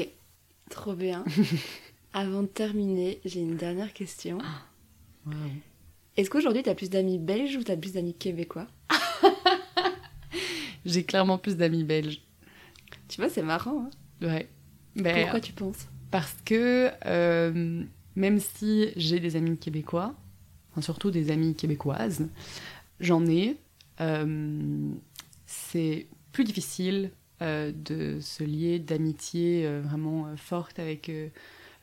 trop 0.69 0.93
bien. 0.93 1.25
Avant 2.13 2.41
de 2.41 2.47
terminer, 2.47 3.19
j'ai 3.25 3.41
une 3.41 3.57
dernière 3.57 3.93
question. 3.93 4.37
Ah, 4.41 5.31
Est-ce 6.15 6.29
qu'aujourd'hui 6.29 6.63
tu 6.63 6.69
as 6.69 6.75
plus 6.75 6.89
d'amis 6.89 7.19
belges 7.19 7.57
ou 7.57 7.63
tu 7.63 7.71
as 7.71 7.77
plus 7.77 7.93
d'amis 7.93 8.13
québécois? 8.13 8.67
J'ai 10.85 11.03
clairement 11.03 11.37
plus 11.37 11.57
d'amis 11.57 11.83
belges. 11.83 12.21
Tu 13.09 13.19
vois, 13.19 13.29
c'est 13.29 13.43
marrant. 13.43 13.89
Hein 14.21 14.25
ouais. 14.25 14.47
Ben, 14.95 15.23
Pourquoi 15.23 15.41
tu 15.41 15.51
penses? 15.51 15.87
Parce 16.09 16.37
que 16.45 16.89
euh, 17.05 17.83
même 18.15 18.39
si 18.39 18.87
j'ai 18.95 19.19
des 19.19 19.35
amis 19.35 19.57
québécois, 19.57 20.15
enfin, 20.71 20.81
surtout 20.81 21.11
des 21.11 21.29
amis 21.29 21.53
québécoises, 21.53 22.29
j'en 23.01 23.25
ai. 23.25 23.57
Euh, 23.99 24.91
c'est 25.47 26.07
plus 26.31 26.43
difficile 26.43 27.11
euh, 27.41 27.71
de 27.73 28.19
se 28.19 28.43
lier 28.43 28.79
d'amitié 28.79 29.65
euh, 29.65 29.81
vraiment 29.81 30.27
euh, 30.27 30.35
forte 30.35 30.77
avec 30.77 31.09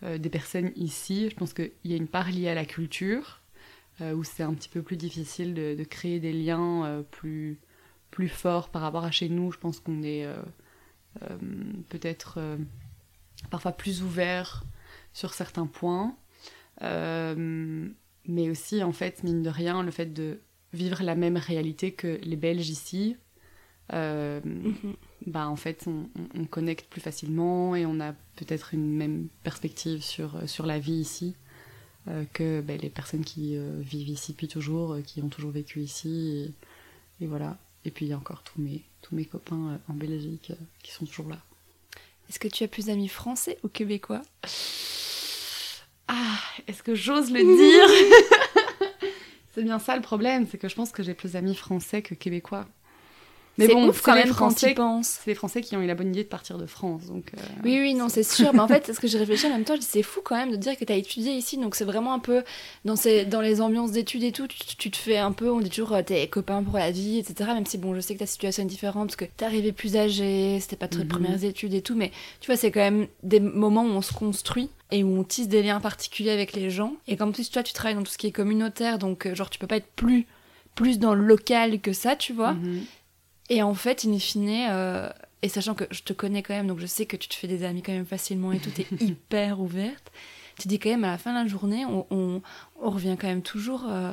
des 0.03 0.29
personnes 0.29 0.71
ici. 0.77 1.31
Je 1.31 1.35
pense 1.35 1.55
qu'il 1.55 1.73
y 1.85 1.95
a 1.95 1.97
une 1.97 2.09
part 2.09 2.31
liée 2.31 2.51
à 2.51 2.55
la 2.55 2.67
culture, 2.67 3.41
où 4.03 4.23
c'est 4.23 4.43
un 4.43 4.53
petit 4.53 4.69
peu 4.69 4.83
plus 4.83 4.99
difficile 4.99 5.55
de, 5.55 5.83
créer 5.85 6.21
des 6.21 6.35
liens 6.35 7.03
plus, 7.11 7.59
plus 8.11 8.29
forts 8.29 8.69
par 8.69 8.83
rapport 8.83 9.05
à 9.05 9.11
chez 9.11 9.31
nous. 9.31 9.51
Je 9.51 9.57
pense 9.57 9.81
qu'on 9.81 10.03
est 10.03 10.27
peut-être 11.89 12.39
parfois 13.51 13.73
plus 13.73 14.03
ouvert 14.03 14.65
sur 15.15 15.33
certains 15.33 15.67
points. 15.67 16.15
mais 16.83 18.51
aussi, 18.51 18.83
en 18.83 18.93
fait, 18.93 19.23
mine 19.23 19.43
de 19.43 19.49
rien, 19.49 19.83
le 19.83 19.91
fait 19.91 20.13
de 20.13 20.41
vivre 20.75 21.03
la 21.03 21.15
même 21.15 21.39
réalité 21.39 21.93
que 21.93 22.21
les 22.25 22.37
Belges 22.37 22.69
ici, 22.69 23.17
euh, 23.93 24.41
mhm. 24.45 24.95
bah, 25.27 25.49
en 25.49 25.57
fait, 25.57 25.87
on, 25.87 26.45
connecte 26.47 26.89
plus 26.89 27.01
facilement 27.01 27.77
et 27.77 27.87
on 27.87 28.01
a 28.01 28.13
peut-être 28.37 28.75
une 28.75 28.95
même 28.95 29.29
perspective 29.43 30.03
sur, 30.03 30.37
euh, 30.37 30.47
sur 30.47 30.67
la 30.67 30.79
vie 30.79 30.95
ici 30.95 31.35
euh, 32.09 32.25
que 32.33 32.61
bah, 32.61 32.77
les 32.77 32.91
personnes 32.91 33.25
qui 33.25 33.57
vivent 33.81 34.09
ici 34.09 34.33
depuis 34.33 34.49
toujours, 34.49 34.97
qui 35.07 35.23
ont 35.23 35.29
toujours 35.29 35.51
vécu 35.51 35.81
ici. 35.81 36.55
Et, 37.21 37.27
voilà. 37.27 37.59
Et 37.85 37.91
puis 37.91 38.07
il 38.07 38.09
y 38.09 38.13
a 38.13 38.17
encore 38.17 38.43
tous 38.43 38.61
mes, 38.61 38.83
tous 39.03 39.15
mes 39.15 39.25
copains 39.25 39.81
en 39.89 39.95
Belgique 39.95 40.53
qui 40.83 40.93
sont 40.93 41.05
toujours 41.05 41.29
là. 41.29 41.39
Est-ce 42.29 42.39
que 42.39 42.49
tu 42.49 42.65
as 42.65 42.69
plus 42.69 42.87
d'amis 42.87 43.09
français 43.09 43.59
ou 43.63 43.69
québécois? 43.69 44.23
Ah, 46.09 46.39
est-ce 46.67 46.83
que 46.83 46.95
j'ose 46.95 47.31
le 47.31 47.41
dire? 47.43 48.25
C'est 49.55 49.63
bien 49.63 49.79
ça 49.79 49.95
le 49.95 50.03
problème, 50.03 50.47
c'est 50.51 50.59
que 50.59 50.69
je 50.69 50.75
pense 50.75 50.91
que 50.91 51.03
j'ai 51.03 51.15
plus 51.15 51.33
d'amis 51.33 51.55
français 51.55 52.03
que 52.03 52.15
québécois. 52.15 52.67
Mais 53.59 53.69
bon, 53.69 53.89
ouf 53.89 54.01
quand 54.01 54.15
même 54.15 54.29
Français, 54.29 54.75
C'est 55.03 55.27
les 55.27 55.35
Français 55.35 55.61
qui 55.61 55.77
ont 55.77 55.81
eu 55.81 55.87
la 55.87 55.95
bonne 55.95 56.09
idée 56.09 56.25
de 56.25 56.29
partir 56.29 56.59
de 56.59 56.67
France. 56.67 57.07
Donc, 57.07 57.33
euh, 57.35 57.41
Oui, 57.63 57.79
oui, 57.81 57.95
non, 57.95 58.09
c'est 58.09 58.23
sûr. 58.23 58.53
mais 58.53 58.61
en 58.61 58.69
fait, 58.69 58.93
ce 58.93 58.99
que 58.99 59.07
j'ai 59.07 59.19
réfléchi 59.19 59.47
en 59.47 59.51
même 59.51 59.65
temps, 59.65 59.75
c'est 59.81 60.03
fou 60.03 60.21
quand 60.25 60.37
même 60.37 60.51
de 60.51 60.57
dire 60.57 60.77
que 60.77 60.85
tu 60.85 60.93
as 60.93 60.97
étudié 60.97 61.33
ici. 61.33 61.57
Donc 61.59 61.75
c'est 61.75 61.85
vraiment 61.85 62.13
un 62.13 62.19
peu 62.19 62.43
dans, 62.85 62.97
ces, 62.97 63.25
dans 63.25 63.41
les 63.41 63.61
ambiances 63.61 63.93
d'études 63.93 64.25
et 64.25 64.33
tout, 64.33 64.49
tu, 64.49 64.91
te 64.91 64.97
fais 64.97 65.19
un 65.19 65.33
peu, 65.33 65.51
on 65.51 65.61
dit 65.61 65.71
toujours, 65.71 65.93
euh, 65.93 66.03
t'es 66.03 66.27
copain 66.27 66.63
pour 66.63 66.79
la 66.79 66.91
vie, 66.91 67.19
etc. 67.19 67.51
Même 67.55 67.67
si, 67.67 67.79
bon, 67.79 67.95
je 67.95 68.01
sais 68.01 68.15
que 68.15 68.21
ta 68.21 68.27
situation 68.27 68.65
est 68.65 68.67
différente 68.67 69.09
parce 69.09 69.17
que 69.17 69.25
t'es 69.25 69.45
arrivé 69.45 69.73
plus 69.73 69.97
âgé, 69.97 70.59
c'était 70.61 70.77
pas 70.77 70.89
tes 70.89 70.99
mhm. 70.99 71.09
premières 71.09 71.45
études 71.45 71.75
et 71.75 71.83
tout. 71.83 71.95
Mais 71.95 72.11
tu 72.41 72.47
vois, 72.47 72.57
c'est 72.57 72.71
quand 72.71 72.81
même 72.81 73.07
des 73.23 73.41
moments 73.41 73.85
où 73.85 73.91
on 73.91 74.03
se 74.03 74.13
construit 74.13 74.71
et 74.91 75.05
où 75.05 75.19
on 75.19 75.25
tisse 75.25 75.49
des 75.49 75.63
liens 75.63 75.81
particuliers 75.81 76.31
avec 76.31 76.55
les 76.55 76.71
gens. 76.71 76.95
Et 77.07 77.17
comme 77.17 77.33
plus, 77.33 77.51
toi, 77.51 77.63
tu 77.63 77.73
travailles 77.73 77.95
dans 77.95 78.03
tout 78.03 78.13
ce 78.13 78.19
qui 78.19 78.27
est 78.27 78.33
communautaire, 78.33 78.99
donc 78.99 79.27
euh, 79.27 79.35
genre, 79.35 79.51
tu 79.51 79.59
peux 79.59 79.67
pas 79.67 79.77
être 79.77 79.93
plus 79.95 80.27
plus 80.75 80.99
dans 80.99 81.15
le 81.15 81.25
local 81.25 81.81
que 81.81 81.93
ça, 81.93 82.17
tu 82.17 82.33
vois. 82.33 82.55
Mhm. 82.55 82.83
Et 83.51 83.63
en 83.63 83.75
fait, 83.75 84.05
in 84.05 84.19
fine, 84.19 84.69
euh, 84.71 85.09
et 85.43 85.49
sachant 85.49 85.75
que 85.75 85.85
je 85.91 86.03
te 86.03 86.13
connais 86.13 86.43
quand 86.43 86.55
même, 86.55 86.67
donc 86.67 86.79
je 86.79 86.87
sais 86.87 87.07
que 87.07 87.17
tu 87.17 87.29
te 87.29 87.35
fais 87.35 87.47
des 87.47 87.65
amis 87.65 87.83
quand 87.83 87.93
même 87.93 88.07
facilement 88.07 88.53
et 88.53 88.59
tout, 88.59 88.71
t'es 88.71 88.87
hyper 89.05 89.61
ouverte, 89.61 90.13
tu 90.59 90.69
dis 90.69 90.79
quand 90.79 90.91
même 90.91 91.05
à 91.05 91.13
la 91.13 91.19
fin 91.19 91.33
de 91.33 91.45
la 91.45 91.47
journée, 91.47 91.85
on, 91.85 92.07
on, 92.11 92.43
revient 92.91 93.17
quand 93.21 93.27
même 93.27 93.43
toujours 93.43 93.85
euh, 93.89 94.13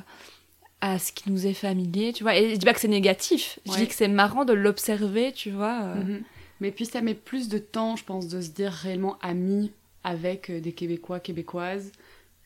à 0.81 0.99
ce 0.99 1.11
qui 1.13 1.31
nous 1.31 1.47
est 1.47 1.53
familier, 1.53 2.13
tu 2.13 2.23
vois. 2.23 2.35
Et 2.35 2.51
je 2.51 2.55
dis 2.55 2.65
pas 2.65 2.73
que 2.73 2.79
c'est 2.79 2.87
négatif, 2.87 3.59
je 3.65 3.73
dis 3.73 3.87
que 3.87 3.93
c'est 3.93 4.07
marrant 4.07 4.43
de 4.43 4.53
l'observer, 4.53 5.31
tu 5.31 5.51
vois. 5.51 5.83
Euh. 5.83 6.03
Mhm. 6.03 6.23
Mais 6.59 6.71
puis 6.71 6.85
ça 6.85 7.01
met 7.01 7.15
plus 7.15 7.47
de 7.47 7.57
temps, 7.57 7.95
je 7.95 8.03
pense, 8.03 8.27
de 8.27 8.41
se 8.41 8.49
dire 8.49 8.71
réellement 8.71 9.17
ami 9.21 9.71
avec 10.03 10.51
des 10.51 10.73
Québécois, 10.73 11.19
Québécoises, 11.19 11.91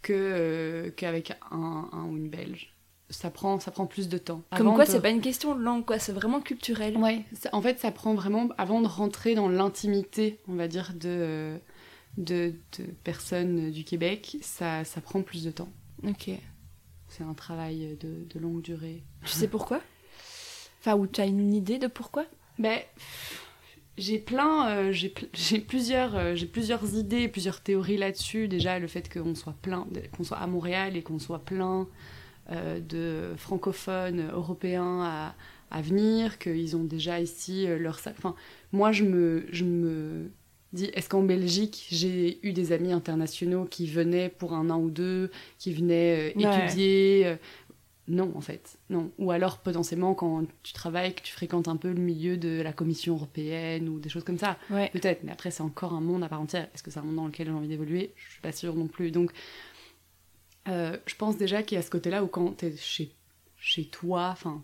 que 0.01 0.13
euh, 0.13 0.89
qu'avec 0.95 1.31
un, 1.51 1.89
un 1.91 2.03
ou 2.03 2.17
une 2.17 2.29
belge. 2.29 2.74
Ça 3.11 3.29
prend, 3.29 3.59
ça 3.59 3.69
prend 3.71 3.85
plus 3.85 4.09
de 4.09 4.17
temps. 4.17 4.41
Comme 4.57 4.67
Avant 4.67 4.75
quoi, 4.75 4.85
de- 4.85 4.89
c'est 4.89 5.01
pas 5.01 5.11
une 5.11 5.21
question 5.21 5.53
de 5.55 5.61
langue, 5.61 5.85
quoi. 5.85 5.99
C'est 5.99 6.11
vraiment 6.11 6.41
culturel. 6.41 6.97
Ouais, 6.97 7.23
ça- 7.39 7.49
en 7.53 7.61
fait, 7.61 7.79
ça 7.79 7.91
prend 7.91 8.15
vraiment 8.15 8.49
avant 8.57 8.81
de 8.81 8.87
rentrer 8.87 9.35
dans 9.35 9.47
l'intimité, 9.47 10.39
on 10.47 10.55
va 10.55 10.67
dire, 10.67 10.93
de, 10.95 11.59
de, 12.17 12.53
de 12.79 12.83
personnes 13.03 13.69
du 13.71 13.83
Québec, 13.83 14.37
ça, 14.41 14.83
ça 14.85 15.01
prend 15.01 15.21
plus 15.21 15.43
de 15.43 15.51
temps. 15.51 15.69
Ok. 16.03 16.31
C'est 17.07 17.23
un 17.23 17.35
travail 17.35 17.95
de, 17.99 18.25
de 18.33 18.39
longue 18.39 18.61
durée. 18.63 19.03
Tu 19.23 19.31
sais 19.33 19.47
pourquoi? 19.47 19.81
Enfin, 20.81 20.95
ou 20.97 21.05
tu 21.07 21.21
as 21.21 21.25
une 21.25 21.53
idée 21.53 21.77
de 21.77 21.87
pourquoi? 21.87 22.25
Ben, 22.59 22.79
j'ai 23.97 24.19
plein, 24.19 24.67
euh, 24.69 24.91
j'ai 24.91 25.09
pl- 25.09 25.29
j'ai 25.33 25.59
plusieurs, 25.59 26.15
euh, 26.15 26.35
j'ai 26.35 26.47
plusieurs 26.47 26.95
idées, 26.95 27.27
plusieurs 27.27 27.61
théories 27.61 27.97
là-dessus. 27.97 28.47
Déjà, 28.47 28.79
le 28.79 28.87
fait 28.87 29.11
qu'on 29.13 29.35
soit 29.35 29.55
plein, 29.61 29.87
qu'on 30.17 30.23
soit 30.23 30.37
à 30.37 30.47
Montréal 30.47 30.97
et 30.97 31.03
qu'on 31.03 31.19
soit 31.19 31.39
plein 31.45 31.87
de 32.51 33.33
francophones 33.37 34.29
européens 34.31 35.01
à, 35.03 35.35
à 35.71 35.81
venir, 35.81 36.37
qu'ils 36.37 36.75
ont 36.75 36.83
déjà 36.83 37.19
ici 37.19 37.67
euh, 37.67 37.77
leur 37.77 37.99
salle. 37.99 38.13
Enfin, 38.17 38.35
moi, 38.71 38.91
je 38.91 39.03
me, 39.03 39.45
je 39.51 39.63
me 39.63 40.29
dis, 40.73 40.85
est-ce 40.93 41.09
qu'en 41.09 41.23
Belgique, 41.23 41.87
j'ai 41.89 42.39
eu 42.47 42.53
des 42.53 42.71
amis 42.71 42.91
internationaux 42.93 43.65
qui 43.65 43.87
venaient 43.87 44.29
pour 44.29 44.53
un 44.53 44.69
an 44.69 44.79
ou 44.79 44.89
deux, 44.89 45.31
qui 45.57 45.73
venaient 45.73 46.33
euh, 46.35 46.39
Ouais. 46.39 46.45
étudier 46.45 47.23
euh, 47.25 47.35
non, 48.07 48.31
en 48.35 48.41
fait, 48.41 48.77
non. 48.91 49.09
Ou 49.17 49.31
alors 49.31 49.57
potentiellement 49.57 50.13
quand 50.13 50.43
tu 50.61 50.73
travailles, 50.73 51.15
que 51.15 51.23
tu 51.23 51.33
fréquentes 51.33 51.67
un 51.67 51.75
peu 51.75 51.91
le 51.91 51.99
milieu 51.99 52.37
de 52.37 52.61
la 52.61 52.71
Commission 52.71 53.15
européenne 53.15 53.89
ou 53.89 53.99
des 53.99 54.09
choses 54.09 54.23
comme 54.23 54.37
ça, 54.37 54.57
Ouais. 54.69 54.91
peut-être. 54.93 55.23
Mais 55.23 55.31
après, 55.31 55.49
c'est 55.49 55.63
encore 55.63 55.93
un 55.93 56.01
monde 56.01 56.23
à 56.23 56.29
part 56.29 56.39
entière. 56.39 56.67
Est-ce 56.75 56.83
que 56.83 56.91
c'est 56.91 56.99
un 56.99 57.03
monde 57.03 57.15
dans 57.15 57.25
lequel 57.25 57.47
j'ai 57.47 57.53
envie 57.53 57.67
d'évoluer? 57.67 58.11
Je 58.15 58.33
suis 58.33 58.41
pas 58.41 58.51
sûre 58.51 58.75
non 58.75 58.85
plus. 58.85 59.09
Donc, 59.09 59.31
euh, 60.67 60.97
je 61.05 61.15
pense 61.15 61.37
déjà 61.37 61.63
qu'il 61.63 61.75
y 61.75 61.79
a 61.79 61.83
ce 61.83 61.89
côté-là 61.91 62.23
où 62.23 62.27
quand 62.27 62.57
tu 62.57 62.65
es 62.67 62.77
chez, 62.77 63.11
chez 63.57 63.85
toi, 63.85 64.29
enfin, 64.31 64.63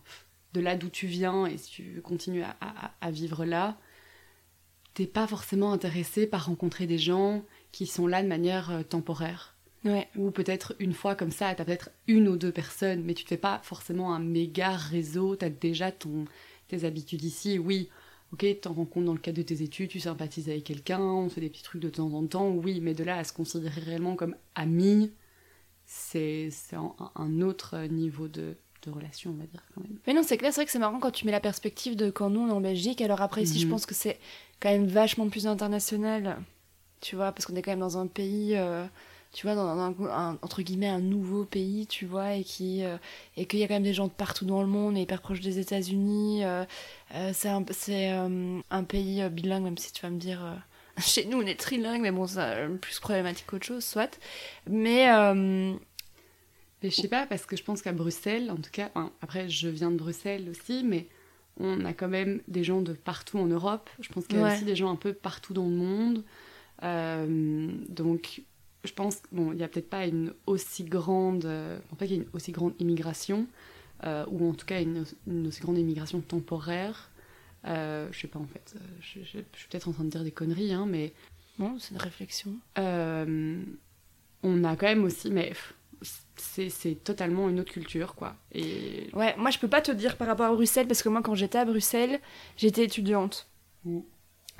de 0.53 0.59
là 0.61 0.75
d'où 0.75 0.89
tu 0.89 1.07
viens, 1.07 1.45
et 1.45 1.57
si 1.57 1.69
tu 1.71 1.83
veux 1.91 2.01
continuer 2.01 2.43
à, 2.43 2.55
à- 2.61 2.91
à 3.01 3.11
vivre 3.11 3.45
là, 3.45 3.77
t'es 4.93 5.07
pas 5.07 5.27
forcément 5.27 5.71
intéressé 5.71 6.27
par 6.27 6.45
rencontrer 6.47 6.85
des 6.87 6.97
gens 6.97 7.43
qui 7.71 7.85
sont 7.87 8.07
là 8.07 8.21
de 8.23 8.27
manière 8.27 8.71
euh, 8.71 8.83
temporaire. 8.83 9.55
Ouais. 9.83 10.07
ou 10.15 10.29
peut-être 10.29 10.75
une 10.77 10.93
fois 10.93 11.15
comme 11.15 11.31
ça, 11.31 11.55
t'as 11.55 11.65
peut-être 11.65 11.89
une 12.05 12.27
ou 12.27 12.37
deux 12.37 12.51
personnes, 12.51 13.01
mais 13.03 13.15
tu 13.15 13.23
te 13.23 13.29
fais 13.29 13.37
pas 13.37 13.59
forcément 13.63 14.13
un 14.13 14.19
méga 14.19 14.75
réseau, 14.75 15.35
t'as 15.35 15.49
déjà 15.49 15.91
ton, 15.91 16.25
tes 16.67 16.83
habitudes 16.83 17.23
ici, 17.23 17.57
oui, 17.57 17.89
ok, 18.31 18.45
t'en 18.61 18.73
rencontres 18.73 19.07
dans 19.07 19.13
le 19.13 19.17
cadre 19.17 19.37
de 19.39 19.41
tes 19.41 19.63
études, 19.63 19.89
tu 19.89 19.99
sympathises 19.99 20.49
avec 20.49 20.65
quelqu'un, 20.65 20.99
on 21.01 21.29
fait 21.29 21.41
des 21.41 21.49
petits 21.49 21.63
trucs 21.63 21.81
de 21.81 21.89
temps 21.89 22.13
en 22.13 22.23
temps, 22.27 22.49
oui, 22.51 22.79
mais 22.79 22.93
de 22.93 23.03
là 23.03 23.17
à 23.17 23.23
se 23.23 23.33
considérer 23.33 23.81
réellement 23.81 24.15
comme 24.15 24.35
ami, 24.53 25.11
c'est 25.93 26.49
un, 27.15 27.41
autre 27.41 27.77
niveau 27.87 28.27
de, 28.29 28.55
de 28.83 28.91
relation, 28.91 29.31
on 29.31 29.33
va 29.33 29.45
dire, 29.45 29.61
quand 29.75 29.81
même. 29.81 29.97
Mais 30.07 30.13
non, 30.13 30.23
c'est 30.23 30.37
clair, 30.37 30.51
c'est 30.53 30.61
vrai 30.61 30.65
que 30.65 30.71
c'est 30.71 30.79
marrant 30.79 30.99
quand 30.99 31.11
tu 31.11 31.25
mets 31.25 31.33
la 31.33 31.41
perspective 31.41 31.95
de 31.97 32.09
quand 32.09 32.29
nous 32.29 32.39
on 32.39 32.47
est 32.47 32.51
en 32.53 32.61
Belgique. 32.61 33.01
Alors 33.01 33.21
après, 33.21 33.43
ici, 33.43 33.59
je 33.59 33.65
Mhm. 33.65 33.71
pense 33.71 33.85
que 33.85 33.93
c'est 33.93 34.17
quand 34.61 34.69
même 34.69 34.87
vachement 34.87 35.27
plus 35.29 35.47
international, 35.47 36.41
tu 37.01 37.15
vois, 37.17 37.31
parce 37.33 37.45
qu'on 37.45 37.55
est 37.55 37.61
quand 37.61 37.71
même 37.71 37.79
dans 37.79 37.97
un 37.97 38.07
pays, 38.07 38.55
euh, 38.55 38.85
tu 39.33 39.45
vois, 39.47 39.55
dans 39.55 39.67
un, 39.67 39.93
un- 40.09 40.39
entre 40.41 40.61
guillemets, 40.61 40.87
un 40.87 41.01
nouveau 41.01 41.43
pays, 41.45 41.87
tu 41.87 42.05
vois, 42.05 42.35
et 42.35 42.43
qui 42.43 42.83
euh, 42.85 42.97
et 43.37 43.45
qu'il 43.45 43.59
y 43.59 43.63
a 43.63 43.67
quand 43.67 43.75
même 43.75 43.83
des 43.83 43.93
gens 43.93 44.07
de 44.07 44.13
partout 44.13 44.45
dans 44.45 44.61
le 44.61 44.67
monde, 44.67 44.93
on 44.93 44.97
est 44.97 45.03
hyper 45.03 45.21
proche 45.21 45.41
des 45.41 45.59
États-Unis. 45.59 46.45
euh, 46.45 46.63
euh, 47.15 47.31
c'est 47.33 47.49
un, 47.49 47.63
pays 48.85 49.29
bilingue, 49.29 49.63
même 49.63 49.77
si 49.77 49.91
tu 49.93 50.01
vas 50.03 50.09
me 50.09 50.19
dire. 50.19 50.41
Chez 50.97 51.25
nous, 51.25 51.37
on 51.39 51.45
est 51.45 51.59
trilingue, 51.59 52.01
mais 52.01 52.11
bon, 52.11 52.27
c'est 52.27 52.39
euh, 52.39 52.75
plus 52.75 52.99
problématique 52.99 53.45
qu'autre 53.47 53.65
chose, 53.65 53.83
soit. 53.83 54.19
Mais 54.69 55.09
euh, 55.11 55.73
Mais 56.83 56.89
je 56.89 56.95
sais 56.95 57.07
pas, 57.07 57.27
parce 57.27 57.45
que 57.45 57.55
je 57.55 57.63
pense 57.63 57.81
qu'à 57.81 57.91
Bruxelles, 57.93 58.49
en 58.49 58.55
tout 58.55 58.71
cas, 58.71 58.89
enfin, 58.95 59.11
après 59.21 59.49
je 59.49 59.67
viens 59.69 59.91
de 59.91 59.97
Bruxelles 59.97 60.49
aussi, 60.49 60.83
mais 60.83 61.07
on 61.59 61.85
a 61.85 61.93
quand 61.93 62.07
même 62.07 62.41
des 62.47 62.63
gens 62.63 62.81
de 62.81 62.93
partout 62.93 63.37
en 63.37 63.45
Europe. 63.45 63.89
Je 63.99 64.09
pense 64.09 64.25
qu'il 64.25 64.37
y 64.39 64.41
a 64.41 64.43
Ouais. 64.43 64.47
aussi 64.47 64.65
des 64.65 64.75
gens 64.75 64.89
un 64.91 64.95
peu 64.95 65.13
partout 65.13 65.53
dans 65.53 65.65
le 65.65 65.75
monde. 65.75 66.23
Euh, 66.83 67.71
donc 67.89 68.43
je 68.85 68.93
pense 68.93 69.21
bon, 69.31 69.53
il 69.53 69.59
y 69.59 69.63
a 69.63 69.69
peut-être 69.69 69.89
pas 69.91 70.07
une 70.07 70.33
aussi 70.47 70.85
grande, 70.85 71.45
euh, 71.45 71.77
je 71.83 71.89
pense 71.89 71.99
pas 71.99 72.07
qu'il 72.07 72.17
y 72.17 72.19
ait 72.19 72.23
une 72.23 72.29
aussi 72.33 72.51
grande 72.53 72.73
immigration, 72.79 73.47
euh, 74.05 74.25
ou 74.29 74.49
en 74.49 74.55
tout 74.55 74.65
cas 74.67 74.81
une, 74.81 75.05
une 75.27 75.47
aussi 75.47 75.61
grande 75.61 75.79
immigration 75.79 76.21
temporaire. 76.21 77.10
Euh, 77.65 78.07
je 78.11 78.19
sais 78.19 78.27
pas 78.27 78.39
en 78.39 78.45
fait, 78.47 78.73
Euh, 78.75 78.79
je, 79.01 79.19
je- 79.19 79.39
je 79.53 79.59
suis 79.59 79.67
peut-être 79.69 79.87
en 79.87 79.91
train 79.93 80.03
de 80.03 80.09
dire 80.09 80.23
des 80.23 80.31
conneries, 80.31 80.73
hein, 80.73 80.85
mais 80.87 81.13
bon, 81.59 81.77
c'est 81.79 81.91
une 81.93 82.01
réflexion. 82.01 82.55
euh, 82.79 83.61
on 84.43 84.63
a 84.63 84.75
quand 84.75 84.87
même 84.87 85.03
aussi, 85.03 85.29
mais 85.29 85.53
c'est 86.35 87.03
totalement 87.03 87.47
une 87.49 87.59
autre 87.59 87.71
culture, 87.71 88.15
quoi. 88.15 88.35
Et 88.51 89.09
Ouais, 89.13 89.35
moi 89.37 89.51
je 89.51 89.59
peux 89.59 89.67
pas 89.67 89.81
te 89.81 89.91
dire 89.91 90.17
par 90.17 90.27
rapport 90.27 90.47
à 90.47 90.53
Bruxelles 90.53 90.87
parce 90.87 91.03
que 91.03 91.09
moi 91.09 91.21
quand 91.21 91.35
j'étais 91.35 91.59
à 91.59 91.65
Bruxelles, 91.65 92.19
j'étais 92.57 92.83
étudiante. 92.85 93.47
Mm. 93.85 93.99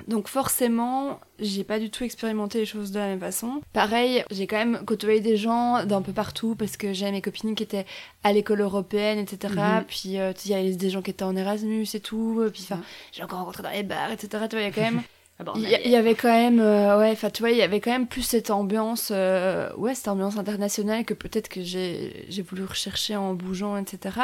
Donc 0.08 0.28
forcément, 0.28 1.20
j'ai 1.38 1.64
pas 1.64 1.78
du 1.78 1.90
tout 1.90 2.04
expérimenté 2.04 2.58
les 2.58 2.66
choses 2.66 2.90
de 2.92 2.98
la 2.98 3.06
même 3.06 3.20
façon. 3.20 3.60
Pareil, 3.72 4.24
j'ai 4.30 4.46
quand 4.46 4.56
même 4.58 4.84
côtoyé 4.84 5.20
des 5.20 5.36
gens 5.36 5.84
d'un 5.84 6.02
peu 6.02 6.12
partout 6.12 6.54
parce 6.54 6.76
que 6.76 6.92
j'avais 6.92 7.12
mes 7.12 7.22
copines 7.22 7.54
qui 7.54 7.62
étaient 7.62 7.86
à 8.24 8.32
l'école 8.32 8.60
européenne, 8.60 9.18
etc. 9.18 9.54
Mhm. 9.56 9.84
Puis 9.88 10.18
euh, 10.18 10.32
il 10.44 10.50
y 10.50 10.54
avait 10.54 10.72
des 10.72 10.90
gens 10.90 11.02
qui 11.02 11.10
étaient 11.10 11.24
en 11.24 11.36
Erasmus 11.36 11.86
et 11.94 12.00
tout. 12.00 12.42
Puis 12.52 12.62
enfin, 12.64 12.76
Ouais. 12.76 12.86
j'ai 13.12 13.22
encore 13.22 13.38
rencontré 13.40 13.62
dans 13.62 13.70
les 13.70 13.82
bars, 13.82 14.10
etc. 14.10 14.28
Tu 14.48 14.56
vois, 14.56 14.60
il 14.60 14.66
y 14.66 14.68
a 14.68 14.72
quand 14.72 14.80
même 14.82 15.02
Ah 15.38 15.52
il 15.56 15.90
y, 15.90 15.96
avait 15.96 16.14
quand 16.14 16.30
même, 16.32 16.60
euh, 16.60 16.98
ouais, 16.98 17.10
enfin, 17.10 17.30
tu 17.30 17.42
vois, 17.42 17.50
il 17.50 17.56
y 17.56 17.62
avait 17.62 17.80
quand 17.80 17.90
même 17.90 18.06
plus 18.06 18.22
cette 18.22 18.50
ambiance, 18.50 19.10
euh, 19.12 19.72
ouais, 19.76 19.94
cette 19.94 20.08
ambiance 20.08 20.36
internationale 20.36 21.04
que 21.04 21.14
peut-être 21.14 21.48
que 21.48 21.62
j'ai 21.62 22.42
voulu 22.48 22.64
rechercher 22.64 23.16
en 23.16 23.34
bougeant, 23.34 23.76
etc. 23.76 24.16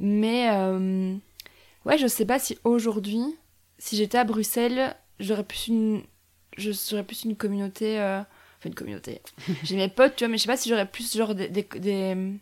Mais, 0.00 0.48
euh, 0.50 1.14
ouais, 1.84 1.98
je 1.98 2.06
sais 2.06 2.24
pas 2.24 2.38
si 2.38 2.58
aujourd'hui, 2.64 3.22
si 3.80 3.96
j'étais 3.96 4.18
à 4.18 4.24
Bruxelles, 4.24 4.94
j'aurais 5.18 5.42
plus 5.44 5.66
une, 5.68 6.02
je 6.56 6.70
j'aurais 6.70 7.02
plus 7.02 7.24
une 7.24 7.34
communauté, 7.34 7.98
euh, 8.00 8.20
enfin 8.20 8.68
une 8.68 8.74
communauté. 8.76 9.20
J'ai 9.64 9.74
mes 9.76 9.88
potes, 9.88 10.14
tu 10.16 10.24
vois, 10.24 10.30
mais 10.30 10.36
je 10.38 10.42
sais 10.42 10.46
pas 10.48 10.56
si 10.56 10.68
j'aurais 10.68 10.86
plus 10.86 11.16
genre 11.16 11.34
des, 11.34 11.48
des, 11.48 11.66
des- 11.78 12.32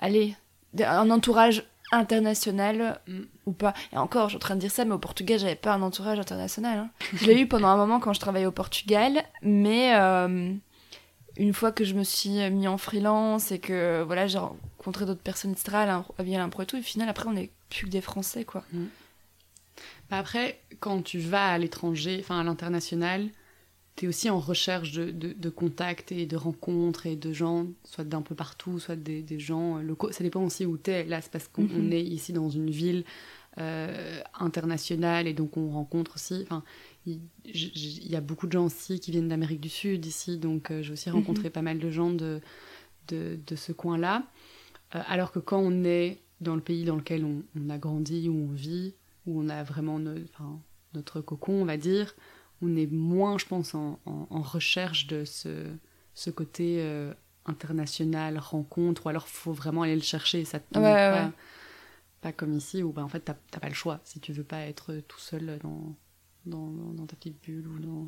allez, 0.00 0.34
des- 0.72 0.84
un 0.84 1.10
entourage 1.10 1.64
international 1.92 3.00
Mm. 3.06 3.20
ou 3.46 3.52
pas. 3.52 3.72
Et 3.92 3.96
encore, 3.96 4.24
je 4.24 4.30
suis 4.32 4.36
en 4.36 4.40
train 4.40 4.54
de 4.56 4.60
dire 4.60 4.70
ça, 4.70 4.84
mais 4.84 4.92
au 4.94 4.98
Portugal, 4.98 5.38
j'avais 5.38 5.54
pas 5.54 5.72
un 5.72 5.82
entourage 5.82 6.18
international. 6.18 6.78
hein. 6.78 6.90
Je 7.14 7.26
l'ai 7.26 7.40
eu 7.40 7.46
pendant 7.48 7.68
un 7.68 7.76
moment 7.76 8.00
quand 8.00 8.12
je 8.12 8.20
travaillais 8.20 8.46
au 8.46 8.52
Portugal, 8.52 9.22
mais 9.42 9.94
euh, 9.96 10.52
une 11.36 11.52
fois 11.54 11.72
que 11.72 11.84
je 11.84 11.94
me 11.94 12.04
suis 12.04 12.50
mis 12.50 12.68
en 12.68 12.76
freelance 12.78 13.52
et 13.52 13.58
que 13.58 14.02
voilà, 14.02 14.26
j'ai 14.26 14.38
rencontré 14.38 15.06
d'autres 15.06 15.22
personnes, 15.22 15.52
etc., 15.52 15.76
à 15.78 15.86
l'impro 15.86 16.62
et 16.62 16.66
tout, 16.66 16.76
et 16.76 16.80
au 16.80 16.82
final, 16.82 17.08
après, 17.08 17.26
on 17.28 17.36
est 17.36 17.50
plus 17.70 17.86
que 17.86 17.90
des 17.90 18.00
Français, 18.02 18.44
quoi. 18.44 18.64
Bah 18.72 18.78
après, 20.10 20.60
quand 20.80 21.02
tu 21.02 21.18
vas 21.18 21.48
à 21.52 21.58
l'étranger, 21.58 22.18
enfin 22.20 22.40
à 22.40 22.44
l'international, 22.44 23.30
tu 23.96 24.06
es 24.06 24.08
aussi 24.08 24.30
en 24.30 24.40
recherche 24.40 24.92
de, 24.92 25.10
de, 25.10 25.32
de 25.32 25.48
contacts 25.50 26.12
et 26.12 26.26
de 26.26 26.36
rencontres 26.36 27.06
et 27.06 27.16
de 27.16 27.32
gens, 27.32 27.66
soit 27.84 28.04
d'un 28.04 28.22
peu 28.22 28.34
partout, 28.34 28.78
soit 28.78 28.96
des, 28.96 29.22
des 29.22 29.40
gens 29.40 29.78
locaux. 29.78 30.12
Ça 30.12 30.24
dépend 30.24 30.42
aussi 30.44 30.66
où 30.66 30.78
tu 30.78 30.90
es. 30.92 31.04
Là, 31.04 31.20
c'est 31.20 31.32
parce 31.32 31.48
qu'on 31.48 31.64
Mhm. 31.64 31.92
est 31.92 32.04
ici 32.04 32.32
dans 32.32 32.48
une 32.50 32.70
ville 32.70 33.04
euh, 33.58 34.20
internationale 34.38 35.26
et 35.26 35.34
donc 35.34 35.56
on 35.56 35.70
rencontre 35.70 36.14
aussi. 36.16 36.40
Enfin, 36.42 36.62
il 37.06 37.20
y 37.44 38.16
a 38.16 38.20
beaucoup 38.20 38.46
de 38.46 38.52
gens 38.52 38.66
aussi 38.66 39.00
qui 39.00 39.10
viennent 39.10 39.28
d'Amérique 39.28 39.60
du 39.60 39.68
Sud 39.70 40.06
ici, 40.06 40.38
donc 40.38 40.70
euh, 40.70 40.82
j'ai 40.82 40.92
aussi 40.92 41.10
rencontré 41.10 41.50
pas 41.50 41.62
mal 41.62 41.78
de 41.78 41.90
gens 41.90 42.10
de, 42.10 42.40
de, 43.08 43.38
de 43.46 43.56
ce 43.56 43.72
coin-là. 43.72 44.24
Euh, 44.94 45.00
alors 45.08 45.32
que 45.32 45.38
quand 45.40 45.60
on 45.60 45.84
est 45.84 46.20
dans 46.40 46.54
le 46.54 46.60
pays 46.62 46.84
dans 46.84 46.96
lequel 46.96 47.24
on, 47.24 47.42
on 47.58 47.70
a 47.70 47.78
grandi, 47.78 48.28
où 48.28 48.34
on 48.50 48.52
vit, 48.52 48.94
où 49.28 49.40
on 49.40 49.48
a 49.48 49.62
vraiment 49.62 50.00
enfin, 50.34 50.58
notre 50.94 51.20
cocon, 51.20 51.62
on 51.62 51.64
va 51.64 51.76
dire, 51.76 52.14
on 52.62 52.74
est 52.76 52.90
moins, 52.90 53.38
je 53.38 53.46
pense, 53.46 53.74
en, 53.74 54.00
en- 54.06 54.26
en 54.30 54.40
recherche 54.42 55.06
de 55.06 55.24
ce, 55.24 55.66
ce 56.14 56.30
côté 56.30 56.78
euh, 56.80 57.12
international, 57.46 58.38
rencontre, 58.38 59.06
ou 59.06 59.08
alors 59.10 59.28
faut 59.28 59.52
vraiment 59.52 59.82
aller 59.82 59.94
le 59.94 60.02
chercher. 60.02 60.44
Ça 60.44 60.58
te 60.58 60.72
tombe 60.74 60.82
Ouais, 60.84 60.94
pas, 60.94 61.24
ouais. 61.26 61.30
pas 62.22 62.32
comme 62.32 62.54
ici, 62.54 62.82
où 62.82 62.90
bah, 62.92 63.02
en 63.04 63.08
fait, 63.08 63.20
t'as 63.20 63.34
pas 63.60 63.68
le 63.68 63.74
choix 63.74 64.00
si 64.04 64.18
tu 64.18 64.32
veux 64.32 64.44
pas 64.44 64.60
être 64.62 64.94
tout 65.06 65.20
seul 65.20 65.58
dans, 65.62 65.94
dans, 66.46 66.66
dans- 66.70 66.92
dans 66.94 67.06
ta 67.06 67.16
petite 67.16 67.40
bulle 67.44 67.68
ou 67.68 67.78
dans, 67.78 68.06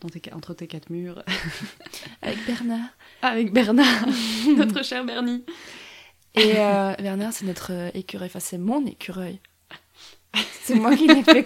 dans 0.00 0.08
tes, 0.08 0.32
entre 0.32 0.54
tes 0.54 0.66
quatre 0.68 0.90
murs. 0.90 1.22
Avec 2.22 2.38
Bernard. 2.46 2.88
Avec 3.22 3.52
Bernard, 3.52 4.06
notre 4.56 4.84
cher 4.84 5.04
Bernie. 5.04 5.44
Et 6.34 6.52
euh, 6.58 6.94
Bernard, 7.00 7.32
c'est 7.32 7.46
notre 7.46 7.72
euh, 7.72 7.90
écureuil, 7.94 8.28
enfin, 8.28 8.40
c'est 8.40 8.58
mon 8.58 8.86
écureuil. 8.86 9.40
C'est 10.62 10.74
moi 10.74 10.94
qui 10.96 11.06
l'ai 11.06 11.22
fait 11.22 11.44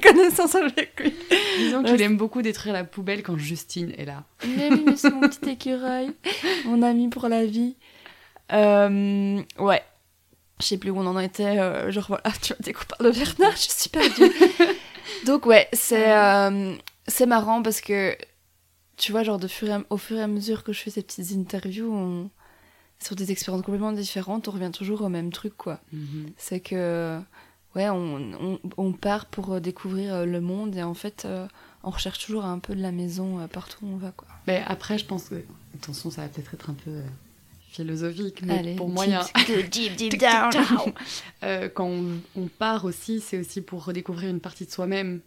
connaissance 0.00 0.54
avec 0.54 0.98
lui. 1.00 1.12
Disons 1.58 1.82
qu'il 1.82 2.00
aime 2.02 2.16
beaucoup 2.16 2.42
détruire 2.42 2.72
la 2.74 2.84
poubelle 2.84 3.22
quand 3.22 3.36
Justine 3.36 3.92
est 3.98 4.04
là. 4.04 4.24
Mais 4.46 4.70
oui, 4.70 4.82
mais 4.86 4.96
c'est 4.96 5.10
mon 5.10 5.20
petit 5.28 5.50
écureuil, 5.50 6.10
mon 6.64 6.82
ami 6.82 7.08
pour 7.08 7.28
la 7.28 7.44
vie. 7.44 7.76
Euh, 8.52 9.42
ouais. 9.58 9.82
Je 10.60 10.66
sais 10.66 10.78
plus 10.78 10.90
où 10.90 10.98
on 10.98 11.06
en 11.06 11.18
était. 11.18 11.58
euh, 11.58 11.90
genre 11.90 12.06
voilà, 12.08 12.22
tu 12.40 12.52
vois, 12.52 12.56
dès 12.60 12.72
qu'on 12.72 12.84
parle 12.84 13.12
de 13.12 13.18
Bernard, 13.18 13.56
je 13.56 13.68
suis 13.68 13.90
perdue. 13.90 14.30
Donc 15.26 15.46
ouais, 15.46 15.68
c'est 15.72 16.12
euh, 16.16 16.74
c'est 17.08 17.26
marrant 17.26 17.62
parce 17.62 17.80
que 17.80 18.16
tu 18.96 19.10
vois, 19.12 19.24
genre 19.24 19.38
de 19.38 19.48
fur 19.48 19.68
et 19.68 19.72
à- 19.72 19.82
au 19.90 19.96
fur 19.96 20.16
et 20.18 20.22
à 20.22 20.26
mesure 20.28 20.62
que 20.62 20.72
je 20.72 20.80
fais 20.80 20.90
ces 20.90 21.02
petites 21.02 21.32
interviews, 21.32 21.92
on- 21.92 22.30
sur 23.00 23.16
des 23.16 23.32
expériences 23.32 23.62
complètement 23.64 23.90
différentes, 23.90 24.46
on 24.46 24.52
revient 24.52 24.70
toujours 24.72 25.02
au 25.02 25.08
même 25.08 25.32
truc, 25.32 25.56
quoi. 25.56 25.80
Mhm. 25.92 26.30
C'est 26.36 26.60
que, 26.60 27.18
ouais, 27.76 27.88
on, 27.88 28.32
on, 28.40 28.60
on 28.76 28.92
part 28.92 29.26
pour 29.26 29.52
euh, 29.52 29.60
découvrir 29.60 30.14
euh, 30.14 30.24
le 30.26 30.40
monde 30.40 30.76
et 30.76 30.82
en 30.82 30.94
fait, 30.94 31.24
euh, 31.24 31.46
on 31.82 31.90
recherche 31.90 32.24
toujours 32.24 32.44
un 32.44 32.58
peu 32.58 32.74
de 32.74 32.82
la 32.82 32.92
maison 32.92 33.38
euh, 33.40 33.46
partout 33.46 33.78
où 33.84 33.88
on 33.94 33.96
va, 33.96 34.12
quoi. 34.12 34.28
Mais 34.46 34.62
après, 34.66 34.98
je 34.98 35.04
pense 35.04 35.24
que. 35.28 35.42
Attention, 35.74 36.10
ça 36.10 36.22
va 36.22 36.28
peut-être 36.28 36.52
être 36.54 36.70
un 36.70 36.74
peu 36.74 36.90
euh, 36.90 37.02
philosophique, 37.70 38.42
mais 38.44 38.58
Allez, 38.58 38.74
pour 38.76 38.88
moi, 38.88 39.06
il 39.06 39.12
y 39.12 39.14
a. 39.14 39.24
deep, 39.70 39.96
deep, 39.96 40.18
down. 40.18 40.50
quand 41.74 41.86
on, 41.86 42.18
on 42.36 42.46
part 42.46 42.84
aussi, 42.84 43.20
c'est 43.20 43.38
aussi 43.38 43.60
pour 43.62 43.84
redécouvrir 43.84 44.28
une 44.30 44.40
partie 44.40 44.66
de 44.66 44.70
soi-même 44.70 45.20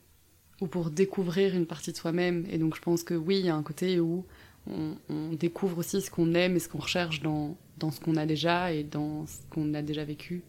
ou 0.62 0.68
pour 0.68 0.90
découvrir 0.90 1.56
une 1.56 1.66
partie 1.66 1.92
de 1.92 1.98
soi-même. 1.98 2.46
Et 2.50 2.58
donc 2.58 2.76
je 2.76 2.82
pense 2.82 3.04
que 3.04 3.14
oui, 3.14 3.40
il 3.40 3.46
y 3.46 3.50
a 3.50 3.56
un 3.56 3.64
côté 3.64 4.00
où 4.00 4.26
on, 4.70 4.96
on 5.10 5.34
découvre 5.34 5.80
aussi 5.80 6.02
ce 6.02 6.10
qu'on 6.10 6.34
aime 6.34 6.56
et 6.56 6.60
ce 6.60 6.70
qu'on 6.70 6.80
recherche 6.80 7.22
dans, 7.22 7.58
dans 7.78 7.92
ce 7.92 8.00
qu'on 8.00 8.16
a 8.16 8.26
déjà 8.26 8.72
et 8.72 8.84
dans 8.84 9.26
ce 9.28 9.38
qu'on 9.50 9.74
a 9.74 9.82
déjà 9.82 10.06
vécu. 10.06 10.44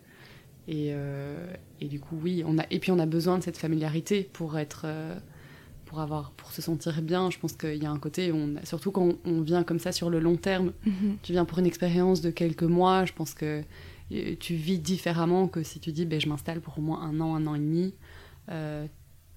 Et, 0.69 0.89
euh, 0.91 1.53
et 1.81 1.87
du 1.89 2.01
coup, 2.01 2.17
oui, 2.23 2.43
on 2.47 2.59
a, 2.59 2.65
et 2.71 2.79
puis 2.79 2.91
on 2.91 2.99
a 2.99 3.07
besoin 3.07 3.39
de 3.39 3.43
cette 3.45 3.57
familiarité 3.57 4.29
pour 4.33 4.59
être, 4.59 4.83
euh, 4.85 5.15
pour 5.85 6.01
avoir, 6.01 6.33
pour 6.33 6.51
se 6.51 6.61
sentir 6.61 7.01
bien. 7.03 7.31
Je 7.31 7.39
pense 7.39 7.53
qu'il 7.53 7.81
y 7.81 7.87
a 7.87 7.91
un 7.91 7.99
côté, 7.99 8.33
on, 8.33 8.55
surtout 8.65 8.91
quand 8.91 9.13
on, 9.25 9.41
vient 9.43 9.63
comme 9.63 9.79
ça 9.79 9.93
sur 9.93 10.11
le 10.11 10.19
long 10.19 10.37
terme, 10.37 10.73
Mhm. 10.85 11.19
tu 11.23 11.33
viens 11.33 11.45
pour 11.45 11.59
une 11.61 11.67
expérience 11.67 12.21
de 12.21 12.31
quelques 12.31 12.65
mois, 12.65 13.05
je 13.05 13.13
pense 13.13 13.33
que 13.35 13.63
euh, 14.13 14.35
tu 14.41 14.55
vis 14.55 14.79
différemment 14.81 15.47
que 15.49 15.63
si 15.63 15.79
tu 15.81 15.93
dis 15.93 16.05
ben, 16.05 16.21
je 16.21 16.29
m'installe 16.29 16.61
pour 16.61 16.79
au 16.79 16.83
moins 16.83 17.01
un 17.03 17.21
an, 17.21 17.35
un 17.37 17.47
an 17.47 17.55
et 17.55 17.59
demi. 17.61 17.95
Euh, 18.49 18.87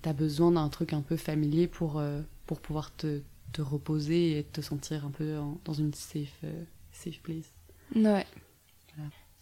tu 0.02 0.10
as 0.10 0.14
besoin 0.14 0.52
d'un 0.52 0.70
truc 0.70 0.94
un 0.94 1.02
peu 1.02 1.16
familier 1.18 1.68
pour, 1.68 2.00
euh, 2.00 2.22
pour 2.48 2.60
pouvoir 2.62 2.96
te, 2.96 3.22
te 3.54 3.62
reposer 3.62 4.40
et 4.40 4.44
te 4.44 4.62
sentir 4.62 5.06
un 5.06 5.12
peu 5.12 5.38
en- 5.38 5.60
dans 5.66 5.74
une 5.74 5.94
safe, 5.94 6.40
euh, 6.44 6.64
safe 6.92 7.20
place. 7.22 7.52
Ouais. 7.96 8.26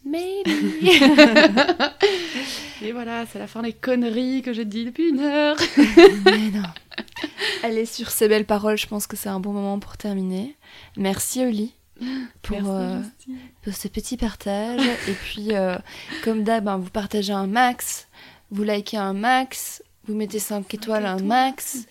Maybe. 0.08 0.48
Et 2.82 2.92
voilà, 2.92 3.26
c'est 3.26 3.40
la 3.40 3.48
fin 3.48 3.64
des 3.64 3.74
conneries 3.74 4.42
que 4.42 4.54
j'ai 4.54 4.66
dit 4.66 4.86
depuis 4.86 5.10
une 5.10 5.20
heure. 5.20 5.58
Mais 6.26 6.52
non. 6.52 6.64
Allez, 7.64 7.86
sur 7.86 8.10
ces 8.10 8.28
belles 8.28 8.46
paroles, 8.46 8.78
je 8.78 8.88
pense 8.88 9.08
que 9.08 9.18
c'est 9.18 9.30
un 9.30 9.40
bon 9.40 9.52
moment 9.52 9.80
pour 9.80 9.98
terminer. 9.98 10.56
Merci 10.96 11.44
Oli 11.44 11.74
pour, 12.42 12.62
Merci, 12.62 12.70
euh, 12.70 13.02
pour 13.64 13.74
ce 13.74 13.88
petit 13.88 14.18
partage. 14.18 14.82
Et 15.08 15.14
puis, 15.14 15.54
euh, 15.54 15.78
comme 16.24 16.44
d'hab, 16.44 16.68
hein, 16.68 16.78
vous 16.78 16.90
partagez 16.90 17.34
un 17.34 17.48
max, 17.48 18.08
vous 18.52 18.64
likez 18.64 18.98
un 18.98 19.14
max, 19.14 19.84
vous 20.06 20.16
mettez 20.16 20.40
5 20.40 20.72
étoiles 20.74 21.06
un 21.06 21.20
max, 21.20 21.86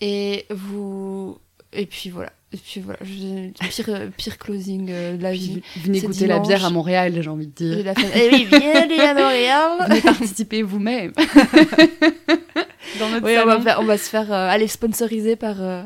et 0.00 0.46
vous... 0.50 1.38
Et 1.72 1.86
puis 1.86 2.10
voilà. 2.10 2.32
Et 2.54 2.56
puis 2.56 2.80
voilà, 2.80 3.00
pire, 3.00 3.84
euh, 3.88 4.08
pire 4.16 4.38
closing 4.38 4.86
euh, 4.88 5.16
de 5.16 5.22
la 5.24 5.32
vie. 5.32 5.60
Venez 5.78 6.00
goûter 6.00 6.28
la 6.28 6.38
bière 6.38 6.64
à 6.64 6.70
Montréal, 6.70 7.20
j'ai 7.20 7.28
envie 7.28 7.48
de 7.48 7.52
dire. 7.52 7.84
la 7.84 7.94
fin- 7.96 8.06
Eh 8.14 8.28
oui, 8.32 8.46
bienvenue 8.48 9.00
à 9.00 9.12
Montréal 9.14 9.70
Venez 9.88 10.00
participer 10.00 10.62
vous-même. 10.62 11.12
Dans 13.00 13.08
notre 13.08 13.26
Oui, 13.26 13.32
on 13.42 13.46
va, 13.46 13.52
salon. 13.54 13.62
faire- 13.62 13.80
on 13.80 13.84
va 13.84 13.98
se 13.98 14.08
faire 14.08 14.32
euh, 14.32 14.48
aller 14.48 14.68
sponsoriser 14.68 15.34
par, 15.34 15.60
euh, 15.60 15.82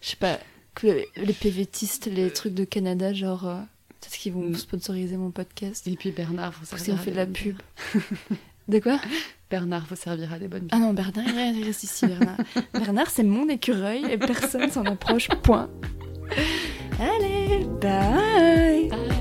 je 0.00 0.08
sais 0.08 0.16
pas, 0.16 0.40
que 0.74 0.88
les 1.16 1.32
PVTistes, 1.32 2.06
les 2.06 2.30
trucs 2.32 2.54
de 2.54 2.64
Canada, 2.64 3.12
genre, 3.12 3.46
euh, 3.46 3.54
peut-être 4.00 4.16
qu'ils 4.18 4.32
vont 4.32 4.48
Mm. 4.48 4.56
sponsoriser 4.56 5.16
mon 5.16 5.30
podcast. 5.30 5.86
Et 5.86 5.92
puis 5.96 6.10
Bernard 6.10 6.52
vous 6.58 6.66
Si 6.66 6.74
on 6.74 6.76
servira 6.96 7.04
fait 7.04 7.10
de 7.12 7.16
la 7.16 7.26
pub. 7.26 7.56
De 8.66 8.78
quoi? 8.80 8.98
Bernard 9.50 9.84
vous 9.90 9.96
servira 9.96 10.38
des 10.38 10.46
bonnes 10.46 10.68
Ah 10.70 10.78
non, 10.78 10.94
Bernard, 10.94 11.24
il 11.26 11.64
reste 11.64 11.82
ici, 11.82 12.06
Bernard. 12.06 12.36
Bernard, 12.72 13.10
c'est 13.10 13.24
mon 13.24 13.48
écureuil 13.48 14.04
et 14.08 14.16
personne 14.16 14.70
s'en 14.70 14.84
approche, 14.84 15.28
point. 15.42 15.68
Allez, 17.00 17.66
bye 17.80 19.19